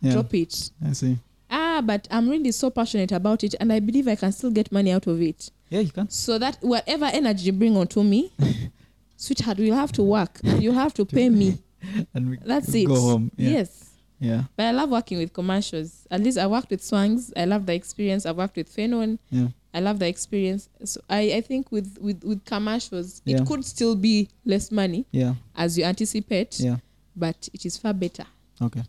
Yeah. 0.00 0.12
drop 0.12 0.32
it. 0.34 0.70
I 0.84 0.92
see. 0.92 1.18
Ah, 1.50 1.82
but 1.84 2.06
I'm 2.10 2.28
really 2.28 2.52
so 2.52 2.70
passionate 2.70 3.12
about 3.12 3.42
it, 3.44 3.54
and 3.60 3.72
I 3.72 3.80
believe 3.80 4.06
I 4.08 4.14
can 4.16 4.32
still 4.32 4.50
get 4.50 4.70
money 4.72 4.90
out 4.92 5.06
of 5.06 5.20
it. 5.20 5.50
Yeah, 5.68 5.80
you 5.80 5.90
can. 5.90 6.08
So 6.10 6.38
that 6.38 6.58
whatever 6.62 7.06
energy 7.06 7.46
you 7.46 7.52
bring 7.52 7.76
onto 7.76 8.02
me, 8.02 8.30
sweetheart, 9.16 9.58
you'll 9.58 9.76
have 9.76 9.92
to 9.92 10.02
work. 10.02 10.40
You'll 10.44 10.74
have 10.74 10.94
to 10.94 11.04
pay 11.04 11.28
me. 11.28 11.58
And 12.14 12.30
we 12.30 12.36
That's 12.44 12.72
it. 12.74 12.86
Go 12.86 12.94
home. 13.00 13.32
Yeah. 13.36 13.50
Yes. 13.50 13.90
Yeah. 14.20 14.44
But 14.56 14.66
I 14.66 14.70
love 14.70 14.90
working 14.90 15.18
with 15.18 15.32
commercials. 15.32 16.06
At 16.12 16.22
least 16.22 16.38
I 16.38 16.46
worked 16.46 16.70
with 16.70 16.80
Swangs. 16.80 17.32
I 17.36 17.44
love 17.44 17.66
the 17.66 17.74
experience. 17.74 18.24
I've 18.24 18.36
worked 18.36 18.56
with 18.56 18.72
Fenon. 18.74 19.18
Yeah. 19.30 19.48
I 19.74 19.80
love 19.80 19.98
the 19.98 20.06
experience. 20.06 20.68
So 20.84 21.00
I, 21.08 21.32
I 21.34 21.40
think 21.40 21.72
with, 21.72 21.96
with, 22.00 22.22
with 22.24 22.44
commercials, 22.44 23.22
Yeah. 23.24 23.38
it 23.38 23.46
could 23.46 23.64
still 23.64 23.96
be 23.96 24.28
less 24.44 24.70
money 24.70 25.06
Yeah. 25.12 25.34
as 25.56 25.78
you 25.78 25.84
anticipate, 25.84 26.60
Yeah. 26.60 26.76
but 27.16 27.48
it 27.54 27.64
is 27.64 27.76
far 27.78 27.94
better. 27.94 28.26
Okay. 28.60 28.82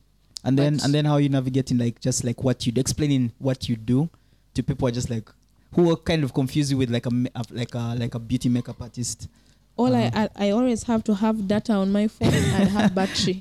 And 0.44 0.60
then 0.60 0.80
and 0.84 0.94
then 0.94 1.06
how 1.06 1.18
you 1.18 1.30
navigating 1.30 1.78
like 1.78 2.02
just 2.02 2.26
like 2.26 2.44
what 2.44 2.68
you 2.68 2.74
explaining 2.76 3.32
what 3.40 3.70
you 3.70 3.78
do 3.78 4.10
to 4.56 4.62
people 4.62 4.88
are 4.90 4.92
just 4.92 5.10
like 5.10 5.30
who 5.74 5.90
are 5.90 5.96
kind 5.96 6.22
of 6.22 6.34
confuse 6.34 6.70
you 6.70 6.78
with 6.78 6.90
like 6.92 7.06
a 7.06 7.10
like 7.52 7.74
a 7.76 7.96
like 7.98 8.14
a 8.14 8.20
beauty 8.20 8.50
makeup 8.50 8.82
artist 8.82 9.30
All 9.78 9.96
Uh-huh. 9.96 10.12
I, 10.14 10.24
I 10.44 10.48
I 10.48 10.52
always 10.52 10.84
have 10.84 11.02
to 11.06 11.16
have 11.16 11.48
data 11.48 11.72
on 11.74 11.94
my 11.94 12.10
phone 12.10 12.28
and 12.34 12.70
have 12.70 12.94
battery. 13.00 13.40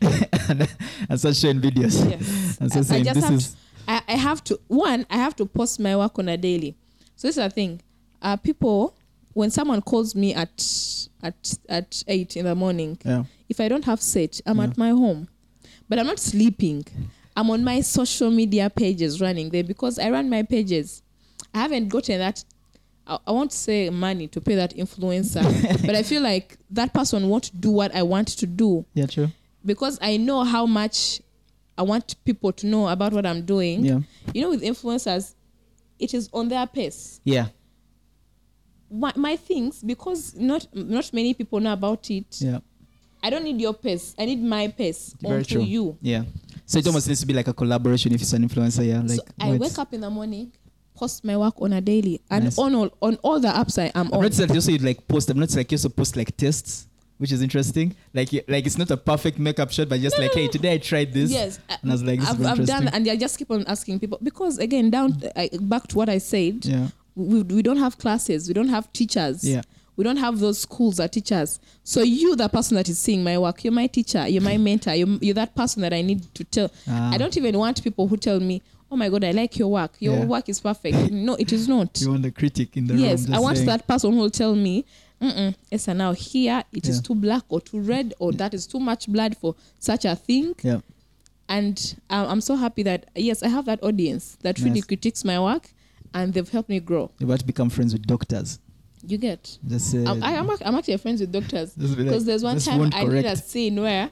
and, 0.49 0.69
and 1.11 1.19
start 1.19 1.35
showing 1.35 1.61
videos. 1.61 2.09
Yes. 2.09 2.59
And 2.61 2.71
so 2.73 2.79
I- 2.79 2.83
I 2.83 2.85
saying 2.85 3.05
just 3.05 3.15
this 3.17 3.25
have 3.25 3.35
is 3.35 3.57
I, 3.89 4.01
I 4.07 4.13
have 4.17 4.45
to 4.45 4.61
one 4.69 5.05
i 5.11 5.17
have 5.17 5.35
to 5.37 5.45
post 5.45 5.81
my 5.81 5.97
work 5.97 6.17
on 6.21 6.29
a 6.29 6.37
daily 6.37 6.77
so 7.23 7.29
this 7.29 7.37
is 7.37 7.45
the 7.45 7.51
thing 7.51 7.81
uh, 8.21 8.37
people 8.37 8.97
when 9.35 9.49
someone 9.51 9.81
calls 9.81 10.15
me 10.15 10.35
at 10.35 10.51
at 11.23 11.55
at 11.69 12.03
8 12.09 12.37
in 12.37 12.45
the 12.47 12.55
morning 12.55 12.99
yeah. 13.05 13.23
if 13.49 13.61
i 13.61 13.69
don't 13.69 13.85
have 13.85 14.01
set 14.01 14.41
i'm 14.47 14.59
Yeah. 14.59 14.65
at 14.65 14.77
my 14.77 14.91
home 14.91 15.29
but 15.89 15.99
i'm 16.01 16.07
not 16.07 16.19
sleeping 16.19 16.85
i'm 17.37 17.49
on 17.51 17.63
my 17.65 17.81
social 17.81 18.31
media 18.31 18.69
pages 18.71 19.21
running 19.21 19.51
there 19.51 19.63
because 19.65 19.99
i 19.99 20.11
run 20.11 20.29
my 20.29 20.43
pages 20.43 21.03
i 21.55 21.59
haven't 21.59 21.89
gotten 21.89 22.19
that 22.19 22.45
I, 23.07 23.19
I 23.27 23.31
won't 23.33 23.53
say 23.53 23.89
money 23.91 24.27
to 24.29 24.41
pay 24.41 24.57
that 24.57 24.75
influencer 24.77 25.43
but 25.87 25.95
i 25.95 26.03
feel 26.03 26.23
like 26.23 26.59
that 26.71 26.93
person 26.93 27.29
won't 27.29 27.49
do 27.61 27.71
what 27.71 27.95
i 27.95 28.03
want 28.03 28.29
to 28.39 28.47
do 28.47 28.85
Yeah, 28.95 29.07
true. 29.07 29.29
because 29.65 29.99
I 30.03 30.17
know 30.17 30.43
how 30.45 30.67
much 30.67 31.21
I 31.79 31.83
want 31.83 32.17
people 32.25 32.53
to 32.53 32.67
know 32.67 32.87
about 32.89 33.13
what 33.15 33.25
I'm 33.25 33.47
doing. 33.47 33.83
Yeah. 33.85 34.01
You 34.35 34.43
know, 34.43 34.51
with 34.51 34.63
influencers, 34.63 35.35
it 36.03 36.13
is 36.15 36.29
on 36.33 36.49
their 36.49 36.67
pace. 36.67 37.21
Yeah. 37.25 37.47
My, 38.91 39.13
my 39.17 39.37
things, 39.37 39.83
because 39.83 40.35
not 40.37 40.67
not 40.75 41.13
many 41.15 41.33
people 41.35 41.61
know 41.61 41.73
about 41.73 42.11
it. 42.11 42.27
Yeah. 42.41 42.59
I 43.23 43.31
don't 43.31 43.45
need 43.45 43.61
your 43.61 43.73
pace. 43.73 44.15
I 44.19 44.25
need 44.27 44.43
my 44.43 44.69
pace 44.69 45.15
Very 45.21 45.37
onto 45.39 45.55
true. 45.55 45.63
you. 45.63 45.97
Yeah. 46.03 46.25
So 46.67 46.79
it 46.79 46.87
almost 46.87 47.07
needs 47.09 47.21
to 47.21 47.27
be 47.27 47.33
like 47.35 47.49
a 47.49 47.55
collaboration 47.55 48.13
if 48.15 48.21
it's 48.21 48.33
an 48.33 48.47
influencer, 48.47 48.87
yeah. 48.87 49.01
Like 49.01 49.19
so 49.19 49.25
I 49.41 49.57
wake 49.57 49.79
up 49.79 49.95
in 49.95 50.01
the 50.01 50.11
morning, 50.11 50.53
post 50.95 51.25
my 51.25 51.37
work 51.37 51.55
on 51.63 51.73
a 51.73 51.81
daily, 51.81 52.21
and 52.31 52.45
Nice. 52.45 52.59
on 52.59 52.75
all 52.75 52.91
on 53.01 53.17
all 53.23 53.41
the 53.41 53.49
apps 53.49 53.79
I 53.81 53.87
am 53.95 54.09
I've 54.09 54.13
on. 54.13 54.21
noticed 54.23 54.41
that 54.41 54.49
you 54.51 54.57
also 54.57 54.73
like 54.79 55.07
post 55.09 55.31
I'm 55.31 55.39
not 55.39 55.55
like 55.55 55.71
you 55.73 55.77
also 55.77 55.89
post 55.89 56.17
like 56.17 56.37
tests, 56.37 56.89
which 57.19 57.33
is 57.33 57.43
interesting. 57.43 57.95
Like 58.15 58.33
like 58.49 58.67
it's 58.67 58.79
not 58.79 58.91
a 58.91 58.97
perfect 58.97 59.39
makeup 59.39 59.71
shot, 59.71 59.89
but 59.89 60.01
just 60.01 60.19
like, 60.19 60.33
hey, 60.35 60.49
today 60.49 60.75
I 60.75 60.79
tried 60.79 61.13
this. 61.13 61.31
Yes, 61.31 61.59
And 61.83 61.91
I 61.91 61.95
was 61.95 62.03
like, 62.03 62.21
this 62.21 62.29
is 62.31 62.41
I've, 62.47 62.61
I've 62.61 62.67
done, 62.67 62.89
and 62.89 63.09
I 63.09 63.17
just 63.17 63.39
keep 63.39 63.51
on 63.51 63.65
asking 63.67 64.01
people 64.01 64.19
because 64.23 64.59
again, 64.59 64.91
down 64.91 65.23
I, 65.37 65.51
back 65.61 65.87
to 65.89 65.97
what 65.97 66.09
I 66.09 66.19
said. 66.19 66.65
Yeah. 66.65 66.89
we, 67.15 67.43
we 67.43 67.63
don't 67.63 67.77
have 67.77 67.99
classes 67.99 68.49
we 68.49 68.55
don't 68.55 68.69
have 68.71 68.91
teachers 68.95 69.45
Yeah. 69.45 69.61
we 69.97 70.03
don't 70.05 70.17
have 70.17 70.39
those 70.39 70.59
schools 70.63 70.97
that 70.97 71.13
teach 71.13 71.31
us 71.31 71.61
so 71.85 72.01
you 72.03 72.35
the 72.37 72.49
person 72.49 72.75
that 72.79 72.89
is 72.89 72.99
seeing 72.99 73.23
my 73.23 73.37
work 73.37 73.63
you're 73.65 73.73
my 73.83 73.87
teacher 73.87 74.27
you're 74.27 74.41
my 74.43 74.57
mentor 74.69 74.95
you're, 74.95 75.19
you're 75.21 75.35
that 75.35 75.55
person 75.55 75.83
that 75.83 75.93
i 75.93 76.01
need 76.01 76.23
to 76.35 76.43
tell 76.45 76.71
Ah. 76.89 77.13
i 77.13 77.19
don't 77.19 77.37
even 77.37 77.59
want 77.59 77.83
people 77.85 78.09
who 78.09 78.17
tell 78.17 78.41
me 78.41 78.63
oh 78.91 78.97
my 78.97 79.11
god 79.11 79.25
i 79.25 79.31
like 79.33 79.59
your 79.59 79.69
work 79.69 79.93
your 80.01 80.17
Yeah. 80.21 80.25
work 80.25 80.49
is 80.49 80.59
perfect 80.61 81.11
no 81.13 81.35
it 81.35 81.53
is 81.53 81.69
not 81.69 82.01
You 82.01 82.09
want 82.13 82.23
the 82.23 82.31
critic 82.31 82.79
in 82.79 82.87
the 82.87 82.95
room. 82.95 83.03
yes 83.03 83.29
i 83.31 83.39
want 83.39 83.59
saying, 83.59 83.67
that 83.69 83.87
person 83.87 84.13
who 84.13 84.19
will 84.21 84.31
tell 84.31 84.55
me 84.55 84.87
Mm-mm, 85.23 85.55
Esther, 85.71 85.95
now 85.95 86.13
here 86.13 86.65
it 86.73 86.89
is 86.89 86.97
Yeah. 86.97 87.03
too 87.03 87.15
black 87.15 87.45
or 87.49 87.61
too 87.61 87.79
red 87.81 88.13
or 88.19 88.33
that 88.33 88.53
is 88.55 88.67
too 88.67 88.81
much 88.81 89.07
blood 89.07 89.37
for 89.37 89.55
such 89.79 90.05
a 90.05 90.17
thing 90.17 90.55
Yeah. 90.63 90.81
and 91.49 91.95
um, 92.11 92.27
i'm 92.29 92.41
so 92.41 92.57
happy 92.57 92.83
that 92.83 93.09
yes 93.15 93.43
i 93.43 93.49
have 93.49 93.67
that 93.67 93.83
audience 93.83 94.37
that 94.43 94.59
really 94.59 94.81
Nice. 94.81 94.85
critiques 94.85 95.25
my 95.25 95.39
work 95.39 95.71
and 96.15 96.35
they've 96.35 96.49
helped 96.49 96.69
me 96.69 96.81
grow 96.81 97.11
You're 97.19 97.29
about 97.29 97.41
to 97.41 97.47
become 97.47 97.71
friends 97.71 97.93
with 97.93 98.07
doctors. 98.07 98.59
you 99.07 99.17
get 99.19 99.59
Just 99.67 99.95
uh, 99.95 99.99
I'm, 100.11 100.23
I, 100.23 100.41
ac- 100.43 100.63
I'm 100.65 100.75
actually 100.75 100.97
friends 100.99 101.21
with 101.21 101.33
doctors 101.33 101.75
Just 101.79 101.97
be 101.97 102.03
like, 102.03 102.11
because 102.11 102.25
there's 102.25 102.43
one 102.43 102.59
time 102.59 102.79
won't 102.81 102.95
I 102.95 103.05
did 103.05 103.19
a 103.19 103.23
correct. 103.23 103.45
scene 103.47 103.81
where 103.81 104.11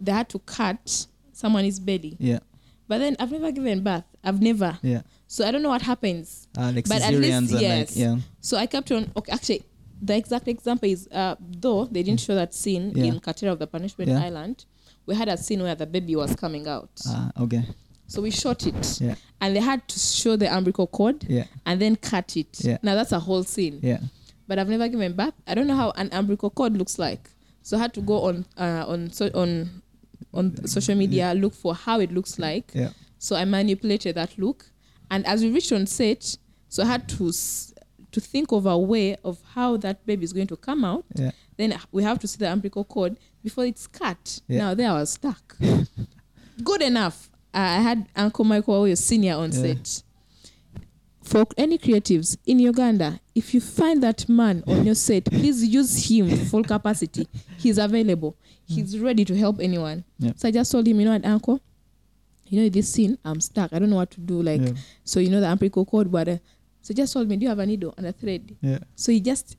they 0.00 0.12
had 0.12 0.28
to 0.30 0.38
cut 0.40 1.06
someone's 1.32 1.78
belly, 1.80 2.16
yeah, 2.18 2.40
but 2.88 2.98
then 2.98 3.16
I've 3.18 3.30
never 3.32 3.50
given 3.52 3.82
birth. 3.82 4.04
I've 4.22 4.40
never, 4.42 4.78
yeah. 4.82 5.02
so 5.26 5.46
I 5.46 5.50
don't 5.50 5.62
know 5.62 5.68
what 5.70 5.82
happens. 5.82 6.46
Uh, 6.58 6.72
like 6.74 6.88
But 6.88 7.00
at 7.02 7.12
cesareans 7.12 7.40
least, 7.40 7.52
and 7.52 7.60
yes. 7.60 7.96
like 7.96 7.96
yeah. 8.04 8.16
So 8.40 8.56
I 8.56 8.66
kept 8.66 8.90
on. 8.92 9.10
Okay, 9.16 9.32
actually, 9.32 9.62
the 10.02 10.16
exact 10.16 10.48
example 10.48 10.88
is 10.88 11.08
uh, 11.12 11.34
though 11.40 11.86
they 11.86 12.02
didn't 12.02 12.20
show 12.20 12.34
that 12.34 12.54
scene 12.54 12.92
Yeah. 12.94 13.04
in 13.04 13.20
Katera 13.20 13.52
of 13.52 13.58
the 13.58 13.66
Punishment 13.66 14.10
Yeah. 14.10 14.22
Island. 14.24 14.64
We 15.06 15.14
had 15.14 15.28
a 15.28 15.36
scene 15.36 15.62
where 15.62 15.74
the 15.74 15.86
baby 15.86 16.16
was 16.16 16.34
coming 16.34 16.66
out, 16.66 16.88
Ah, 17.06 17.30
okay. 17.40 17.62
so 18.06 18.22
we 18.22 18.30
shot 18.30 18.66
it, 18.66 19.00
Yeah, 19.00 19.16
and 19.40 19.54
they 19.54 19.60
had 19.60 19.86
to 19.88 19.98
show 19.98 20.34
the 20.36 20.46
umbilical 20.54 20.86
cord 20.86 21.24
yeah, 21.28 21.44
and 21.66 21.78
then 21.80 21.96
cut 21.96 22.36
it. 22.38 22.64
Yeah. 22.64 22.78
Now 22.82 22.94
that's 22.94 23.12
a 23.12 23.20
whole 23.20 23.44
scene. 23.44 23.80
yeah. 23.82 23.98
but 24.48 24.58
I've 24.58 24.68
never 24.68 24.88
given 24.88 25.12
birth. 25.14 25.34
I 25.46 25.54
don't 25.54 25.66
know 25.66 25.76
how 25.76 25.90
an 25.96 26.08
umbilical 26.12 26.50
cord 26.50 26.76
looks 26.76 26.98
like, 26.98 27.28
so 27.62 27.76
I 27.76 27.80
had 27.80 27.92
to 27.94 28.00
go 28.00 28.22
on 28.24 28.46
uh, 28.58 28.84
on 28.88 29.10
so, 29.10 29.30
on 29.34 29.82
on 30.32 30.66
social 30.66 30.94
media 30.96 31.34
look 31.34 31.52
for 31.54 31.74
how 31.74 32.00
it 32.00 32.10
looks 32.12 32.38
like. 32.38 32.70
Yeah. 32.74 32.90
So 33.18 33.36
I 33.36 33.44
manipulated 33.44 34.16
that 34.16 34.38
look, 34.38 34.70
and 35.10 35.26
as 35.26 35.42
we 35.42 35.50
reached 35.50 35.72
on 35.72 35.86
set, 35.86 36.36
so 36.70 36.82
I 36.82 36.86
had 36.86 37.08
to 37.10 37.28
s- 37.28 37.73
to 38.14 38.20
think 38.20 38.52
of 38.52 38.66
a 38.66 38.78
way 38.78 39.16
of 39.24 39.38
how 39.54 39.76
that 39.78 40.04
baby 40.06 40.24
is 40.24 40.32
going 40.32 40.46
to 40.48 40.56
come 40.56 40.84
out. 40.84 41.04
Yeah. 41.14 41.30
Then 41.56 41.78
we 41.92 42.02
have 42.02 42.18
to 42.20 42.26
see 42.28 42.38
the 42.38 42.50
umbilical 42.50 42.84
cord 42.84 43.16
before 43.42 43.64
it's 43.66 43.86
cut. 43.86 44.40
Yeah. 44.48 44.58
Now 44.58 44.74
there 44.74 44.90
I 44.90 45.00
was 45.00 45.12
stuck. 45.12 45.56
Good 46.64 46.82
enough. 46.82 47.30
I 47.52 47.76
had 47.80 48.06
Uncle 48.16 48.44
Michael, 48.44 48.84
is 48.86 49.04
senior 49.04 49.34
on 49.34 49.52
Yeah. 49.52 49.60
set. 49.62 50.02
For 51.22 51.46
any 51.56 51.78
creatives 51.78 52.36
in 52.44 52.58
Uganda, 52.58 53.18
if 53.34 53.54
you 53.54 53.60
find 53.60 54.02
that 54.02 54.28
man 54.28 54.62
on 54.66 54.84
your 54.84 54.94
set, 54.94 55.24
please 55.24 55.64
use 55.64 56.10
him 56.10 56.28
full 56.50 56.62
capacity. 56.64 57.26
He's 57.56 57.78
available. 57.78 58.36
He's 58.66 58.98
ready 58.98 59.24
to 59.24 59.36
help 59.36 59.58
anyone. 59.60 60.04
So 60.36 60.48
I 60.48 60.50
just 60.50 60.70
told 60.70 60.86
him, 60.86 60.98
you 61.00 61.06
know 61.06 61.12
what, 61.12 61.24
Uncle, 61.24 61.60
you 62.46 62.62
know 62.62 62.68
this 62.68 62.92
scene, 62.92 63.16
I'm 63.24 63.40
stuck. 63.40 63.72
I 63.72 63.78
don't 63.78 63.88
know 63.90 63.96
what 63.96 64.10
to 64.12 64.20
do. 64.20 64.42
Like, 64.42 64.60
so 65.02 65.18
you 65.18 65.30
know 65.30 65.40
the 65.40 65.50
umbilical 65.50 65.84
cord, 65.86 66.10
but 66.12 66.28
uh, 66.28 66.36
so 66.84 66.92
just 66.94 67.12
told 67.14 67.26
me, 67.28 67.36
do 67.36 67.42
you 67.44 67.48
have 67.48 67.58
a 67.58 67.66
needle 67.66 67.92
and 67.96 68.06
a 68.06 68.12
thread? 68.12 68.42
Yeah. 68.60 68.78
So 68.94 69.10
he 69.10 69.20
just, 69.20 69.56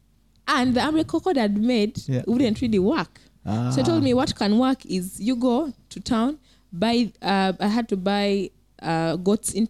and 0.48 0.74
the 0.76 0.82
umbilical 0.88 1.20
cord 1.20 1.38
I'd 1.38 1.58
made 1.58 1.96
Yeah. 2.08 2.22
wouldn't 2.28 2.62
really 2.62 2.80
work. 2.80 3.14
Ah. 3.46 3.72
So 3.72 3.78
he 3.82 3.84
told 3.84 4.04
me 4.04 4.14
what 4.14 4.36
can 4.36 4.58
work 4.60 4.86
is 4.86 5.20
you 5.20 5.36
go 5.36 5.74
to 5.94 6.00
town, 6.00 6.38
buy. 6.72 7.12
Uh, 7.22 7.54
I 7.60 7.68
had 7.68 7.88
to 7.90 7.98
buy 7.98 8.50
uh, 8.82 9.16
goat's 9.28 9.52
in- 9.54 9.68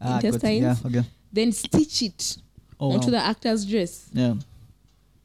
Ah, 0.00 0.16
intestines, 0.16 0.62
Yeah. 0.62 0.76
Okay. 0.86 1.04
then 1.32 1.52
stitch 1.52 2.02
it 2.08 2.38
Oh, 2.80 2.92
onto 2.92 3.06
wow. 3.06 3.10
the 3.18 3.22
actor's 3.32 3.64
dress, 3.66 4.08
Yeah. 4.12 4.34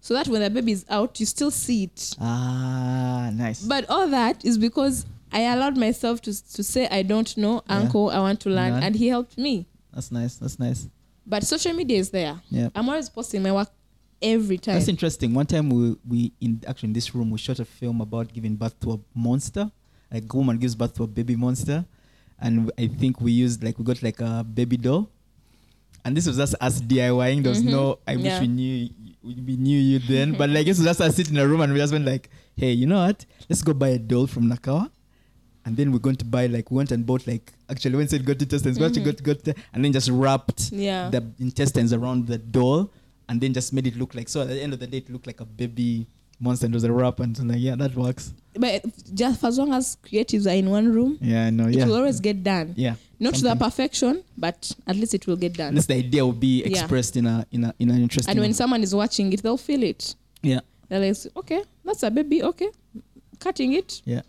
so 0.01 0.13
that 0.15 0.27
when 0.27 0.41
the 0.41 0.49
baby 0.49 0.71
is 0.73 0.85
out, 0.89 1.19
you 1.19 1.25
still 1.25 1.51
see 1.51 1.83
it. 1.83 2.15
Ah, 2.19 3.29
nice. 3.33 3.61
But 3.63 3.89
all 3.89 4.07
that 4.09 4.43
is 4.43 4.57
because 4.57 5.05
I 5.31 5.41
allowed 5.53 5.77
myself 5.77 6.21
to 6.23 6.31
to 6.55 6.61
say 6.63 6.87
I 6.99 7.03
don't 7.03 7.31
know, 7.37 7.55
Yeah. 7.69 7.77
uncle, 7.79 8.09
I 8.09 8.19
want 8.19 8.39
to 8.41 8.49
learn, 8.49 8.73
Learn. 8.73 8.83
and 8.83 8.95
he 8.95 9.07
helped 9.15 9.37
me. 9.37 9.67
That's 9.93 10.11
nice. 10.11 10.35
That's 10.35 10.57
nice. 10.59 10.87
But 11.25 11.43
social 11.43 11.73
media 11.73 11.97
is 11.99 12.09
there. 12.09 12.39
Yeah. 12.49 12.69
I'm 12.75 12.89
always 12.89 13.09
posting 13.09 13.43
my 13.43 13.51
work 13.51 13.69
every 14.21 14.57
time. 14.57 14.75
That's 14.75 14.87
interesting. 14.87 15.33
One 15.33 15.45
time 15.45 15.69
we 15.69 15.95
we 16.07 16.31
in 16.41 16.61
actually 16.67 16.87
in 16.87 16.93
this 16.93 17.13
room 17.15 17.29
we 17.31 17.37
shot 17.37 17.59
a 17.59 17.65
film 17.65 18.01
about 18.01 18.33
giving 18.33 18.55
birth 18.55 18.79
to 18.81 18.93
a 18.93 18.99
monster. 19.13 19.71
Like 20.11 20.25
a 20.33 20.37
woman 20.37 20.57
gives 20.57 20.75
birth 20.75 20.95
to 20.95 21.03
a 21.03 21.07
baby 21.07 21.35
monster, 21.35 21.85
and 22.39 22.71
I 22.77 22.87
think 22.87 23.21
we 23.21 23.31
used 23.31 23.63
like 23.63 23.77
we 23.79 23.85
got 23.85 24.03
like 24.03 24.19
a 24.19 24.43
baby 24.43 24.75
doll, 24.77 25.09
and 26.03 26.17
this 26.17 26.27
was 26.27 26.37
just 26.37 26.55
us 26.59 26.81
DIYing. 26.81 27.43
There 27.43 27.49
was 27.51 27.61
Mhm. 27.63 27.71
no. 27.71 27.99
I 28.05 28.15
wish 28.17 28.39
we 28.41 28.47
knew 28.47 28.89
we 29.23 29.55
knew 29.55 29.79
you 29.79 29.99
then, 29.99 30.33
but 30.37 30.49
like 30.49 30.65
this 30.65 30.77
was 30.79 30.85
just 30.87 30.99
us 31.01 31.15
sitting 31.15 31.35
in 31.35 31.39
a 31.41 31.47
room 31.47 31.61
and 31.61 31.71
we 31.71 31.79
just 31.79 31.93
went 31.93 32.05
like, 32.05 32.29
hey, 32.57 32.71
you 32.73 32.87
know 32.87 33.05
what? 33.05 33.25
Let's 33.47 33.61
go 33.61 33.73
buy 33.73 33.89
a 33.89 33.99
doll 33.99 34.27
from 34.27 34.49
Nakawa. 34.49 34.89
And 35.65 35.77
then 35.77 35.91
we're 35.91 35.99
going 35.99 36.15
to 36.17 36.25
buy 36.25 36.47
like 36.47 36.71
we 36.71 36.77
went 36.77 36.91
and 36.91 37.05
bought 37.05 37.27
like 37.27 37.53
actually 37.69 37.95
when 37.97 38.07
said 38.07 38.25
got 38.25 38.41
intestines, 38.41 38.79
we 38.79 38.85
actually 38.85 39.03
mm-hmm. 39.03 39.23
got 39.25 39.43
got 39.45 39.55
and 39.73 39.85
then 39.85 39.91
just 39.93 40.09
wrapped 40.09 40.71
Yeah. 40.71 41.09
the 41.09 41.23
intestines 41.39 41.93
around 41.93 42.27
the 42.27 42.37
doll 42.39 42.89
and 43.29 43.39
then 43.39 43.53
just 43.53 43.71
made 43.71 43.85
it 43.87 43.95
look 43.95 44.15
like 44.15 44.27
so 44.27 44.41
at 44.41 44.47
the 44.47 44.61
end 44.61 44.73
of 44.73 44.79
the 44.79 44.87
day 44.87 44.97
it 44.97 45.09
looked 45.09 45.27
like 45.27 45.39
a 45.39 45.45
baby 45.45 46.07
monster 46.39 46.65
and 46.65 46.73
was 46.73 46.83
a 46.83 46.91
wrap 46.91 47.19
and 47.19 47.37
so 47.37 47.43
like 47.43 47.59
yeah 47.59 47.75
that 47.75 47.93
works 47.95 48.33
but 48.55 48.83
just 49.13 49.39
for 49.39 49.47
as 49.47 49.57
long 49.59 49.71
as 49.71 49.95
creatives 50.03 50.45
are 50.51 50.55
in 50.55 50.69
one 50.69 50.91
room, 50.91 51.17
yeah 51.21 51.45
I 51.45 51.49
know 51.51 51.67
it 51.67 51.75
yeah 51.75 51.85
will 51.85 51.95
always 51.97 52.19
get 52.19 52.43
done. 52.43 52.73
yeah 52.75 52.95
Not 53.19 53.35
to 53.35 53.43
the 53.43 53.55
perfection, 53.55 54.23
but 54.35 54.71
at 54.87 54.95
least 54.95 55.13
it 55.13 55.27
will 55.27 55.37
get 55.37 55.53
done. 55.53 55.67
at 55.69 55.75
least 55.75 55.87
the 55.87 55.95
idea 55.95 56.25
will 56.25 56.33
be 56.33 56.61
Yeah. 56.63 56.67
expressed 56.69 57.15
in 57.15 57.27
a 57.27 57.45
in 57.51 57.63
a 57.65 57.73
in 57.79 57.91
an 57.91 58.01
interesting 58.01 58.31
And 58.31 58.39
when 58.39 58.49
way. 58.49 58.53
someone 58.53 58.81
is 58.81 58.93
watching 58.95 59.31
it, 59.31 59.43
they'll 59.43 59.57
feel 59.69 59.83
it. 59.83 60.15
yeah 60.41 60.61
They're 60.89 60.99
like, 60.99 61.17
okay, 61.37 61.63
that's 61.85 62.03
a 62.03 62.09
baby. 62.11 62.41
Okay, 62.43 62.69
cutting 63.39 63.73
it. 63.73 64.01
yeah 64.05 64.23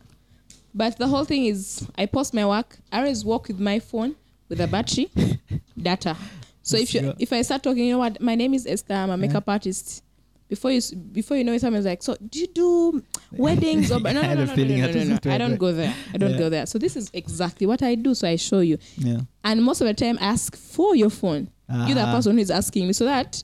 But 0.75 0.97
the 0.99 1.07
whole 1.07 1.25
thing 1.25 1.45
is, 1.47 1.87
I 1.99 2.07
post 2.07 2.33
my 2.35 2.47
work. 2.47 2.79
I 2.91 2.99
always 3.01 3.25
work 3.25 3.49
with 3.49 3.61
my 3.61 3.79
phone 3.79 4.15
with 4.49 4.61
a 4.61 4.67
battery, 4.67 5.11
data. 5.81 6.17
So 6.63 6.77
if 6.77 6.95
you 6.95 7.13
if 7.19 7.33
I 7.33 7.43
start 7.43 7.63
talking, 7.63 7.85
you 7.85 7.93
know 7.93 7.99
what? 7.99 8.21
My 8.21 8.35
name 8.35 8.55
is 8.55 8.67
Esther. 8.67 8.95
I'm 8.95 9.11
a 9.11 9.17
makeup 9.17 9.45
artist. 9.49 10.03
Before 10.49 10.71
you 10.71 10.81
before 11.13 11.37
you 11.39 11.45
know 11.45 11.53
it, 11.55 11.61
someone's 11.61 11.87
like, 11.87 12.03
so 12.03 12.15
do 12.29 12.39
you 12.39 12.47
do 12.47 13.03
weddings 13.33 13.91
or 13.91 14.01
no 14.01 14.13
no 14.13 14.21
I 14.23 14.35
no 14.35 14.45
no 14.45 14.55
no, 14.55 14.65
no, 14.65 14.87
no, 14.93 15.19
no, 15.25 15.33
I 15.33 15.39
don't 15.39 15.57
go 15.57 15.73
there. 15.73 15.95
I 16.15 16.19
don't 16.19 16.33
Yeah. 16.33 16.39
go 16.39 16.49
there. 16.51 16.67
So 16.67 16.79
this 16.79 16.95
is 16.97 17.11
exactly 17.15 17.67
what 17.67 17.83
I 17.83 17.95
do. 17.95 18.15
So 18.15 18.29
I 18.29 18.37
show 18.37 18.61
you. 18.61 18.79
yeah 18.99 19.21
And 19.45 19.63
most 19.63 19.81
of 19.81 19.87
the 19.87 19.95
time, 19.95 20.19
I 20.21 20.27
ask 20.27 20.55
for 20.57 20.95
your 20.95 21.11
phone. 21.11 21.49
You're 21.69 21.95
the 21.95 22.03
Ah. 22.07 22.13
person 22.13 22.33
who 22.37 22.43
is 22.43 22.51
asking 22.51 22.87
me, 22.87 22.93
so 22.93 23.07
that 23.07 23.43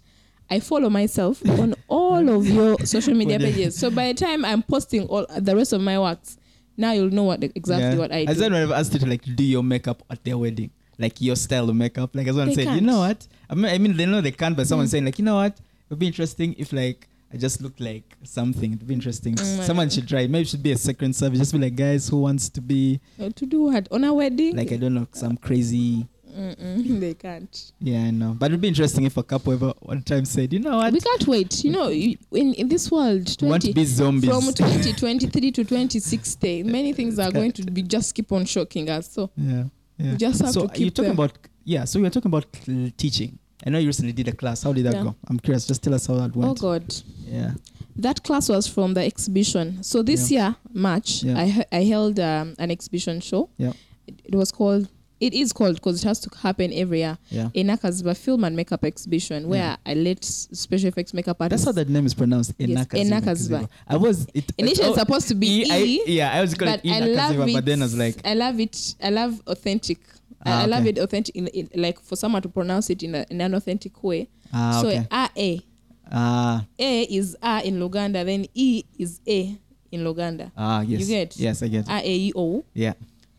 I 0.51 0.61
follow 0.61 0.91
myself 0.91 1.43
on 1.49 1.75
all 1.89 2.29
of 2.29 2.47
your 2.47 2.79
social 2.85 3.15
media 3.15 3.39
pages. 3.39 3.75
So 3.79 3.91
by 3.91 4.13
the 4.13 4.15
time 4.15 4.45
I'm 4.45 4.63
posting 4.63 5.07
all 5.07 5.27
the 5.35 5.57
rest 5.57 5.73
of 5.73 5.81
my 5.81 5.99
works, 5.99 6.37
now 6.79 6.93
you'll 6.93 7.11
know 7.11 7.25
what 7.25 7.43
exactly 7.45 7.91
Yeah. 7.91 7.97
what 7.97 8.13
I 8.13 8.25
Has 8.27 8.39
do. 8.39 8.45
anyone 8.45 8.63
ever 8.63 8.75
asked 8.75 8.95
you 8.95 9.01
to 9.01 9.07
like 9.07 9.23
do 9.37 9.45
your 9.45 9.63
makeup 9.63 10.03
at 10.09 10.25
their 10.25 10.39
wedding? 10.39 10.71
Like 10.99 11.21
your 11.21 11.37
style 11.37 11.69
of 11.69 11.77
makeup? 11.77 12.11
Like 12.15 12.27
as 12.29 12.35
someone 12.37 12.55
said, 12.55 12.75
you 12.75 12.81
know 12.81 12.99
what? 13.01 13.27
I 13.51 13.55
mean, 13.55 13.67
I 13.67 13.79
mean, 13.79 13.97
they 13.97 14.07
know 14.07 14.21
they 14.21 14.33
can't, 14.33 14.57
but 14.57 14.67
someone 14.67 14.87
Mm. 14.87 14.91
saying 14.91 15.05
like, 15.05 15.19
you 15.19 15.25
know 15.25 15.37
what? 15.37 15.53
It 15.59 15.91
would 15.91 15.99
be 15.99 16.07
interesting 16.07 16.55
if 16.59 16.73
like 16.73 17.07
I 17.33 17.37
just 17.37 17.61
looked 17.61 17.79
like 17.81 18.17
something. 18.25 18.73
It'd 18.73 18.87
be 18.89 18.95
interesting. 18.95 19.35
Mm, 19.35 19.63
someone 19.65 19.87
I- 19.87 19.91
should 19.91 20.09
try. 20.09 20.27
Maybe 20.27 20.43
it 20.43 20.49
should 20.49 20.63
be 20.63 20.73
a 20.73 20.79
second 20.79 21.15
service. 21.15 21.39
Just 21.39 21.53
be 21.53 21.59
like, 21.59 21.77
guys, 21.77 22.09
who 22.09 22.17
wants 22.19 22.49
to 22.49 22.61
be 22.63 23.01
to 23.19 23.45
do 23.47 23.65
what 23.65 23.87
on 23.93 24.05
a 24.05 24.15
wedding? 24.15 24.57
like 24.57 24.73
I 24.73 24.77
don't 24.77 24.95
know 24.95 25.07
some 25.13 25.37
crazy. 25.37 26.07
Mm-mm, 26.39 27.01
they 27.05 27.15
can't. 27.15 27.73
Yeah, 27.81 28.03
I 28.05 28.11
know. 28.11 28.35
But 28.39 28.47
it'd 28.51 28.61
be 28.61 28.69
interesting 28.69 29.05
if 29.05 29.17
a 29.17 29.23
couple 29.23 29.53
ever 29.53 29.73
one 29.81 30.03
time 30.03 30.25
said, 30.25 30.53
you 30.53 30.61
know 30.61 30.77
what? 30.77 30.93
We 30.93 31.01
can't 31.01 31.27
wait. 31.27 31.65
You 31.65 31.73
know, 31.73 31.89
in 31.91 32.55
in 32.55 32.69
this 32.69 32.91
world, 32.91 33.27
We 33.43 33.49
want 33.49 33.63
to 33.63 33.73
20, 33.73 33.73
be 33.73 33.85
zombies. 33.85 34.31
from 34.31 34.43
2023 34.55 35.51
to 35.53 35.65
2060, 35.65 36.63
many 36.63 36.93
things 36.93 37.19
are 37.19 37.33
going 37.33 37.53
to 37.53 37.63
be 37.65 37.83
just 37.83 38.15
keep 38.15 38.31
on 38.33 38.45
shocking 38.45 38.89
us. 38.89 39.11
So 39.13 39.31
yeah, 39.37 39.65
yeah. 39.99 40.11
we 40.13 40.17
just 40.17 40.41
have 40.43 40.53
so 40.53 40.61
to 40.61 40.67
you're 40.67 40.91
keep 40.91 40.95
talking 40.95 41.11
them. 41.17 41.19
about 41.25 41.39
yeah. 41.65 41.85
So 41.85 41.99
you're 41.99 42.11
talking 42.11 42.31
about 42.31 42.47
teaching. 42.97 43.39
I 43.67 43.71
know 43.71 43.79
you 43.81 43.89
recently 43.89 44.13
did 44.13 44.29
a 44.29 44.33
class. 44.33 44.63
How 44.63 44.73
did 44.73 44.85
that 44.87 44.95
Yeah. 44.95 45.03
go? 45.03 45.17
I'm 45.29 45.39
curious. 45.41 45.67
Just 45.67 45.83
tell 45.83 45.93
us 45.95 46.07
how 46.07 46.15
that 46.15 46.35
went. 46.37 46.51
Oh. 46.51 46.55
God, 46.55 46.95
Yeah. 47.27 47.55
that 47.97 48.23
class 48.23 48.49
was 48.49 48.69
from 48.69 48.95
the 48.95 49.03
exhibition. 49.05 49.83
So 49.83 50.03
this 50.03 50.31
year, 50.31 50.55
March, 50.73 51.25
Yeah. 51.25 51.37
I 51.37 51.65
I 51.73 51.83
held 51.85 52.21
um, 52.21 52.55
an 52.59 52.71
exhibition 52.71 53.21
show. 53.21 53.51
Yeah. 53.59 53.73
It, 54.07 54.15
it 54.27 54.35
was 54.37 54.53
called. 54.53 54.89
It 55.21 55.35
is 55.35 55.53
called 55.53 55.75
because 55.75 56.03
it 56.03 56.07
has 56.07 56.21
to 56.21 56.31
happen 56.39 56.73
every 56.73 56.99
year. 57.01 57.19
Yeah. 57.31 57.49
A 57.55 57.65
Nakaziba 57.65 58.17
film 58.17 58.45
and 58.45 58.55
makeup 58.55 58.85
exhibition 58.85 59.49
where 59.49 59.59
Yeah. 59.61 59.77
I 59.85 59.95
let 59.95 60.25
special 60.25 60.89
effects 60.89 61.13
makeup 61.13 61.39
That's 61.41 61.65
how 61.65 61.73
that 61.73 61.89
name 61.89 62.07
is 62.07 62.15
pronounced. 62.15 62.53
Yes, 62.59 62.71
Enakaziba. 62.87 63.21
Enakaziba. 63.21 63.69
I 63.89 63.97
was 63.97 64.27
it, 64.33 64.53
Initially, 64.59 64.87
oh, 64.87 64.91
it's 64.93 65.01
supposed 65.01 65.29
to 65.29 65.35
be 65.35 65.65
E- 65.65 65.71
I- 65.71 65.79
E, 65.83 66.03
yeah, 66.07 66.33
I 66.33 66.41
was 66.41 66.55
calling 66.55 66.75
but 66.75 66.85
it 66.85 66.91
I 66.93 67.01
love 67.01 67.35
Enakaziba, 67.37 67.49
it. 67.49 67.53
but 67.55 67.65
then 67.65 67.83
I 67.83 67.85
was 67.85 67.97
like, 67.99 68.17
I 68.25 68.35
love 68.35 68.61
it. 68.61 68.95
I 69.03 69.11
love 69.11 69.43
authentic. 69.47 69.99
I- 70.45 70.51
Ah, 70.51 70.63
I 70.63 70.67
love 70.67 70.83
okay. 70.83 70.91
it 70.91 70.99
authentic, 70.99 71.35
in, 71.35 71.49
in, 71.49 71.69
like 71.75 71.99
for 72.01 72.15
someone 72.15 72.41
to 72.43 72.49
pronounce 72.49 72.89
it 72.91 73.03
in, 73.03 73.17
a, 73.17 73.27
in 73.29 73.41
an 73.41 73.55
authentic 73.55 74.01
way. 74.05 74.29
ah, 74.53 74.79
so 74.83 74.89
okay. 74.89 75.05
A 75.11 75.29
A 75.37 75.61
ah, 76.13 76.65
A 76.79 77.03
is 77.03 77.37
A 77.43 77.67
in 77.67 77.81
Luganda, 77.81 78.25
then 78.25 78.47
E 78.55 78.85
is 78.97 79.21
A 79.27 79.59
in 79.91 80.01
Luganda. 80.05 80.53
ah, 80.57 80.81
yes. 80.83 81.01
You 81.01 81.07
get? 81.07 81.37
Yes, 81.37 81.61
I 81.63 81.67
get. 81.69 81.89
A 81.89 81.99
A 81.99 82.17
E 82.29 82.33
O. 82.37 82.65
yeah, 82.73 82.93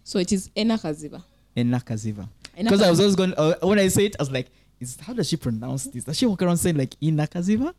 So 0.04 0.20
it 0.20 0.34
is 0.34 0.50
Enakaziba. 0.58 1.24
Enakaziba. 1.64 2.28
Because 2.58 2.82
I 2.82 2.90
was 2.90 3.00
always 3.00 3.16
going 3.16 3.34
uh, 3.38 3.56
when 3.62 3.80
I 3.80 3.88
say 3.88 4.06
it, 4.06 4.16
I 4.20 4.24
was 4.24 4.32
like, 4.32 4.48
is 4.80 4.98
how 5.00 5.14
does 5.14 5.28
she 5.30 5.38
pronounce 5.38 5.86
this? 5.86 6.04
Does 6.04 6.18
she 6.18 6.26
walk 6.26 6.42
around 6.42 6.58
saying 6.58 6.78
like 6.78 6.92
Enakaziba? 7.02 7.74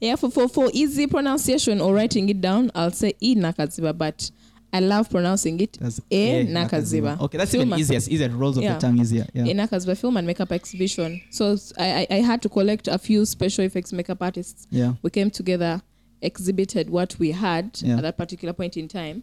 Yeah, 0.00 0.16
for, 0.16 0.30
for, 0.30 0.48
for 0.48 0.68
easy 0.72 1.06
pronunciation 1.06 1.80
or 1.80 1.94
writing 1.94 2.28
it 2.28 2.40
down, 2.40 2.72
I'll 2.74 2.90
say 2.90 3.14
E 3.20 3.36
Nakaziba, 3.36 3.96
but 3.96 4.30
I 4.72 4.80
love 4.80 5.08
pronouncing 5.10 5.60
it 5.60 5.78
That's 5.80 6.00
E 6.10 6.44
Nakaziba. 6.46 7.20
Okay, 7.20 7.38
that's 7.38 7.52
Film 7.52 7.68
even 7.68 7.78
easier. 7.78 7.96
It's 7.98 8.08
easier. 8.08 8.26
It 8.26 8.32
rolls 8.32 8.58
Yeah. 8.58 8.74
the 8.74 8.80
tongue 8.80 8.98
easier. 8.98 9.26
Yeah. 9.32 9.44
in 9.44 9.58
Nakaziba 9.58 9.96
Film 9.96 10.16
and 10.16 10.26
Makeup 10.26 10.50
Exhibition. 10.50 11.20
So 11.30 11.56
I 11.78 12.06
I 12.10 12.14
had 12.16 12.42
to 12.42 12.48
collect 12.48 12.88
a 12.88 12.98
few 12.98 13.24
special 13.26 13.64
effects 13.64 13.92
makeup 13.92 14.20
artists 14.22 14.66
yeah. 14.70 14.94
we 15.02 15.10
came 15.10 15.30
together, 15.30 15.82
exhibited 16.20 16.90
what 16.90 17.16
we 17.18 17.30
had 17.32 17.78
Yeah. 17.82 17.96
at 17.98 18.02
that 18.02 18.16
particular 18.16 18.52
point 18.54 18.76
in 18.76 18.88
time, 18.88 19.22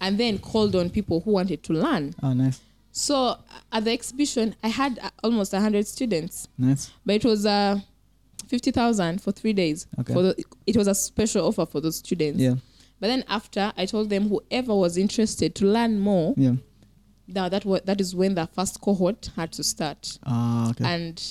and 0.00 0.18
then 0.18 0.38
called 0.38 0.74
on 0.74 0.90
people 0.90 1.20
who 1.20 1.30
wanted 1.32 1.62
to 1.64 1.72
learn. 1.72 2.14
Oh, 2.22 2.32
nice. 2.32 2.60
So 2.98 3.36
at 3.72 3.84
the 3.84 3.90
exhibition, 3.92 4.54
I 4.62 4.68
had 4.68 4.98
uh, 5.00 5.10
almost 5.22 5.52
100 5.52 5.86
students, 5.86 6.48
Nice. 6.56 6.90
but 7.04 7.16
it 7.16 7.24
was 7.26 7.44
uh, 7.44 7.78
50,000 8.48 9.20
for 9.20 9.32
three 9.32 9.52
days. 9.52 9.86
Okay. 10.00 10.14
For 10.14 10.22
the, 10.22 10.44
it 10.66 10.76
was 10.78 10.86
a 10.88 10.94
special 10.94 11.46
offer 11.46 11.66
for 11.66 11.80
those 11.82 11.96
students. 11.96 12.40
Yeah. 12.40 12.54
But 12.98 13.08
then 13.08 13.22
after, 13.28 13.70
I 13.76 13.84
told 13.84 14.08
them 14.08 14.28
whoever 14.30 14.74
was 14.74 14.96
interested 14.96 15.54
to 15.56 15.66
learn 15.66 16.00
more, 16.00 16.32
Yeah. 16.38 16.54
now 17.28 17.50
that 17.50 17.66
wa- 17.66 17.80
that 17.84 18.00
is 18.00 18.14
when 18.14 18.34
the 18.34 18.46
first 18.46 18.80
cohort 18.80 19.30
had 19.36 19.52
to 19.52 19.62
start. 19.62 20.18
Ah, 20.24 20.70
okay. 20.70 20.84
And 20.86 21.22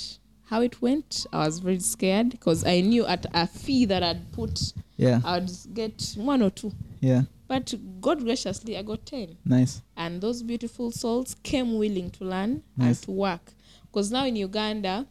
how 0.44 0.62
it 0.62 0.80
went, 0.84 1.26
I 1.34 1.48
was 1.48 1.58
very 1.58 1.80
scared 1.80 2.30
because 2.30 2.64
I 2.64 2.82
knew 2.82 3.08
at 3.08 3.26
a 3.34 3.48
fee 3.48 3.86
that 3.86 4.04
I'd 4.04 4.32
put 4.34 4.74
yeah. 4.98 5.20
I'd 5.26 5.50
get 5.74 6.14
one 6.16 6.44
or 6.44 6.52
two. 6.52 6.72
Yeah. 7.02 7.24
But 7.48 7.74
God 8.02 8.22
graciously, 8.24 8.78
I 8.78 8.82
got 8.82 9.06
10. 9.06 9.38
Nice. 9.46 9.82
And 9.96 10.20
those 10.20 10.42
beautiful 10.42 10.92
souls 10.92 11.36
came 11.44 11.78
willing 11.78 12.10
to 12.12 12.24
learn 12.26 12.64
Nice. 12.76 12.88
and 12.88 12.98
to 13.04 13.12
work. 13.12 13.54
Because 13.92 14.12
now 14.12 14.26
in 14.26 14.36
Uganda, 14.36 15.06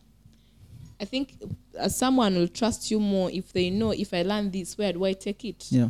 I 1.01 1.05
think 1.05 1.35
uh, 1.79 1.89
someone 1.89 2.35
will 2.35 2.49
trust 2.49 2.91
you 2.91 2.99
more 3.01 3.31
if 3.31 3.53
they 3.53 3.71
know 3.71 3.93
if 3.93 4.13
I 4.13 4.23
learn 4.23 4.51
this, 4.51 4.77
where 4.77 4.93
do 4.93 5.05
I 5.05 5.13
take 5.13 5.45
it? 5.45 5.67
Yeah. 5.71 5.89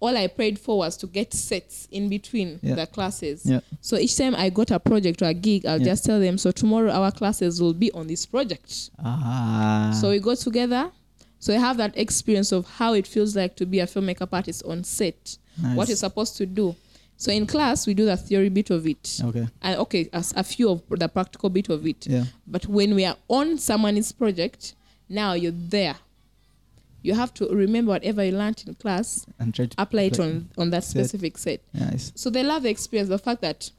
All 0.00 0.14
I 0.14 0.26
prayed 0.26 0.58
for 0.58 0.78
was 0.78 0.96
to 0.98 1.06
get 1.06 1.32
sets 1.32 1.88
in 1.90 2.08
between 2.10 2.60
Yeah. 2.62 2.74
the 2.74 2.86
classes. 2.86 3.46
Yeah. 3.46 3.60
So 3.80 3.96
each 3.96 4.16
time 4.16 4.34
I 4.34 4.50
got 4.50 4.70
a 4.70 4.78
project 4.78 5.22
or 5.22 5.26
a 5.26 5.34
gig, 5.34 5.64
I'll 5.64 5.78
Yeah. 5.78 5.84
just 5.86 6.04
tell 6.04 6.20
them, 6.20 6.36
so 6.36 6.50
tomorrow 6.50 6.90
our 6.92 7.10
classes 7.10 7.62
will 7.62 7.72
be 7.72 7.90
on 7.92 8.06
this 8.06 8.26
project. 8.26 8.90
Ah. 8.98 9.96
So 9.98 10.10
we 10.10 10.18
go 10.18 10.34
together. 10.34 10.90
So 11.44 11.52
I 11.54 11.58
have 11.58 11.76
that 11.76 11.92
experience 11.98 12.52
of 12.52 12.66
how 12.66 12.94
it 12.94 13.06
feels 13.06 13.36
like 13.36 13.54
to 13.56 13.66
be 13.66 13.80
a 13.80 13.86
film 13.86 14.06
makeup 14.06 14.30
artist 14.32 14.62
on 14.64 14.82
set, 14.82 15.36
Nice. 15.62 15.76
what 15.76 15.88
you're 15.88 15.96
supposed 15.98 16.38
to 16.38 16.46
do. 16.46 16.74
So 17.18 17.30
in 17.32 17.46
class, 17.46 17.86
we 17.86 17.92
do 17.92 18.06
the 18.06 18.16
theory 18.16 18.48
bit 18.48 18.70
of 18.70 18.86
it. 18.86 19.20
Okay. 19.22 19.46
And 19.60 19.78
okay, 19.80 20.08
as 20.14 20.32
a 20.38 20.42
few 20.42 20.70
of 20.70 20.82
the 20.88 21.06
practical 21.06 21.50
bit 21.50 21.68
of 21.68 21.86
it. 21.86 22.06
Yeah. 22.06 22.24
But 22.46 22.64
when 22.66 22.94
we 22.94 23.04
are 23.04 23.16
on 23.28 23.58
someone's 23.58 24.10
project, 24.10 24.74
now 25.06 25.34
you're 25.34 25.52
there. 25.52 25.96
You 27.02 27.12
have 27.12 27.34
to 27.34 27.46
remember 27.54 27.90
whatever 27.90 28.24
you 28.24 28.32
learned 28.32 28.64
in 28.66 28.74
class, 28.76 29.26
And 29.38 29.54
try 29.54 29.66
to 29.66 29.74
apply 29.82 30.02
it 30.04 30.18
on, 30.18 30.48
on 30.56 30.70
that 30.70 30.82
Set. 30.82 31.04
specific 31.04 31.36
set. 31.36 31.60
Nice. 31.74 32.10
So 32.14 32.30
they 32.30 32.42
love 32.42 32.62
the 32.62 32.70
experience, 32.70 33.10
the 33.10 33.18
fact 33.18 33.42
that 33.42 33.70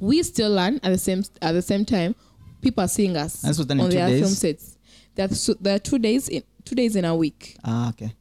we 0.00 0.22
still 0.22 0.50
learn 0.50 0.76
at 0.82 0.88
the 0.90 0.96
same 0.96 1.22
at 1.42 1.52
the 1.52 1.60
same 1.60 1.84
time. 1.84 2.14
People 2.62 2.82
are 2.82 2.88
seeing 2.88 3.14
us 3.18 3.42
And 3.42 3.50
this 3.50 3.58
was 3.58 3.66
done 3.66 3.78
in 3.80 3.84
on 3.84 3.90
their 3.90 4.08
days? 4.08 4.20
film 4.20 4.32
sets. 4.32 4.78
There 5.14 5.26
are, 5.26 5.34
so, 5.34 5.52
there 5.60 5.74
are 5.74 5.78
two 5.78 5.98
days 5.98 6.28
in 6.30 6.42
two 6.64 6.74
days 6.74 6.96
in 6.96 7.04
a 7.04 7.14
week, 7.14 7.56
Ah, 7.64 7.88
okay. 7.90 8.12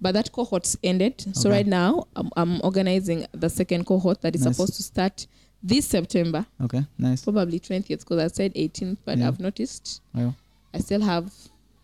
but 0.00 0.12
that 0.12 0.30
cohort's 0.32 0.76
ended. 0.82 1.14
So 1.34 1.48
Okay. 1.48 1.58
right 1.58 1.66
now, 1.66 2.06
I'm, 2.16 2.30
I'm 2.36 2.60
organizing 2.62 3.26
the 3.32 3.48
second 3.50 3.84
cohort 3.86 4.20
that 4.22 4.34
is 4.34 4.44
Nice. 4.44 4.56
supposed 4.56 4.74
to 4.76 4.82
start 4.82 5.26
this 5.62 5.86
September, 5.86 6.46
Okay. 6.62 6.84
Nice. 6.98 7.24
probably 7.24 7.58
20th, 7.60 8.00
because 8.00 8.18
I 8.22 8.28
said 8.28 8.54
18th, 8.54 8.98
but 9.04 9.18
Yeah. 9.18 9.28
I've 9.28 9.40
noticed 9.40 10.00
Well, 10.14 10.34
I 10.72 10.78
still 10.78 11.00
have 11.02 11.32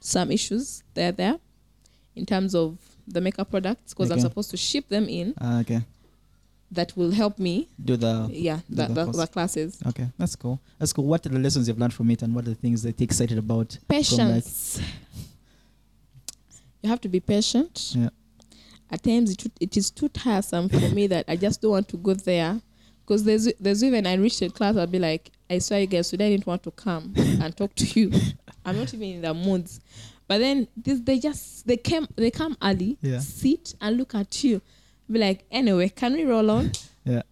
some 0.00 0.30
issues 0.30 0.82
there 0.94 1.10
there 1.12 1.38
in 2.14 2.24
terms 2.26 2.54
of 2.54 2.78
the 3.08 3.20
makeup 3.20 3.50
products 3.50 3.92
because 3.92 4.10
I'm 4.10 4.20
supposed 4.20 4.50
to 4.50 4.56
ship 4.56 4.88
them 4.88 5.08
in. 5.08 5.34
ah, 5.40 5.60
okay. 5.60 5.80
That 6.70 6.96
will 6.96 7.10
help 7.12 7.38
me, 7.38 7.68
Do 7.84 7.96
the. 7.96 8.28
yeah, 8.32 8.60
the, 8.68 8.86
the 8.88 9.04
the, 9.06 9.12
the 9.12 9.26
classes. 9.28 9.78
Okay, 9.86 10.08
that's 10.18 10.34
cool. 10.34 10.58
That's 10.78 10.92
cool. 10.92 11.04
What 11.04 11.24
are 11.26 11.28
the 11.28 11.38
lessons 11.38 11.68
you've 11.68 11.78
learned 11.78 11.92
from 11.94 12.10
it, 12.10 12.22
and 12.22 12.34
what 12.34 12.46
are 12.46 12.50
the 12.50 12.54
things 12.56 12.82
that 12.82 12.98
you're 12.98 13.04
excited 13.04 13.38
about? 13.38 13.78
Patience. 13.86 14.80
You 16.85 16.91
have 16.91 17.01
to 17.01 17.09
be 17.09 17.18
patient. 17.20 17.93
Yeah. 17.97 18.11
At 18.91 19.03
times, 19.03 19.32
it, 19.32 19.47
it 19.59 19.76
is 19.78 19.91
too 19.91 20.11
tiresome 20.11 20.68
for 20.68 20.91
me 20.91 21.07
that 21.07 21.24
I 21.26 21.35
just 21.37 21.62
don't 21.62 21.70
want 21.70 21.89
to 21.89 21.97
go 21.97 22.12
there. 22.12 22.61
Because 23.07 23.24
there's 23.24 23.49
there's 23.59 23.82
even 23.82 24.07
I 24.07 24.14
reached 24.14 24.43
a 24.43 24.51
class, 24.51 24.76
I'll 24.76 24.87
be 24.87 24.99
like, 24.99 25.30
I 25.49 25.59
saw 25.59 25.76
you 25.76 25.87
guys 25.87 26.11
today, 26.11 26.26
I 26.26 26.30
didn't 26.32 26.47
want 26.47 26.62
to 26.64 26.70
come 26.70 27.14
and 27.16 27.57
talk 27.57 27.74
to 27.76 28.01
you. 28.01 28.12
I'm 28.66 28.76
not 28.76 28.93
even 28.93 29.09
in 29.09 29.20
the 29.22 29.32
moods. 29.32 29.80
But 30.28 30.39
then 30.39 30.68
this, 30.76 31.01
they 31.01 31.18
just 31.18 31.66
they 31.66 31.78
came 31.78 32.07
they 32.16 32.30
come 32.30 32.57
early, 32.62 32.99
Yeah. 33.01 33.20
sit 33.20 33.74
and 33.80 33.97
look 33.97 34.14
at 34.14 34.45
you, 34.45 34.61
be 35.11 35.18
like, 35.18 35.45
anyway, 35.51 35.89
can 35.89 36.12
we 36.12 36.24
roll 36.24 36.51
on? 36.51 36.72
Yeah. 37.05 37.22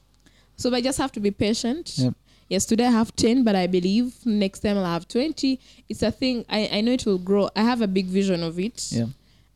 So 0.56 0.74
I 0.74 0.80
just 0.80 0.96
have 0.98 1.12
to 1.12 1.20
be 1.20 1.30
patient. 1.30 1.92
Yep. 1.98 2.14
Yes, 2.48 2.66
today 2.66 2.86
I 2.86 2.90
have 2.90 3.16
10, 3.16 3.44
but 3.44 3.56
I 3.56 3.66
believe 3.66 4.14
next 4.26 4.60
time 4.60 4.76
I'll 4.76 4.84
have 4.84 5.08
20. 5.08 5.58
It's 5.88 6.02
a 6.02 6.10
thing, 6.10 6.44
I, 6.50 6.68
I 6.70 6.80
know 6.82 6.92
it 6.92 7.06
will 7.06 7.16
grow. 7.18 7.48
I 7.56 7.62
have 7.62 7.80
a 7.80 7.86
big 7.88 8.06
vision 8.06 8.42
of 8.42 8.58
it, 8.60 8.88
Yeah. 8.92 9.06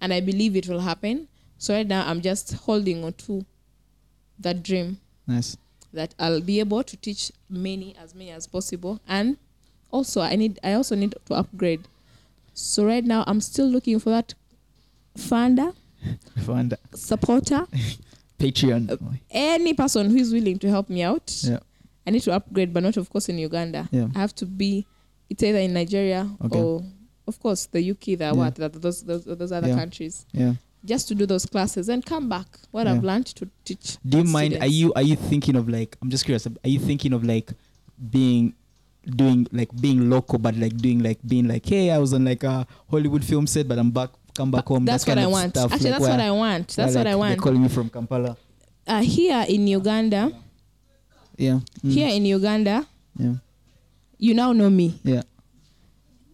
And 0.00 0.12
I 0.12 0.20
believe 0.20 0.56
it 0.56 0.68
will 0.68 0.80
happen. 0.80 1.28
So 1.58 1.74
right 1.74 1.86
now, 1.86 2.06
I'm 2.06 2.20
just 2.20 2.52
holding 2.54 3.02
on 3.04 3.12
to 3.14 3.44
that 4.38 4.62
dream 4.62 4.98
Nice. 5.26 5.56
that 5.92 6.14
I'll 6.18 6.40
be 6.42 6.60
able 6.60 6.82
to 6.82 6.96
teach 6.96 7.32
many, 7.48 7.96
as 7.96 8.14
many 8.14 8.30
as 8.30 8.46
possible. 8.46 9.00
And 9.08 9.36
also, 9.90 10.20
I 10.20 10.36
need, 10.36 10.58
I 10.62 10.74
also 10.74 10.94
need 10.96 11.14
to 11.26 11.34
upgrade. 11.34 11.88
So 12.52 12.84
right 12.84 13.04
now, 13.04 13.24
I'm 13.26 13.40
still 13.40 13.66
looking 13.66 13.98
for 13.98 14.10
that 14.10 14.34
funder, 15.16 15.74
Fund 16.44 16.76
supporter, 16.94 17.66
Patreon. 18.38 18.90
Uh, 18.92 18.96
any 19.30 19.72
person 19.74 20.10
who 20.10 20.16
is 20.16 20.32
willing 20.32 20.58
to 20.60 20.68
help 20.68 20.88
me 20.90 21.02
out. 21.02 21.34
yeah. 21.42 21.58
I 22.06 22.10
need 22.10 22.22
to 22.22 22.32
upgrade, 22.32 22.72
but 22.72 22.82
not 22.84 22.96
of 22.96 23.10
course 23.10 23.28
in 23.28 23.38
Uganda. 23.38 23.88
Yeah. 23.90 24.08
I 24.14 24.18
have 24.20 24.34
to 24.36 24.46
be. 24.46 24.86
It's 25.28 25.42
either 25.42 25.58
in 25.58 25.72
Nigeria 25.72 26.30
Okay. 26.44 26.58
or, 26.60 26.84
of 27.26 27.38
course, 27.40 27.66
the 27.66 27.80
UK. 27.90 28.16
there 28.16 28.28
Yeah. 28.28 28.32
what? 28.32 28.54
Those, 28.56 29.02
those 29.02 29.24
those 29.24 29.52
other 29.52 29.68
Yeah. 29.68 29.76
countries. 29.76 30.26
Yeah. 30.32 30.54
Just 30.84 31.08
to 31.08 31.14
do 31.14 31.26
those 31.26 31.46
classes 31.46 31.88
and 31.88 32.04
come 32.04 32.28
back. 32.28 32.46
What 32.70 32.86
I've 32.86 33.02
Yeah. 33.02 33.10
learned 33.12 33.26
to 33.26 33.48
teach. 33.64 33.96
Do 34.08 34.18
you 34.18 34.24
mind? 34.24 34.58
Are 34.60 34.66
you 34.68 34.92
are 34.94 35.02
you 35.02 35.16
thinking 35.16 35.56
of 35.56 35.68
like? 35.68 35.96
I'm 36.00 36.10
just 36.10 36.24
curious. 36.24 36.46
Are 36.46 36.68
you 36.68 36.78
thinking 36.78 37.12
of 37.12 37.24
like 37.24 37.52
being 38.10 38.54
doing 39.04 39.46
like 39.52 39.70
being 39.80 40.08
local, 40.10 40.38
but 40.38 40.56
like 40.56 40.76
doing 40.76 41.00
like 41.02 41.18
being 41.26 41.48
like, 41.48 41.66
hey, 41.66 41.90
I 41.90 41.98
was 41.98 42.12
on 42.12 42.24
like 42.24 42.42
a 42.44 42.66
Hollywood 42.90 43.24
film 43.24 43.46
set, 43.46 43.66
but 43.68 43.78
I'm 43.78 43.90
back, 43.90 44.10
come 44.34 44.50
back 44.50 44.66
home. 44.66 44.84
That's 44.84 45.04
that 45.04 45.16
what 45.16 45.24
I 45.24 45.26
want. 45.26 45.50
Stuff, 45.56 45.72
Actually, 45.72 45.90
like 45.90 46.00
that's 46.00 46.10
what 46.10 46.20
I 46.20 46.30
want. 46.30 46.76
where, 46.76 46.86
That's 46.86 46.94
what 46.96 47.04
like, 47.04 47.06
I 47.06 47.10
They're 47.10 47.18
want. 47.18 47.40
calling 47.40 47.62
me 47.62 47.68
from 47.68 47.88
Kampala. 47.88 48.36
uh, 48.86 49.02
here 49.02 49.44
in 49.48 49.66
Uganda, 49.68 50.32
Yeah. 51.36 51.60
Mm. 51.84 51.90
here 51.92 52.08
in 52.08 52.24
Uganda, 52.26 52.86
Yeah. 53.18 53.34
you 54.18 54.34
now 54.34 54.52
know 54.52 54.70
me. 54.70 54.98
Yeah. 55.04 55.22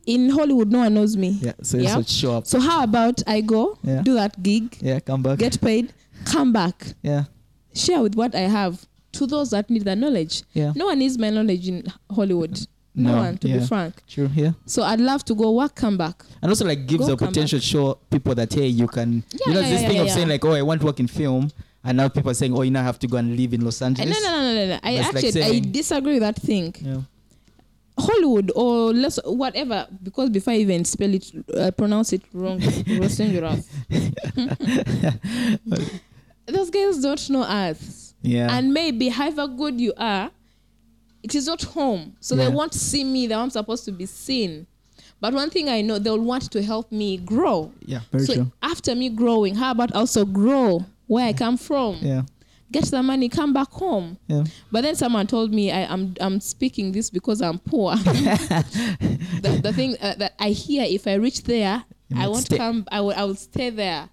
In 0.07 0.31
Hollywood, 0.31 0.71
no 0.73 0.81
one 0.81 0.95
knows 0.95 1.17
me. 1.17 1.39
Yeah. 1.41 1.53
So 1.63 1.77
you 1.79 1.85
Yeah. 1.85 1.97
should 1.97 2.09
show 2.09 2.37
up. 2.39 2.47
So 2.47 2.59
how 2.61 2.83
about 2.85 3.23
I 3.27 3.41
go 3.41 3.79
Yeah. 3.85 4.03
do 4.03 4.15
that 4.15 4.43
gig, 4.43 4.77
Yeah. 4.81 5.01
Come 5.01 5.23
back. 5.23 5.39
get 5.39 5.61
paid, 5.61 5.93
come 6.25 6.53
back, 6.53 6.95
yeah. 7.03 7.25
share 7.75 8.03
with 8.03 8.15
what 8.17 8.35
I 8.35 8.41
have 8.49 8.85
to 9.13 9.27
those 9.27 9.51
that 9.51 9.71
need 9.71 9.85
that 9.85 9.99
knowledge. 9.99 10.43
Yeah. 10.55 10.73
No 10.75 10.87
one 10.87 10.99
needs 10.99 11.19
my 11.19 11.31
knowledge 11.31 11.69
in 11.69 11.85
Hollywood. 12.11 12.59
No, 12.95 13.11
No, 13.15 13.17
one, 13.23 13.39
to 13.39 13.49
yeah. 13.49 13.59
be 13.59 13.67
frank. 13.67 13.95
True. 14.07 14.29
Yeah. 14.35 14.53
So 14.67 14.83
I'd 14.83 15.01
love 15.01 15.25
to 15.27 15.35
go 15.35 15.53
work, 15.53 15.75
come 15.75 15.97
back. 15.97 16.25
And 16.43 16.51
also 16.51 16.67
like 16.67 16.87
gives 16.87 17.07
Go 17.07 17.15
the 17.15 17.17
potential 17.27 17.59
to 17.59 17.65
show 17.65 17.99
people 18.11 18.35
that 18.35 18.53
hey 18.53 18.67
you 18.67 18.87
can 18.87 19.23
Yeah, 19.33 19.39
you 19.47 19.55
know 19.55 19.61
yeah, 19.61 19.71
this 19.71 19.83
yeah, 19.83 19.89
thing 19.89 19.99
of 20.01 20.11
saying 20.11 20.29
like 20.29 20.45
oh 20.45 20.53
I 20.53 20.61
want 20.63 20.81
to 20.83 20.87
work 20.87 21.01
in 21.01 21.07
film 21.07 21.51
and 21.85 21.97
now 21.97 22.09
people 22.09 22.31
are 22.31 22.35
saying 22.35 22.53
oh 22.55 22.61
you 22.63 22.71
now 22.71 22.83
have 22.83 22.99
to 22.99 23.07
go 23.07 23.17
and 23.17 23.35
live 23.37 23.55
in 23.55 23.63
Los 23.65 23.81
Uh, 23.81 23.87
Angeles. 23.87 24.11
No, 24.23 24.31
no, 24.31 24.37
no, 24.37 24.43
no, 24.43 24.55
no, 24.55 24.67
no. 24.75 24.79
I 24.83 24.97
That's 24.97 25.15
like 25.15 25.25
actually 25.25 25.43
I 25.43 25.61
disagree 25.61 26.13
with 26.15 26.23
that 26.23 26.37
thing. 26.37 26.75
Yeah. 26.83 26.99
Hollywood 27.99 28.51
or 28.57 28.93
less 28.93 29.19
whatever 29.25 29.87
because 30.03 30.31
before 30.31 30.55
I 30.55 30.59
even 30.59 30.85
spell 30.85 31.15
it, 31.15 31.31
I 31.61 31.71
pronounce 31.71 32.13
it 32.13 32.23
wrong. 32.33 32.59
Those 36.47 36.71
guys 36.71 36.99
don't 37.01 37.31
know 37.31 37.43
us, 37.43 38.15
Yeah. 38.23 38.57
and 38.57 38.73
maybe 38.75 39.09
however 39.09 39.47
good 39.47 39.81
you 39.81 39.93
are, 39.97 40.31
it 41.23 41.35
is 41.35 41.47
not 41.47 41.63
home. 41.63 42.17
So 42.21 42.35
Yeah. 42.35 42.49
they 42.49 42.55
won't 42.55 42.75
see 42.75 43.05
me 43.05 43.27
the 43.27 43.37
way 43.37 43.41
I'm 43.43 43.51
supposed 43.51 43.85
to 43.87 43.93
be 43.93 44.07
seen. 44.07 44.67
But 45.21 45.35
one 45.35 45.51
thing 45.51 45.69
I 45.69 45.83
know, 45.83 45.99
they'll 46.01 46.19
want 46.21 46.51
to 46.51 46.63
help 46.63 46.91
me 46.91 47.17
grow. 47.17 47.71
yeah. 47.87 48.01
Very 48.11 48.27
so 48.27 48.35
true. 48.35 48.53
after 48.63 48.95
me 48.97 49.09
growing, 49.09 49.55
how 49.55 49.71
about 49.71 49.93
also 49.95 50.25
grow 50.25 50.85
where 51.07 51.27
I 51.27 51.33
come 51.33 51.57
from? 51.57 51.99
Yeah. 52.03 52.23
Get 52.73 52.85
the 52.85 53.03
money, 53.03 53.29
come 53.29 53.53
back 53.53 53.69
home. 53.71 54.19
Yeah. 54.27 54.45
But 54.71 54.81
then 54.81 54.97
someone 54.97 55.27
told 55.27 55.53
me 55.53 55.71
I, 55.71 55.93
am 55.93 56.15
I'm 56.21 56.41
speaking 56.41 56.91
this 56.93 57.11
because 57.11 57.43
I'm 57.43 57.59
poor. 57.59 57.95
the, 57.97 59.61
the 59.63 59.73
thing 59.75 59.97
uh, 60.01 60.15
that 60.17 60.33
I 60.39 60.51
hear, 60.51 60.85
if 60.89 61.07
I 61.07 61.15
reach 61.15 61.43
there, 61.43 61.85
You 62.09 62.21
I 62.23 62.29
won't 62.29 62.47
stay. 62.47 62.57
come. 62.57 62.87
I 62.91 63.01
will 63.03 63.13
I 63.13 63.25
will 63.25 63.35
stay 63.35 63.69
there. 63.71 64.09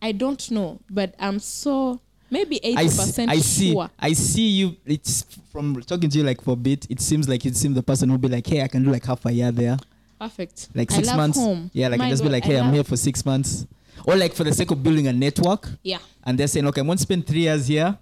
I 0.00 0.12
don't 0.12 0.50
know, 0.50 0.80
but 0.90 1.14
I'm 1.18 1.38
so 1.38 2.00
maybe 2.30 2.58
eighty 2.64 2.84
percent 2.84 3.30
I 3.30 3.38
see 3.38 3.72
sure. 3.72 3.90
I 4.00 4.14
see 4.14 4.48
you 4.48 4.76
it's 4.86 5.22
from 5.52 5.80
talking 5.82 6.08
to 6.08 6.18
you 6.18 6.24
like 6.24 6.40
for 6.40 6.52
a 6.54 6.56
bit 6.56 6.86
it 6.90 7.00
seems 7.00 7.28
like 7.28 7.44
you 7.44 7.52
seem 7.52 7.74
the 7.74 7.82
person 7.82 8.08
who'll 8.08 8.18
be 8.18 8.28
like 8.28 8.46
hey 8.46 8.62
I 8.62 8.68
can 8.68 8.82
do 8.82 8.90
like 8.90 9.04
half 9.04 9.24
a 9.26 9.32
year 9.32 9.52
there 9.52 9.76
Perfect. 10.18 10.70
like 10.74 10.90
six 10.90 11.14
months 11.14 11.36
Home. 11.38 11.70
yeah 11.74 11.88
like 11.88 12.00
I 12.00 12.08
just 12.08 12.22
be 12.22 12.30
like 12.30 12.42
hey 12.44 12.58
I'm 12.58 12.72
here 12.72 12.84
for 12.84 12.96
six 12.96 13.24
months 13.26 13.66
or 14.06 14.16
like 14.16 14.34
for 14.34 14.44
the 14.44 14.52
sake 14.52 14.70
of 14.70 14.82
building 14.82 15.06
a 15.08 15.12
network 15.12 15.68
Yeah. 15.82 15.98
and 16.24 16.38
they're 16.38 16.48
saying 16.48 16.66
okay 16.68 16.80
I'm 16.80 16.86
going 16.86 16.98
to 16.98 17.02
spend 17.02 17.26
three 17.26 17.40
years 17.42 17.66
here 17.66 17.96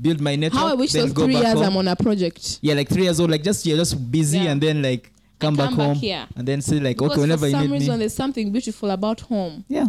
build 0.00 0.20
my 0.20 0.36
network 0.36 0.60
How 0.60 0.68
I 0.68 0.74
wish 0.74 0.92
those 0.92 1.12
three 1.12 1.34
years 1.34 1.54
home. 1.54 1.62
I'm 1.62 1.76
on 1.76 1.88
a 1.88 1.96
project. 1.96 2.58
yeah 2.62 2.74
like 2.74 2.88
three 2.88 3.04
years 3.04 3.18
old 3.20 3.30
like 3.30 3.42
just 3.42 3.64
you're 3.66 3.78
just 3.78 4.10
busy 4.10 4.38
Yeah. 4.38 4.50
and 4.52 4.60
then 4.60 4.82
like 4.82 5.12
come, 5.38 5.54
come 5.54 5.56
back 5.56 5.76
back 5.76 5.86
home 5.86 5.96
here. 5.96 6.26
and 6.36 6.46
then 6.48 6.60
say 6.62 6.80
like 6.80 6.96
Because 6.96 7.12
okay 7.12 7.20
whenever 7.22 7.46
you 7.46 7.52
need 7.54 7.58
for 7.58 7.64
some 7.64 7.72
reason 7.72 7.92
me 7.94 7.98
there's 8.00 8.14
something 8.14 8.52
beautiful 8.52 8.90
about 8.90 9.20
home. 9.20 9.64
yeah 9.68 9.86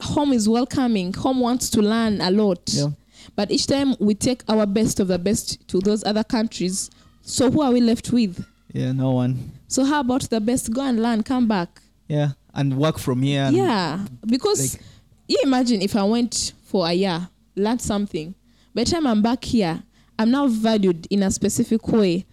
Home 0.00 0.32
is 0.32 0.48
welcoming. 0.48 1.12
Home 1.14 1.40
wants 1.40 1.68
to 1.70 1.82
learn 1.82 2.22
a 2.22 2.30
lot. 2.30 2.62
Yeah. 2.72 2.88
But 3.34 3.50
each 3.50 3.66
time 3.66 3.94
we 4.00 4.14
take 4.14 4.42
our 4.48 4.64
best 4.64 5.00
of 5.00 5.08
the 5.08 5.18
best 5.18 5.68
to 5.68 5.80
those 5.80 6.02
other 6.04 6.24
countries, 6.24 6.88
so 7.20 7.50
who 7.50 7.60
are 7.60 7.70
we 7.72 7.82
left 7.82 8.10
with? 8.10 8.42
yeah 8.72 8.92
no 8.92 9.10
one 9.12 9.50
So 9.68 9.84
how 9.84 10.00
about 10.00 10.22
the 10.30 10.40
best? 10.40 10.72
Go 10.72 10.80
and 10.80 11.02
learn, 11.02 11.22
come 11.22 11.46
back. 11.46 11.82
yeah 12.08 12.30
and 12.56 12.76
work 12.76 12.98
from 12.98 13.22
here 13.22 13.48
yeah, 13.52 14.04
because 14.26 14.74
like- 14.74 14.82
you 15.28 15.38
imagine 15.44 15.82
if 15.82 15.94
I 15.94 16.02
went 16.04 16.52
for 16.64 16.86
a 16.86 16.92
year, 16.92 17.28
learned 17.54 17.82
something. 17.82 18.34
By 18.74 18.84
the 18.84 18.90
time 18.90 19.06
I'm 19.06 19.22
back 19.22 19.44
here, 19.44 19.82
I'm 20.18 20.30
now 20.30 20.46
valued 20.48 21.06
in 21.10 21.22
a 21.22 21.30
specific 21.30 21.86
way. 21.88 22.26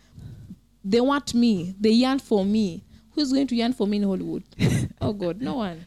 They 0.84 1.02
want 1.02 1.34
me. 1.34 1.76
They 1.80 1.90
yearn 1.92 2.20
for 2.20 2.46
me. 2.46 2.84
Who's 3.12 3.32
going 3.32 3.48
to 3.48 3.56
yearn 3.56 3.74
for 3.74 3.88
me 3.88 3.98
in 3.98 4.04
Hollywood? 4.04 4.44
oh 5.02 5.14
God, 5.14 5.42
no 5.42 5.56
one. 5.56 5.86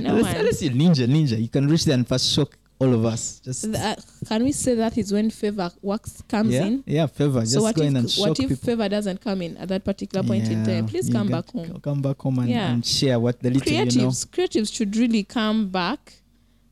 No 0.00 0.10
unless, 0.10 0.24
one. 0.24 0.36
unless 0.36 0.62
you're 0.62 0.72
ninja 0.72 1.06
ninja 1.06 1.40
you 1.40 1.48
can 1.48 1.66
reach 1.66 1.84
there 1.86 1.94
and 1.94 2.06
first 2.06 2.30
shock 2.30 2.58
all 2.78 2.92
of 2.92 3.04
us 3.06 3.40
just 3.40 3.64
Th- 3.64 3.74
uh, 3.76 3.96
can 4.28 4.44
we 4.44 4.52
say 4.52 4.74
that 4.74 4.98
is 4.98 5.10
when 5.12 5.30
favor 5.30 5.70
works 5.80 6.22
comes 6.28 6.52
yeah 6.52 6.64
in? 6.64 6.84
yeah 6.86 7.06
favor 7.06 7.40
just 7.40 7.52
so 7.54 7.62
what 7.62 7.74
go 7.74 7.82
in 7.82 7.96
and 7.96 8.06
if 8.08 8.18
what 8.18 8.30
if 8.30 8.36
people 8.36 8.56
favor 8.56 8.88
doesn't 8.88 9.20
come 9.22 9.40
in 9.42 9.56
at 9.56 9.68
that 9.68 9.82
particular 9.84 10.26
point 10.26 10.48
in 10.50 10.64
time? 10.64 10.86
Please 10.86 11.08
come 11.10 11.28
back 11.28 11.48
home. 11.50 11.80
Come 11.80 12.02
back 12.02 12.18
home 12.20 12.38
and, 12.40 12.48
Yeah. 12.50 12.70
and 12.72 12.84
share 12.84 13.18
what 13.18 13.40
the 13.40 13.50
little 13.50 13.62
Creatives, 13.72 13.96
you 13.96 14.02
know. 14.02 14.08
creatives 14.08 14.74
should 14.74 14.94
really 14.96 15.22
come 15.22 15.68
back 15.70 16.20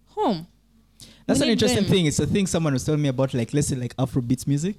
home. 0.09 0.47
That's 1.27 1.41
We 1.41 1.47
an 1.47 1.53
interesting 1.53 1.85
them. 1.85 1.91
thing. 1.91 2.07
It's 2.07 2.19
a 2.21 2.27
thing 2.27 2.47
someone 2.47 2.75
was 2.75 2.85
telling 2.85 3.01
me 3.01 3.09
about, 3.09 3.33
like 3.33 3.55
let's 3.55 3.69
say 3.69 3.77
like 3.77 3.97
Afrobeats 3.97 4.47
music, 4.47 4.77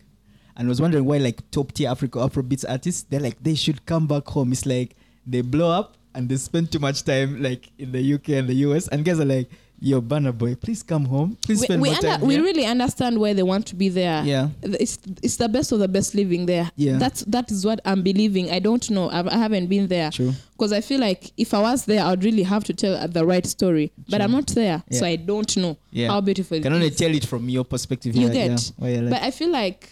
and 0.55 0.67
was 0.69 0.79
wondering 0.79 1.05
why 1.05 1.17
like 1.17 1.41
top 1.49 1.71
tier 1.71 1.89
Africa 1.89 2.19
Afrobeats 2.19 2.63
artists 2.69 3.01
they're 3.09 3.19
like 3.19 3.41
they 3.41 3.55
should 3.55 3.85
come 3.87 4.05
back 4.05 4.27
home. 4.27 4.51
It's 4.51 4.65
like 4.65 4.95
they 5.25 5.41
blow 5.41 5.71
up 5.71 5.97
and 6.13 6.29
they 6.29 6.37
spend 6.37 6.71
too 6.71 6.77
much 6.79 7.03
time 7.03 7.41
like 7.41 7.71
in 7.79 7.91
the 7.91 8.13
UK 8.13 8.29
and 8.29 8.47
the 8.47 8.53
US, 8.67 8.87
and 8.89 9.03
guys 9.03 9.19
are 9.19 9.25
like, 9.25 9.49
"Yo, 9.81 10.01
Burna 10.01 10.31
Boy, 10.37 10.55
please 10.55 10.81
come 10.83 11.05
home. 11.05 11.37
Please 11.41 11.59
We, 11.59 11.65
spend 11.65 11.81
we, 11.81 11.89
more 11.89 11.95
under, 11.97 12.07
time 12.07 12.21
we 12.21 12.35
here." 12.35 12.43
really 12.43 12.65
understand 12.65 13.19
why 13.19 13.33
they 13.33 13.43
want 13.43 13.65
to 13.67 13.75
be 13.75 13.89
there. 13.89 14.23
Yeah. 14.23 14.49
It's, 14.63 14.97
it's 15.21 15.35
the 15.35 15.49
best 15.49 15.71
of 15.71 15.79
the 15.79 15.87
best 15.87 16.15
living 16.15 16.45
there. 16.45 16.71
Yeah. 16.75 16.97
That's 16.97 17.21
that 17.25 17.51
is 17.51 17.65
what 17.65 17.79
I'm 17.85 18.01
believing. 18.01 18.49
I 18.51 18.59
don't 18.59 18.89
know. 18.89 19.09
I've, 19.09 19.27
I 19.27 19.37
haven't 19.37 19.67
been 19.67 19.87
there. 19.87 20.11
True. 20.11 20.33
Because 20.53 20.71
I 20.71 20.81
feel 20.81 20.99
like 21.01 21.31
if 21.37 21.53
I 21.53 21.61
was 21.61 21.85
there, 21.85 22.03
I'd 22.03 22.23
really 22.23 22.43
have 22.43 22.63
to 22.65 22.73
tell 22.73 23.07
the 23.07 23.25
right 23.25 23.45
story. 23.45 23.91
But 24.09 24.21
I'm 24.21 24.31
not 24.31 24.47
there, 24.47 24.83
so 24.91 25.05
I 25.05 25.17
don't 25.17 25.55
know 25.57 25.77
Yeah. 25.91 26.07
how 26.07 26.21
beautiful. 26.21 26.59
Can 26.61 26.71
it 26.71 26.75
only 26.75 26.87
is. 26.87 26.95
tell 26.95 27.13
it 27.13 27.25
from 27.25 27.49
your 27.49 27.65
perspective. 27.65 28.15
You 28.15 28.29
here, 28.29 28.49
get. 28.49 28.71
Yeah. 28.79 29.01
Like, 29.01 29.09
But 29.09 29.21
I 29.23 29.31
feel 29.31 29.49
like 29.51 29.89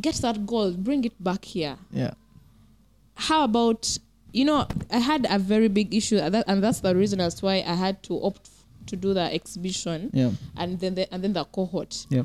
get 0.00 0.14
that 0.16 0.46
gold, 0.46 0.82
bring 0.82 1.04
it 1.04 1.22
back 1.22 1.44
here. 1.44 1.76
yeah. 1.92 2.12
How 3.14 3.44
about 3.44 3.98
you 4.32 4.44
know? 4.44 4.66
I 4.90 4.98
had 4.98 5.26
a 5.28 5.38
very 5.38 5.68
big 5.68 5.94
issue, 5.94 6.18
and 6.18 6.34
that- 6.34 6.44
and 6.46 6.62
that's 6.62 6.80
the 6.80 6.94
reason 6.94 7.20
as 7.20 7.34
to 7.36 7.46
why 7.46 7.64
I 7.66 7.74
had 7.74 8.02
to 8.04 8.22
opt 8.22 8.48
to 8.88 8.96
do 8.96 9.14
the 9.14 9.32
exhibition 9.32 10.10
Yeah. 10.12 10.30
and 10.56 10.78
then 10.80 10.94
the, 10.96 11.12
and 11.12 11.22
then 11.22 11.32
the 11.32 11.44
cohort. 11.44 12.06
Yeah. 12.10 12.22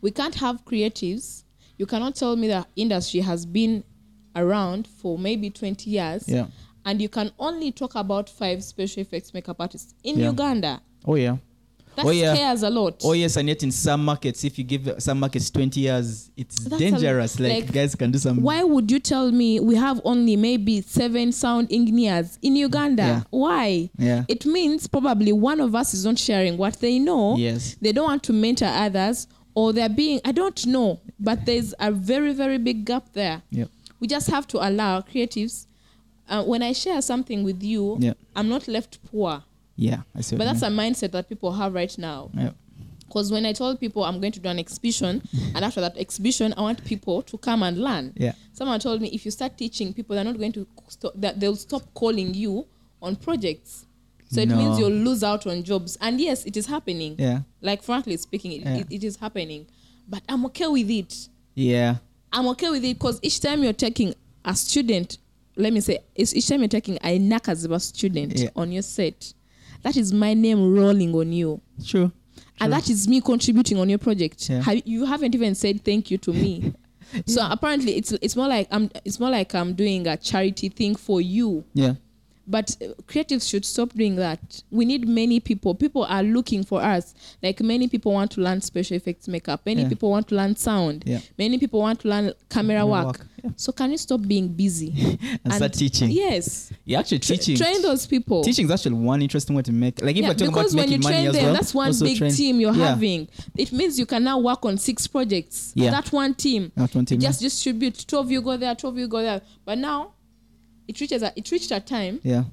We 0.00 0.10
can't 0.10 0.34
have 0.36 0.64
creatives. 0.64 1.42
You 1.78 1.86
cannot 1.86 2.14
tell 2.14 2.36
me 2.36 2.48
the 2.48 2.66
industry 2.76 3.20
has 3.20 3.44
been 3.46 3.84
around 4.34 4.86
for 4.86 5.18
maybe 5.18 5.50
20 5.50 5.90
years. 5.90 6.28
Yeah. 6.28 6.46
And 6.84 7.02
you 7.02 7.08
can 7.08 7.32
only 7.38 7.72
talk 7.72 7.94
about 7.96 8.28
five 8.30 8.62
special 8.62 9.00
effects 9.02 9.34
makeup 9.34 9.56
artists 9.58 9.94
in 10.04 10.18
Yeah. 10.18 10.30
Uganda. 10.30 10.80
Oh 11.04 11.16
yeah. 11.16 11.36
That 11.96 12.04
Oh, 12.06 12.10
yeah. 12.10 12.34
scares 12.34 12.62
a 12.62 12.70
lot. 12.70 13.00
Oh 13.04 13.12
yes, 13.14 13.36
and 13.36 13.48
yet 13.48 13.62
in 13.62 13.70
some 13.72 14.04
markets, 14.04 14.44
if 14.44 14.58
you 14.58 14.64
give 14.64 14.94
some 14.98 15.18
markets 15.20 15.50
twenty 15.50 15.80
years, 15.80 16.30
it's 16.36 16.56
That's 16.56 16.74
a- 16.74 16.78
dangerous. 16.78 17.40
like, 17.40 17.52
like, 17.64 17.72
guys 17.72 17.94
can 17.94 18.10
do 18.10 18.18
some. 18.18 18.42
Why 18.42 18.62
would 18.62 18.90
you 18.90 19.00
tell 19.00 19.32
me 19.32 19.60
we 19.60 19.74
have 19.76 20.00
only 20.04 20.36
maybe 20.36 20.82
seven 20.82 21.32
sound 21.32 21.72
engineers 21.72 22.38
in 22.42 22.54
Uganda? 22.56 23.02
Yeah. 23.02 23.22
Why? 23.30 23.90
Yeah. 23.98 24.24
It 24.28 24.44
means 24.46 24.86
probably 24.86 25.32
one 25.32 25.60
of 25.60 25.74
us 25.74 25.94
is 25.94 26.04
not 26.04 26.18
sharing 26.18 26.58
what 26.58 26.74
they 26.80 26.98
know. 26.98 27.36
Yes. 27.36 27.76
They 27.80 27.92
don't 27.92 28.04
want 28.06 28.22
to 28.24 28.32
mentor 28.32 28.66
others, 28.66 29.26
or 29.54 29.72
they're 29.72 29.88
being, 29.88 30.20
I 30.24 30.32
don't 30.32 30.66
know, 30.66 31.00
but 31.18 31.46
there's 31.46 31.72
a 31.80 31.90
very, 31.90 32.34
very 32.34 32.58
big 32.58 32.84
gap 32.84 33.12
there. 33.14 33.40
Yep. 33.50 33.70
We 34.00 34.06
just 34.06 34.28
have 34.28 34.46
to 34.48 34.58
allow 34.68 35.00
creatives. 35.00 35.66
Uh, 36.28 36.42
when 36.44 36.60
I 36.62 36.72
share 36.72 37.00
something 37.00 37.42
with 37.44 37.62
you, 37.62 37.96
Yeah. 38.00 38.12
I'm 38.34 38.48
not 38.50 38.68
left 38.68 38.98
poor. 39.10 39.42
Yeah. 39.76 40.02
I 40.14 40.20
see. 40.22 40.36
But 40.36 40.44
that's 40.46 40.62
you 40.62 40.68
a 40.68 40.70
mindset 40.70 41.12
that 41.12 41.28
people 41.28 41.52
have 41.52 41.74
right 41.74 41.96
now. 41.98 42.30
mean. 42.34 42.46
yeah. 42.46 42.52
Because 43.06 43.30
when 43.30 43.46
I 43.46 43.52
told 43.52 43.78
people 43.78 44.04
I'm 44.04 44.20
going 44.20 44.32
to 44.32 44.40
do 44.40 44.48
an 44.48 44.58
exhibition, 44.58 45.22
and 45.54 45.64
after 45.64 45.80
that 45.80 45.96
exhibition, 45.96 46.52
I 46.56 46.62
want 46.62 46.84
people 46.84 47.22
to 47.22 47.38
come 47.38 47.62
and 47.62 47.78
learn. 47.78 48.12
Yeah. 48.16 48.32
Someone 48.52 48.80
told 48.80 49.00
me 49.00 49.08
if 49.10 49.24
you 49.24 49.30
start 49.30 49.56
teaching 49.56 49.92
people, 49.94 50.16
they're 50.16 50.24
not 50.24 50.36
going 50.38 50.52
to 50.52 50.66
stop. 50.88 51.12
That 51.14 51.38
they'll 51.38 51.54
stop 51.56 51.82
calling 51.94 52.34
you 52.34 52.66
on 53.00 53.14
projects. 53.16 53.86
So 54.28 54.40
it 54.40 54.48
No. 54.48 54.56
means 54.56 54.78
you'll 54.80 54.90
lose 54.90 55.22
out 55.22 55.46
on 55.46 55.62
jobs. 55.62 55.96
And 56.00 56.20
yes, 56.20 56.44
it 56.46 56.56
is 56.56 56.66
happening. 56.66 57.14
Yeah. 57.16 57.42
Like 57.60 57.82
frankly 57.84 58.16
speaking, 58.16 58.52
it, 58.52 58.62
Yeah. 58.62 58.76
it, 58.78 58.86
it 58.90 59.04
is 59.04 59.16
happening. 59.16 59.66
But 60.08 60.22
I'm 60.28 60.44
okay 60.46 60.66
with 60.66 60.90
it. 60.90 61.28
Yeah. 61.54 61.96
I'm 62.32 62.48
okay 62.48 62.70
with 62.70 62.84
it 62.84 62.98
because 62.98 63.20
each 63.22 63.38
time 63.40 63.62
you're 63.62 63.72
taking 63.72 64.14
a 64.44 64.56
student, 64.56 65.18
let 65.54 65.72
me 65.72 65.80
say, 65.80 66.00
it's 66.16 66.34
each 66.34 66.48
time 66.48 66.58
you're 66.60 66.68
taking 66.68 66.96
a 67.04 67.20
Nakaziba 67.20 67.80
student 67.80 68.36
Yeah. 68.36 68.48
on 68.56 68.72
your 68.72 68.82
set, 68.82 69.32
that 69.82 69.96
is 69.96 70.12
my 70.12 70.34
name 70.34 70.74
rolling 70.74 71.14
on 71.14 71.32
you. 71.32 71.60
True. 71.84 72.12
And 72.60 72.72
that 72.72 72.88
is 72.88 73.06
me 73.06 73.20
contributing 73.20 73.78
on 73.78 73.88
your 73.88 73.98
project. 73.98 74.48
Yeah. 74.48 74.62
Have, 74.62 74.82
you 74.86 75.04
haven't 75.04 75.34
even 75.34 75.54
said 75.54 75.84
thank 75.84 76.10
you 76.10 76.18
to 76.18 76.32
me. 76.32 76.74
So 77.24 77.46
apparently, 77.48 77.96
it's 77.96 78.10
it's 78.10 78.34
more 78.34 78.48
like 78.48 78.66
I'm 78.72 78.90
it's 79.04 79.20
more 79.20 79.30
like 79.30 79.54
I'm 79.54 79.74
doing 79.74 80.08
a 80.08 80.16
charity 80.16 80.68
thing 80.68 80.96
for 80.96 81.20
you. 81.20 81.64
Yeah. 81.72 81.94
But 82.46 82.76
uh, 82.80 82.86
creatives 83.06 83.48
should 83.48 83.64
stop 83.64 83.92
doing 83.92 84.16
that. 84.16 84.62
We 84.70 84.84
need 84.84 85.08
many 85.08 85.40
people. 85.40 85.74
People 85.74 86.04
are 86.04 86.22
looking 86.22 86.62
for 86.64 86.80
us. 86.80 87.14
Like 87.42 87.60
many 87.60 87.88
people 87.88 88.12
want 88.12 88.30
to 88.32 88.40
learn 88.40 88.60
special 88.60 88.96
effects 88.96 89.26
makeup. 89.28 89.62
Many 89.66 89.82
Yeah. 89.82 89.88
people 89.88 90.10
want 90.10 90.28
to 90.28 90.36
learn 90.36 90.54
sound. 90.56 91.02
Yeah. 91.06 91.20
Many 91.38 91.58
people 91.58 91.80
want 91.80 92.00
to 92.00 92.08
learn 92.08 92.32
camera 92.48 92.76
Camera 92.76 92.86
work. 92.86 93.06
work, 93.06 93.26
yeah. 93.42 93.50
So 93.56 93.72
can 93.72 93.90
you 93.92 93.98
stop 93.98 94.20
being 94.22 94.48
busy 94.48 95.18
and, 95.44 95.52
start 95.54 95.72
teaching. 95.72 96.10
Yes. 96.10 96.72
You're 96.84 97.00
actually 97.00 97.18
teaching. 97.20 97.56
Train 97.56 97.82
those 97.82 98.06
people. 98.06 98.42
Teaching 98.44 98.64
is 98.66 98.70
actually 98.70 98.94
one 98.94 99.22
interesting 99.22 99.56
way 99.56 99.62
to 99.62 99.72
make. 99.72 100.00
Like 100.02 100.16
if 100.16 100.22
yeah, 100.22 100.28
we're 100.28 100.34
talking 100.34 100.54
because 100.54 100.72
about 100.74 100.82
when 100.84 100.92
you 100.92 100.98
making 100.98 101.02
money 101.02 101.16
train 101.16 101.26
as 101.28 101.34
them, 101.34 101.44
well, 101.44 101.54
that's 101.54 101.74
one 101.74 101.86
also 101.88 102.04
big 102.04 102.18
train- 102.18 102.32
team 102.32 102.60
you're 102.60 102.74
yeah. 102.74 102.88
having. 102.88 103.28
It 103.56 103.72
means 103.72 103.98
you 103.98 104.06
can 104.06 104.22
now 104.24 104.38
work 104.38 104.64
on 104.64 104.78
six 104.78 105.06
projects. 105.06 105.72
Yeah. 105.74 105.90
That 105.90 106.12
one 106.12 106.34
team. 106.34 106.70
That 106.76 106.94
one 106.94 107.04
team, 107.04 107.20
You 107.20 107.26
just 107.26 107.40
distribute. 107.40 107.94
Two 108.06 108.18
of 108.18 108.30
you 108.30 108.40
go 108.40 108.56
there, 108.56 108.74
two 108.74 108.88
of 108.88 108.96
you 108.98 109.08
go 109.08 109.20
there. 109.22 109.42
But 109.64 109.78
now, 109.78 110.12
it 110.88 111.00
reaches 111.00 111.22
a, 111.22 111.32
it 111.36 111.50
reached 111.50 111.70
a 111.70 111.80
time. 111.80 112.20
Yeah, 112.22 112.44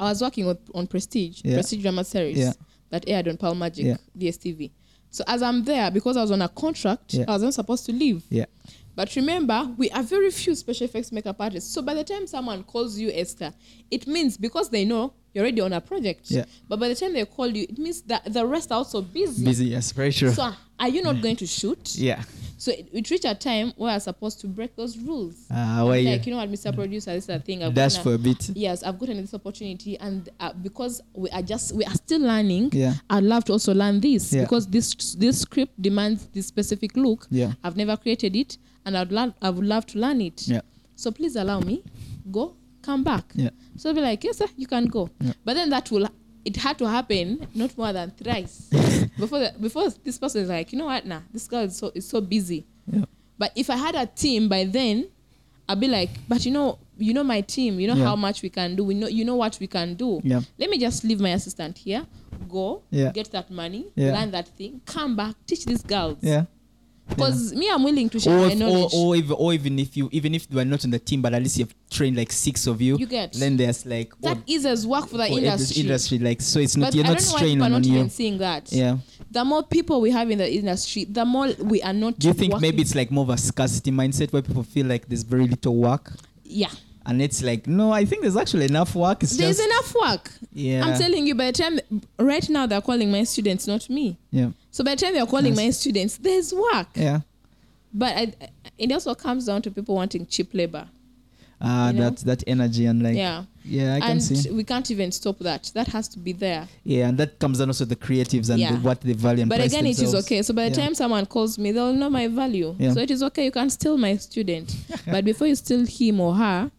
I 0.00 0.04
was 0.10 0.20
working 0.22 0.46
on, 0.46 0.58
on 0.74 0.86
Prestige, 0.86 1.42
Yeah. 1.44 1.54
Prestige 1.54 1.82
drama 1.82 2.04
series 2.04 2.38
Yeah. 2.38 2.52
that 2.90 3.04
aired 3.08 3.28
on 3.28 3.36
Pearl 3.36 3.54
Magic, 3.54 3.84
Yeah. 3.86 3.96
DSTV. 4.16 4.70
So 5.10 5.24
as 5.26 5.42
I'm 5.42 5.64
there, 5.64 5.90
because 5.90 6.16
I 6.16 6.22
was 6.22 6.30
on 6.30 6.42
a 6.42 6.48
contract, 6.48 7.14
Yeah. 7.14 7.24
I 7.28 7.32
wasn't 7.32 7.54
supposed 7.54 7.86
to 7.86 7.92
leave. 7.92 8.22
yeah, 8.30 8.44
But 8.94 9.14
remember, 9.16 9.70
we 9.78 9.88
are 9.90 10.02
very 10.02 10.30
few 10.30 10.54
special 10.54 10.84
effects 10.84 11.10
makeup 11.12 11.36
artists. 11.40 11.72
So 11.72 11.80
by 11.82 11.94
the 11.94 12.04
time 12.04 12.26
someone 12.26 12.62
calls 12.64 12.98
you 12.98 13.10
Esther, 13.12 13.52
it 13.90 14.06
means 14.06 14.36
because 14.36 14.68
they 14.70 14.84
know 14.84 15.14
you're 15.32 15.44
already 15.44 15.60
on 15.62 15.72
a 15.72 15.80
project. 15.80 16.30
Yeah. 16.30 16.44
But 16.68 16.78
by 16.80 16.88
the 16.88 16.94
time 16.94 17.12
they 17.14 17.24
call 17.24 17.46
you, 17.46 17.62
it 17.68 17.78
means 17.78 18.02
that 18.02 18.30
the 18.32 18.44
rest 18.46 18.70
are 18.72 18.76
also 18.78 19.00
busy. 19.02 19.44
busy. 19.44 19.66
Yes, 19.66 19.92
very 19.92 20.12
true. 20.12 20.32
So 20.32 20.52
are 20.78 20.88
you 20.88 21.02
not 21.02 21.22
going 21.22 21.36
to 21.36 21.46
shoot? 21.46 21.94
yeah. 21.96 22.22
So 22.58 22.72
it, 22.72 22.88
it 22.92 23.08
reached 23.10 23.24
a 23.24 23.34
time 23.36 23.72
where 23.76 23.92
I'm 23.94 24.00
supposed 24.00 24.40
to 24.40 24.48
break 24.48 24.74
those 24.74 24.98
rules. 24.98 25.46
Ah, 25.50 25.82
why 25.84 26.00
like, 26.00 26.26
you 26.26 26.32
know 26.32 26.38
what, 26.40 26.50
Mr. 26.50 26.74
Producer, 26.74 27.12
this 27.12 27.24
is 27.24 27.30
a 27.30 27.38
thing. 27.38 27.62
I've 27.62 27.72
dash 27.72 27.96
gotten 27.98 28.02
for 28.10 28.14
a 28.14 28.18
bit? 28.18 28.50
yes 28.56 28.82
i've 28.82 28.98
gotten 28.98 29.16
this 29.16 29.32
opportunity 29.32 29.96
and 29.98 30.28
uh, 30.40 30.52
because 30.54 31.00
we 31.14 31.30
are 31.30 31.42
just 31.42 31.72
we 31.74 31.84
are 31.84 31.94
still 31.94 32.20
learning 32.20 32.70
Yeah. 32.72 32.94
i'd 33.10 33.22
love 33.24 33.44
to 33.44 33.52
also 33.52 33.72
learn 33.72 34.00
this 34.00 34.32
Yeah. 34.32 34.42
because 34.42 34.66
this 34.66 35.14
this 35.14 35.40
script 35.40 35.80
demands 35.80 36.26
this 36.34 36.46
specific 36.46 36.96
look 36.96 37.26
Yeah. 37.30 37.52
i've 37.64 37.76
never 37.76 37.96
created 37.96 38.34
it 38.36 38.58
and 38.84 38.96
i'd 38.98 39.12
love 39.12 39.32
i 39.40 39.50
would 39.50 39.64
love 39.64 39.86
to 39.86 39.98
learn 39.98 40.20
it 40.20 40.48
Yeah. 40.48 40.60
so 40.96 41.10
please 41.12 41.36
allow 41.36 41.60
me 41.60 41.82
go 42.30 42.54
come 42.82 43.04
back 43.04 43.24
Yeah. 43.34 43.50
so 43.76 43.90
I'll 43.90 43.94
be 43.94 44.00
like 44.00 44.24
yes 44.24 44.38
sir 44.38 44.46
you 44.56 44.66
can 44.66 44.86
go 44.86 45.08
Yeah. 45.20 45.32
but 45.44 45.54
then 45.54 45.70
that 45.70 45.90
will 45.90 46.08
it 46.44 46.56
had 46.56 46.78
to 46.78 46.88
happen 46.88 47.46
not 47.54 47.76
more 47.76 47.92
than 47.92 48.10
thrice 48.12 48.68
before 49.18 49.38
the, 49.40 49.54
before 49.60 49.90
this 50.04 50.18
person 50.18 50.42
is 50.42 50.48
like 50.48 50.72
you 50.72 50.78
know 50.78 50.86
what 50.86 51.04
nah 51.06 51.20
this 51.32 51.46
girl 51.48 51.60
is 51.64 51.76
so 51.76 51.90
is 51.94 52.06
so 52.08 52.20
busy 52.20 52.64
Yeah. 52.90 53.04
but 53.38 53.52
if 53.54 53.68
I 53.70 53.76
had 53.76 53.94
a 53.94 54.06
team 54.06 54.48
by 54.48 54.64
then, 54.64 55.08
I'd 55.68 55.78
be 55.80 55.86
like, 55.88 56.08
but 56.26 56.46
you 56.46 56.50
know, 56.52 56.78
you 56.96 57.12
know 57.12 57.22
my 57.22 57.42
team, 57.42 57.78
you 57.78 57.86
know 57.88 57.94
Yeah. 57.94 58.06
how 58.06 58.16
much 58.16 58.40
we 58.40 58.48
can 58.48 58.74
do. 58.74 58.82
We 58.84 58.94
know 58.94 59.06
you 59.08 59.22
know 59.24 59.36
what 59.36 59.58
we 59.60 59.66
can 59.66 59.94
do. 59.94 60.20
Yeah. 60.24 60.40
Let 60.58 60.70
me 60.70 60.78
just 60.78 61.04
leave 61.04 61.20
my 61.20 61.30
assistant 61.36 61.76
here, 61.76 62.06
go, 62.48 62.80
Yeah. 62.90 63.12
get 63.12 63.30
that 63.32 63.50
money, 63.50 63.84
Yeah. 63.94 64.14
learn 64.18 64.30
that 64.30 64.48
thing, 64.56 64.80
come 64.86 65.14
back, 65.14 65.34
teach 65.46 65.66
these 65.66 65.82
girls. 65.82 66.16
Yeah. 66.22 66.44
Because 67.08 67.52
me, 67.54 67.70
I'm 67.70 67.82
willing 67.82 68.08
to 68.10 68.20
share 68.20 68.34
Or, 68.36 68.46
my 68.46 68.52
if, 68.52 68.52
or, 68.54 68.56
knowledge. 68.56 68.92
or, 68.94 69.16
even, 69.16 69.36
or 69.38 69.52
even 69.54 69.78
if 69.78 69.96
you 69.96 70.08
even 70.12 70.34
if 70.34 70.46
you 70.50 70.58
are 70.58 70.64
not 70.64 70.84
on 70.84 70.90
the 70.90 70.98
team, 70.98 71.22
but 71.22 71.32
at 71.34 71.42
least 71.42 71.58
you've 71.58 71.74
trained 71.90 72.16
like 72.16 72.30
six 72.32 72.66
of 72.66 72.80
you. 72.80 72.96
You 72.96 73.06
get. 73.06 73.32
Then 73.32 73.56
there's 73.56 73.86
like 73.86 74.12
that 74.20 74.36
oh, 74.38 74.42
eases 74.46 74.86
work 74.86 75.08
for 75.08 75.16
the 75.18 75.26
industry. 75.28 75.82
industry. 75.82 76.18
Like 76.18 76.40
so, 76.40 76.60
it's 76.60 76.76
not 76.76 76.86
But 76.88 76.94
you're 76.96 77.04
not 77.04 77.18
don't 77.18 77.26
know 77.26 77.32
why 77.32 77.38
straining 77.38 77.62
on 77.62 77.72
not 77.72 77.84
you. 77.84 77.94
even 77.94 78.10
seeing 78.10 78.38
that. 78.38 78.70
Yeah. 78.72 78.98
The 79.30 79.44
more 79.44 79.62
people 79.62 80.00
we 80.00 80.10
have 80.10 80.30
in 80.30 80.38
the 80.38 80.50
industry, 80.52 81.04
the 81.04 81.24
more 81.24 81.48
we 81.60 81.82
are 81.82 81.92
not. 81.92 82.18
Do 82.18 82.28
you 82.28 82.34
think 82.34 82.52
working- 82.52 82.62
maybe 82.62 82.82
it's 82.82 82.94
like 82.94 83.10
more 83.10 83.24
of 83.24 83.30
a 83.30 83.38
scarcity 83.38 83.90
mindset 83.90 84.32
where 84.32 84.42
people 84.42 84.62
feel 84.62 84.86
like 84.86 85.08
there's 85.08 85.22
very 85.22 85.46
little 85.46 85.76
work, 85.76 86.12
yeah? 86.44 86.70
and 87.06 87.22
it's 87.22 87.42
like 87.42 87.66
no, 87.66 87.90
I 87.90 88.04
think 88.04 88.20
there's 88.22 88.36
actually 88.36 88.66
enough 88.66 88.94
work. 88.94 89.22
It's 89.22 89.34
There's 89.36 89.56
just 89.56 89.66
enough 89.68 89.94
work. 89.98 90.30
yeah, 90.52 90.84
I'm 90.84 90.98
telling 90.98 91.26
you, 91.26 91.34
by 91.34 91.46
the 91.50 91.52
time 91.62 91.80
right 92.18 92.46
now 92.50 92.66
they're 92.66 92.82
calling 92.82 93.10
my 93.10 93.24
students, 93.24 93.66
not 93.66 93.88
me. 93.88 94.18
yeah, 94.30 94.50
So 94.78 94.84
by 94.84 94.94
the 94.94 95.00
time 95.04 95.14
they're 95.14 95.26
calling 95.26 95.54
Yes. 95.54 95.56
my 95.56 95.70
students, 95.70 96.16
there's 96.18 96.54
work. 96.54 96.86
yeah. 96.94 97.22
But 97.92 98.16
I, 98.16 98.32
it 98.78 98.92
also 98.92 99.12
comes 99.12 99.46
down 99.46 99.60
to 99.62 99.72
people 99.72 99.96
wanting 99.96 100.24
cheap 100.26 100.54
labor. 100.54 100.88
Ah, 101.60 101.88
You 101.88 101.94
know? 101.94 102.10
that 102.10 102.16
that 102.18 102.44
energy 102.46 102.86
and 102.86 103.02
like 103.02 103.16
yeah. 103.16 103.42
yeah, 103.64 103.96
I 103.96 104.00
can 104.00 104.10
and 104.12 104.22
see. 104.22 104.50
we 104.52 104.62
can't 104.62 104.88
even 104.92 105.10
stop 105.10 105.36
that. 105.40 105.72
That 105.74 105.88
has 105.88 106.06
to 106.10 106.20
be 106.20 106.32
there. 106.32 106.68
Yeah, 106.84 107.08
and 107.08 107.18
that 107.18 107.40
comes 107.40 107.58
down 107.58 107.70
also 107.70 107.86
the 107.86 107.96
creatives 107.96 108.50
and 108.50 108.60
Yeah. 108.60 108.70
the, 108.76 108.78
what 108.78 109.00
they 109.00 109.14
value 109.14 109.40
and 109.42 109.48
but 109.50 109.60
again, 109.60 109.84
it 109.84 109.98
is 110.00 110.14
okay. 110.14 110.42
So 110.42 110.54
by 110.54 110.68
the 110.68 110.76
Yeah. 110.76 110.84
time 110.84 110.94
someone 110.94 111.26
calls 111.26 111.58
me, 111.58 111.72
they'll 111.72 111.92
know 111.92 112.08
my 112.08 112.28
value. 112.28 112.76
Yeah. 112.78 112.92
So 112.94 113.00
it 113.00 113.10
is 113.10 113.20
okay. 113.24 113.46
You 113.46 113.50
can 113.50 113.70
steal 113.70 113.96
my 113.98 114.14
student. 114.18 114.76
but 115.14 115.24
before 115.24 115.48
you 115.48 115.56
steal 115.56 115.84
him 115.86 116.20
or 116.20 116.36
her, 116.36 116.70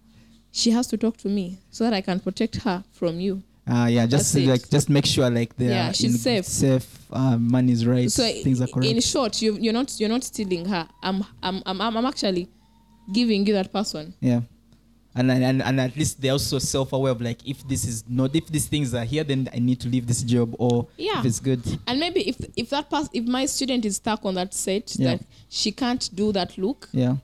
she 0.54 0.72
has 0.72 0.88
to 0.88 0.97
talk 0.97 1.18
to 1.18 1.28
me 1.28 1.58
so 1.70 1.84
that 1.84 1.93
I 1.93 2.00
can 2.00 2.22
protect 2.22 2.56
her 2.64 2.86
from 2.93 3.20
you. 3.20 3.43
Ah, 3.72 3.88
yeah, 3.88 4.06
just 4.08 4.34
That's 4.34 4.46
it. 4.46 4.50
like 4.50 4.70
just 4.70 4.90
make 4.90 5.06
sure 5.06 5.30
like 5.30 5.56
they 5.56 5.68
Yeah, 5.70 5.90
are 5.90 5.94
she's 5.94 6.14
in 6.14 6.18
safe. 6.18 6.46
safe, 6.46 6.88
uh, 7.12 7.38
money 7.38 7.72
is 7.72 7.86
right, 7.86 8.12
So 8.12 8.24
things 8.24 8.62
are 8.62 8.68
correct. 8.68 8.90
in 8.92 9.00
short, 9.02 9.42
you, 9.42 9.58
you're 9.60 9.74
not 9.74 10.00
you're 10.00 10.10
not 10.10 10.24
stealing 10.24 10.66
her. 10.66 10.88
I'm 11.04 11.24
I'm 11.44 11.62
I'm, 11.66 11.80
I'm 11.82 12.06
actually 12.06 12.48
giving 13.14 13.46
you 13.46 13.54
that 13.54 13.72
person. 13.72 14.14
yeah. 14.22 14.42
And, 15.16 15.32
and 15.32 15.62
and 15.64 15.82
at 15.82 15.98
least 15.98 16.22
they're 16.22 16.32
also 16.34 16.60
self-aware 16.60 17.12
of 17.12 17.20
like 17.20 17.40
if 17.46 17.68
this 17.68 17.84
is 17.84 18.04
not 18.08 18.36
if 18.36 18.46
these 18.48 18.68
things 18.68 18.94
are 18.94 19.04
here 19.04 19.24
then 19.24 19.50
I 19.54 19.58
need 19.60 19.80
to 19.82 19.90
leave 19.90 20.06
this 20.08 20.22
job 20.24 20.56
or 20.60 20.88
Yeah. 20.98 21.20
if 21.20 21.26
it's 21.26 21.40
good 21.40 21.62
And 21.88 22.00
maybe 22.00 22.22
if 22.30 22.38
if 22.56 22.70
that 22.70 22.90
pers- 22.92 23.10
if 23.12 23.26
my 23.26 23.48
student 23.48 23.86
is 23.86 23.96
stuck 23.98 24.24
on 24.24 24.36
that 24.36 24.54
set 24.54 24.96
Yeah. 24.96 25.16
that 25.18 25.26
she 25.50 25.72
can't 25.72 26.10
do 26.16 26.32
that 26.34 26.58
look, 26.58 26.88
yeah 26.94 27.16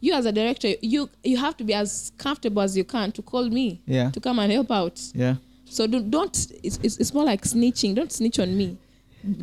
you 0.00 0.12
as 0.14 0.26
a 0.26 0.32
director, 0.32 0.74
you 0.82 1.08
you 1.24 1.38
have 1.38 1.56
to 1.56 1.64
be 1.64 1.74
as 1.74 2.12
comfortable 2.18 2.60
as 2.62 2.76
you 2.76 2.84
can 2.84 3.10
to 3.12 3.22
call 3.22 3.48
me 3.48 3.80
yeah 3.86 4.10
to 4.10 4.20
come 4.20 4.38
and 4.38 4.52
help 4.52 4.70
out. 4.70 5.00
yeah 5.14 5.36
So 5.70 5.86
do, 5.86 6.00
don't. 6.02 6.34
It's, 6.62 6.78
it's 6.82 6.96
it's 6.98 7.14
more 7.14 7.24
like 7.24 7.42
snitching. 7.42 7.94
Don't 7.94 8.12
snitch 8.12 8.38
on 8.38 8.56
me. 8.56 8.76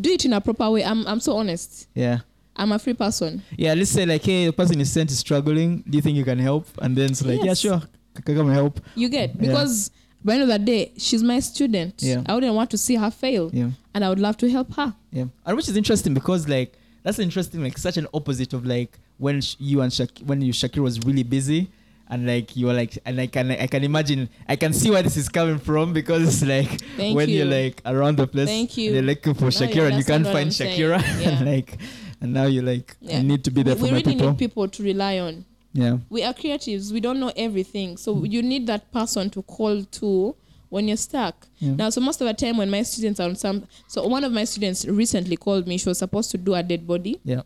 Do 0.01 0.09
it 0.11 0.25
in 0.25 0.33
a 0.33 0.41
proper 0.41 0.69
way. 0.69 0.83
I'm 0.83 1.05
I'm 1.07 1.19
so 1.19 1.37
honest. 1.37 1.87
yeah 1.93 2.19
I'm 2.59 2.71
a 2.71 2.79
free 2.79 2.93
person. 2.95 3.43
yeah 3.55 3.73
let's 3.75 3.91
say 3.91 4.03
like 4.05 4.23
hey 4.23 4.47
the 4.47 4.53
person 4.53 4.81
is 4.81 4.91
sent 4.91 5.11
is 5.11 5.19
struggling 5.19 5.83
do 5.87 5.95
you 5.95 6.01
think 6.01 6.17
you 6.17 6.23
can 6.25 6.39
help 6.39 6.65
and 6.81 6.95
then 6.97 7.11
it's 7.11 7.23
like 7.23 7.43
yeah 7.43 7.53
sure 7.53 7.79
c- 7.81 8.23
c- 8.25 8.33
come 8.35 8.49
help 8.49 8.79
You 8.95 9.09
get 9.09 9.29
Yeah. 9.35 9.41
because 9.41 9.91
by 10.25 10.33
the 10.33 10.41
end 10.41 10.51
of 10.51 10.59
the 10.59 10.65
day, 10.65 10.91
she's 10.97 11.21
my 11.21 11.39
student. 11.39 12.01
Yeah. 12.01 12.23
I 12.25 12.33
wouldn't 12.33 12.55
want 12.55 12.71
to 12.71 12.77
see 12.77 12.95
her 12.95 13.11
fail, 13.11 13.51
yeah 13.53 13.69
and 13.93 14.03
I 14.03 14.09
would 14.09 14.19
love 14.19 14.37
to 14.37 14.49
help 14.49 14.73
her. 14.73 14.93
Yeah, 15.11 15.25
and 15.45 15.55
which 15.55 15.69
is 15.69 15.77
interesting 15.77 16.13
because 16.15 16.47
like 16.49 16.73
that's 17.03 17.19
interesting, 17.19 17.61
like 17.63 17.77
such 17.77 17.97
an 17.97 18.07
opposite 18.13 18.53
of 18.53 18.65
like 18.65 18.97
when 19.19 19.39
sh- 19.41 19.55
you 19.59 19.81
and 19.81 19.93
Shak- 19.93 20.19
when 20.25 20.41
you 20.41 20.51
Shakira 20.51 20.79
was 20.81 20.99
really 21.05 21.23
busy, 21.23 21.69
and 22.09 22.25
like 22.27 22.55
you're 22.55 22.73
like, 22.73 22.97
and 23.05 23.19
I 23.19 23.27
can 23.27 23.51
I 23.51 23.67
can 23.67 23.83
imagine 23.83 24.29
I 24.47 24.55
can 24.55 24.73
see 24.73 24.89
where 24.89 25.03
this 25.03 25.17
is 25.17 25.27
coming 25.29 25.59
from 25.59 25.93
because 25.93 26.23
it's 26.27 26.43
like 26.45 26.81
Thank 26.95 27.15
when 27.15 27.29
you. 27.29 27.43
are 27.43 27.45
like 27.45 27.81
around 27.85 28.17
the 28.17 28.27
place, 28.27 28.47
Thank 28.47 28.77
you. 28.77 28.93
you're 28.93 29.01
looking 29.01 29.33
for 29.33 29.45
Shakira 29.47 29.87
and 29.89 29.97
you 29.97 30.03
can't 30.05 30.25
find 30.25 30.47
I'm. 30.47 30.49
Shakira, 30.49 31.01
Yeah. 31.21 31.29
and 31.29 31.45
like, 31.45 31.77
and 32.21 32.33
now 32.33 32.45
you're 32.45 32.63
like, 32.63 32.95
Yeah. 33.01 33.21
Need 33.21 33.43
to 33.43 33.51
be 33.51 33.63
there 33.63 33.75
we 33.75 33.79
for 33.79 33.85
we 33.85 33.91
my 33.91 33.97
really 33.97 34.13
people. 34.13 34.29
need 34.29 34.39
people 34.39 34.67
to 34.67 34.83
rely 34.83 35.19
on. 35.19 35.45
yeah, 35.73 35.97
We 36.09 36.23
are 36.23 36.33
creatives. 36.33 36.91
We 36.91 36.99
don't 37.01 37.19
know 37.19 37.31
everything, 37.35 37.97
so 37.97 38.15
Mm. 38.15 38.31
you 38.31 38.41
need 38.41 38.67
that 38.67 38.91
person 38.91 39.29
to 39.31 39.41
call 39.43 39.83
to 39.83 40.35
when 40.69 40.87
you're 40.87 40.97
stuck. 40.97 41.47
Yeah. 41.59 41.75
Now, 41.75 41.89
so 41.89 42.01
most 42.01 42.19
of 42.21 42.27
the 42.27 42.33
time 42.33 42.57
when 42.57 42.69
my 42.69 42.81
students 42.83 43.19
are 43.19 43.29
on 43.29 43.35
some, 43.35 43.67
so 43.87 44.05
one 44.07 44.23
of 44.23 44.31
my 44.31 44.43
students 44.45 44.85
recently 44.85 45.37
called 45.37 45.67
me. 45.67 45.77
She 45.77 45.87
was 45.89 45.97
supposed 45.99 46.31
to 46.31 46.37
do 46.37 46.55
a 46.55 46.63
dead 46.63 46.87
body. 46.87 47.19
yeah, 47.23 47.41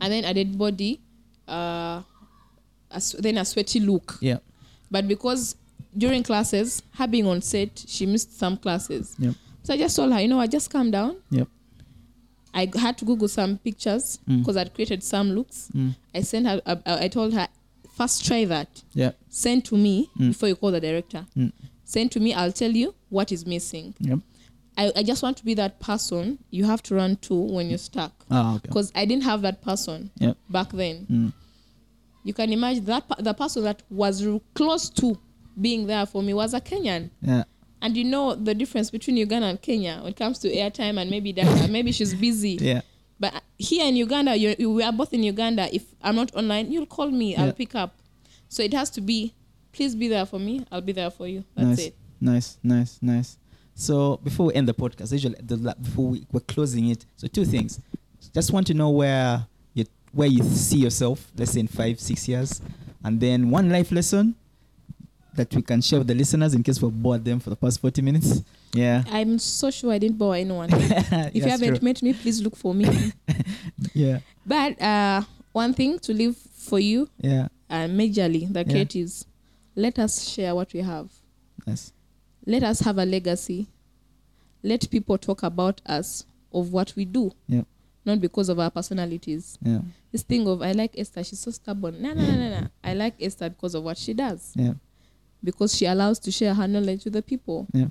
and 0.00 0.12
then 0.12 0.24
a 0.24 0.32
dead 0.34 0.56
body, 0.58 1.00
uh, 1.46 2.02
a 2.96 3.22
then 3.22 3.38
a 3.38 3.44
sweaty 3.44 3.80
look. 3.80 4.18
yeah, 4.20 4.38
But 4.90 5.06
because 5.08 5.56
during 5.96 6.22
classes, 6.22 6.82
her 6.94 7.06
being 7.06 7.26
on 7.26 7.40
set, 7.42 7.84
she 7.86 8.06
missed 8.06 8.38
some 8.38 8.56
classes. 8.56 9.14
yeah, 9.18 9.32
So 9.62 9.74
I 9.74 9.78
just 9.78 9.94
told 9.96 10.12
her, 10.12 10.20
you 10.20 10.28
know 10.28 10.40
I 10.40 10.46
just 10.46 10.70
calm 10.70 10.90
down. 10.90 11.16
Yep. 11.30 11.48
I 12.52 12.70
had 12.76 12.96
to 12.98 13.04
Google 13.04 13.28
some 13.28 13.58
pictures 13.58 14.18
Mm. 14.28 14.38
because 14.40 14.56
I'd 14.56 14.74
created 14.74 15.02
some 15.02 15.32
looks. 15.32 15.70
mm, 15.74 15.94
I 16.14 16.20
sent 16.22 16.46
her, 16.46 16.60
uh, 16.66 16.76
I 16.86 17.08
told 17.08 17.32
her, 17.34 17.48
first 17.96 18.24
try 18.24 18.44
that. 18.44 18.82
yeah, 18.94 19.12
Send 19.28 19.64
to 19.66 19.76
me 19.76 20.08
Mm. 20.18 20.28
before 20.28 20.48
you 20.48 20.56
call 20.56 20.70
the 20.70 20.80
director. 20.80 21.26
Mm. 21.36 21.52
Send 21.84 22.12
to 22.12 22.20
me, 22.20 22.32
I'll 22.32 22.52
tell 22.52 22.70
you 22.70 22.94
what 23.10 23.32
is 23.32 23.44
missing. 23.46 23.94
yeah. 24.00 24.16
I, 24.76 24.90
I 24.96 25.02
just 25.04 25.22
want 25.22 25.36
to 25.36 25.44
be 25.44 25.54
that 25.54 25.78
person 25.78 26.38
you 26.50 26.64
have 26.64 26.82
to 26.84 26.96
run 26.96 27.14
to 27.28 27.34
when 27.34 27.68
you're 27.68 27.78
stuck. 27.78 28.12
Ah, 28.28 28.56
okay. 28.56 28.66
Because 28.68 28.90
I 28.96 29.04
didn't 29.04 29.22
have 29.22 29.42
that 29.42 29.62
person 29.62 30.10
Yep. 30.18 30.36
back 30.50 30.72
then. 30.72 31.32
You 32.24 32.32
can 32.34 32.52
imagine 32.52 32.84
that 32.86 33.04
the 33.20 33.34
person 33.34 33.62
that 33.64 33.82
was 33.90 34.26
close 34.54 34.88
to 34.90 35.16
being 35.60 35.86
there 35.86 36.06
for 36.06 36.22
me 36.22 36.34
was 36.34 36.54
a 36.54 36.60
Kenyan. 36.60 37.10
yeah, 37.22 37.44
And 37.82 37.96
you 37.96 38.04
know 38.04 38.34
the 38.34 38.54
difference 38.54 38.90
between 38.90 39.16
Uganda 39.18 39.46
and 39.46 39.60
Kenya 39.62 39.98
when 40.02 40.12
it 40.12 40.16
comes 40.16 40.38
to 40.40 40.50
airtime 40.52 40.98
and 41.00 41.10
maybe 41.10 41.32
data. 41.32 41.68
maybe 41.70 41.92
she's 41.92 42.14
busy. 42.14 42.58
yeah, 42.60 42.80
But 43.20 43.42
here 43.58 43.86
in 43.86 43.94
Uganda, 43.96 44.34
you're, 44.36 44.54
we 44.70 44.82
are 44.82 44.92
both 44.92 45.12
in 45.12 45.22
Uganda. 45.22 45.72
If 45.74 45.84
I'm 46.02 46.16
not 46.16 46.34
online, 46.34 46.72
you'll 46.72 46.86
call 46.86 47.10
me. 47.10 47.36
I'll 47.36 47.46
Yeah. 47.46 47.52
pick 47.52 47.74
up. 47.74 47.94
So 48.48 48.62
it 48.62 48.72
has 48.72 48.88
to 48.90 49.00
be, 49.00 49.34
please 49.72 49.94
be 49.94 50.08
there 50.08 50.24
for 50.26 50.38
me. 50.38 50.64
I'll 50.72 50.80
be 50.80 50.92
there 50.92 51.10
for 51.10 51.26
you. 51.28 51.44
That's 51.54 51.68
nice, 51.68 51.78
it. 51.86 51.94
nice, 52.20 52.58
nice, 52.62 52.98
nice. 53.02 53.38
So 53.74 54.18
before 54.24 54.46
we 54.46 54.54
end 54.54 54.66
the 54.68 54.74
podcast, 54.74 55.12
usually 55.12 55.34
the, 55.42 55.74
before 55.80 56.06
we, 56.08 56.26
we're 56.32 56.40
closing 56.40 56.88
it, 56.88 57.04
so 57.16 57.26
two 57.26 57.44
things. 57.44 57.80
Just 58.32 58.50
want 58.52 58.66
to 58.68 58.74
know 58.74 58.90
where 58.90 59.38
you 59.38 59.44
where 60.14 60.28
you 60.28 60.42
see 60.44 60.78
yourself, 60.78 61.30
let's 61.36 61.52
say 61.52 61.60
in 61.60 61.66
five, 61.68 61.98
six 62.00 62.28
years, 62.28 62.60
and 63.02 63.20
then 63.20 63.50
one 63.50 63.68
life 63.70 63.90
lesson 63.92 64.34
that 65.34 65.52
we 65.54 65.62
can 65.62 65.80
share 65.80 65.98
with 65.98 66.06
the 66.08 66.14
listeners 66.14 66.54
in 66.54 66.62
case 66.62 66.80
we've 66.80 66.92
bored 66.92 67.24
them 67.24 67.40
for 67.40 67.50
the 67.50 67.56
past 67.56 67.80
40 67.80 68.02
minutes? 68.02 68.42
Yeah. 68.72 69.02
I'm 69.10 69.38
so 69.40 69.70
sure 69.70 69.92
I 69.92 69.98
didn't 69.98 70.16
bore 70.18 70.36
anyone. 70.36 70.68
if 70.72 71.34
you 71.34 71.42
haven't 71.42 71.82
met 71.82 72.02
me, 72.02 72.12
please 72.14 72.40
look 72.40 72.56
for 72.56 72.74
me. 72.74 73.12
Yeah. 73.92 74.20
but 74.46 74.80
uh, 74.80 75.22
one 75.52 75.72
thing 75.74 75.98
to 76.00 76.12
leave 76.12 76.36
for 76.36 76.78
you, 76.80 77.08
Yeah. 77.20 77.48
uh, 77.70 77.86
majorly, 77.86 78.52
the 78.52 78.60
Yeah. 78.60 78.72
creatives, 78.72 79.24
let 79.76 79.98
us 79.98 80.28
share 80.28 80.54
what 80.54 80.72
we 80.72 80.80
have. 80.80 81.10
Yes. 81.66 81.92
Let 82.46 82.62
us 82.62 82.80
have 82.80 82.98
a 82.98 83.04
legacy. 83.04 83.66
Let 84.62 84.88
people 84.90 85.18
talk 85.18 85.42
about 85.42 85.80
us 85.86 86.24
of 86.52 86.72
what 86.72 86.92
we 86.96 87.04
do, 87.04 87.32
Yeah. 87.48 87.62
Not 88.04 88.20
because 88.20 88.48
of 88.48 88.58
our 88.58 88.70
personalities. 88.70 89.58
Yeah. 89.62 89.80
This 90.12 90.22
thing 90.22 90.46
of 90.48 90.62
I 90.62 90.72
like 90.72 90.94
Esther, 90.98 91.24
she's 91.24 91.40
so 91.40 91.50
stubborn. 91.50 92.00
No, 92.02 92.12
no, 92.12 92.22
no, 92.22 92.36
no, 92.36 92.60
no. 92.60 92.66
I 92.82 92.94
like 92.94 93.14
Esther 93.20 93.48
because 93.50 93.74
of 93.74 93.82
what 93.84 93.96
she 93.98 94.12
does. 94.14 94.52
Yeah. 94.54 94.74
because 95.42 95.74
she 95.76 95.84
allows 95.86 96.18
to 96.20 96.30
share 96.30 96.54
her 96.54 96.66
knowledge 96.66 97.04
with 97.04 97.12
the 97.12 97.20
people. 97.22 97.66
Yeah. 97.74 97.88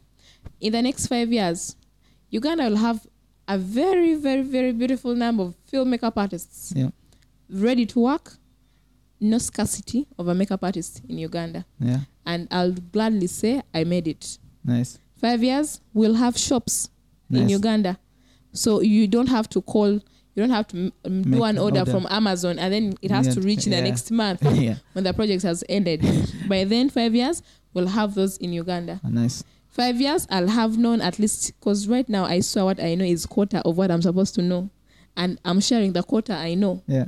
In 0.60 0.72
the 0.74 0.82
next 0.82 1.06
five 1.08 1.32
years, 1.32 1.76
Uganda 2.32 2.64
will 2.68 2.78
have 2.78 3.06
a 3.48 3.58
very, 3.60 4.16
very, 4.16 4.42
very 4.42 4.72
beautiful 4.72 5.14
number 5.14 5.44
of 5.44 5.56
film 5.68 5.90
makeup 5.92 6.18
artists 6.18 6.74
Yeah. 6.76 6.90
ready 7.50 7.86
to 7.86 8.00
work. 8.00 8.38
No 9.20 9.38
scarcity 9.38 10.08
of 10.18 10.28
a 10.30 10.34
makeup 10.34 10.64
artist 10.64 11.02
in 11.08 11.18
Uganda. 11.20 11.64
Yeah. 11.80 12.00
And 12.26 12.48
I'll 12.52 12.72
gladly 12.72 13.28
say 13.28 13.62
I 13.74 13.84
made 13.84 14.08
it. 14.08 14.40
Nice. 14.66 14.98
Five 15.18 15.44
years, 15.44 15.80
we'll 15.94 16.16
have 16.16 16.38
shops 16.38 16.90
in 17.30 17.50
Uganda. 17.50 17.98
So 18.54 18.82
you 18.82 19.08
don't 19.08 19.28
have 19.30 19.50
to 19.50 19.62
call, 19.62 19.92
you 19.94 20.02
don't 20.36 20.50
have 20.52 20.68
to 20.70 20.92
um, 21.06 21.24
do 21.24 21.44
an 21.44 21.58
order, 21.58 21.80
order. 21.80 21.92
from 21.92 22.08
Amazon 22.10 22.58
and 22.60 22.74
then 22.74 22.94
it 23.02 23.12
has 23.12 23.28
Yeah, 23.28 23.34
to 23.34 23.42
reach 23.42 23.68
yeah. 23.68 23.78
the 23.78 23.82
next 23.90 24.12
month 24.12 24.42
yeah. 24.54 24.76
when 24.94 25.04
the 25.04 25.14
project 25.14 25.44
has 25.44 25.64
ended. 25.70 26.02
By 26.48 26.64
then, 26.64 26.90
five 26.90 27.14
years, 27.16 27.42
we'll 27.74 27.88
have 27.88 28.14
those 28.16 28.38
in 28.38 28.54
Uganda. 28.54 29.00
Ah, 29.04 29.10
nice. 29.10 29.44
Five 29.70 30.00
years, 30.00 30.28
I'll 30.30 30.48
have 30.50 30.78
known 30.78 31.02
at 31.02 31.18
least, 31.18 31.52
because 31.60 31.88
right 31.88 32.08
now 32.08 32.26
I 32.26 32.42
saw 32.42 32.66
what 32.66 32.80
I 32.80 32.94
know 32.94 33.06
is 33.06 33.26
quarter 33.26 33.58
of 33.66 33.76
what 33.76 33.90
I'm 33.90 34.04
supposed 34.04 34.36
to 34.36 34.42
know. 34.44 34.70
And 35.18 35.40
I'm 35.46 35.60
sharing 35.60 35.94
the 35.94 36.04
quarter 36.04 36.34
I 36.34 36.54
know. 36.54 36.84
Yeah. 36.88 37.06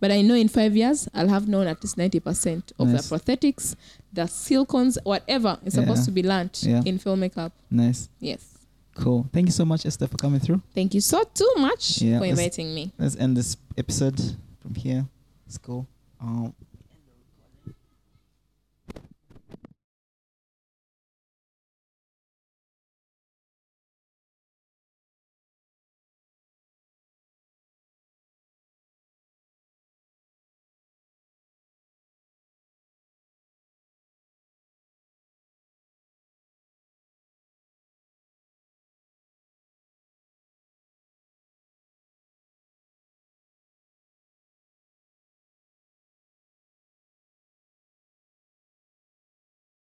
But 0.00 0.10
I 0.10 0.22
know 0.22 0.34
in 0.34 0.48
five 0.48 0.76
years, 0.76 1.08
I'll 1.14 1.28
have 1.28 1.46
known 1.46 1.66
at 1.68 1.82
least 1.84 1.96
90% 1.96 2.72
of 2.78 2.88
Nice. 2.88 3.08
the 3.08 3.14
prosthetics, 3.16 3.76
the 4.12 4.26
silicons, 4.26 4.98
whatever 5.04 5.58
is 5.64 5.74
supposed 5.74 6.04
to 6.06 6.10
be 6.10 6.22
learnt 6.22 6.62
Yeah. 6.64 6.82
in 6.84 6.98
film 6.98 7.20
makeup. 7.20 7.52
Nice. 7.70 8.08
Yes. 8.18 8.56
Cool. 9.00 9.26
Thank 9.32 9.46
you 9.46 9.52
so 9.52 9.64
much, 9.64 9.86
Esther, 9.86 10.06
for 10.06 10.16
coming 10.16 10.40
through. 10.40 10.60
Thank 10.74 10.94
you 10.94 11.00
so 11.00 11.24
too 11.34 11.52
much 11.56 12.02
Yeah, 12.02 12.18
for 12.18 12.26
inviting 12.26 12.74
me. 12.74 12.92
Let's 12.98 13.16
end 13.16 13.36
this 13.36 13.56
episode 13.78 14.20
from 14.60 14.74
here. 14.74 15.06
Let's 15.46 15.58
go. 15.58 15.86
Um, 16.20 16.54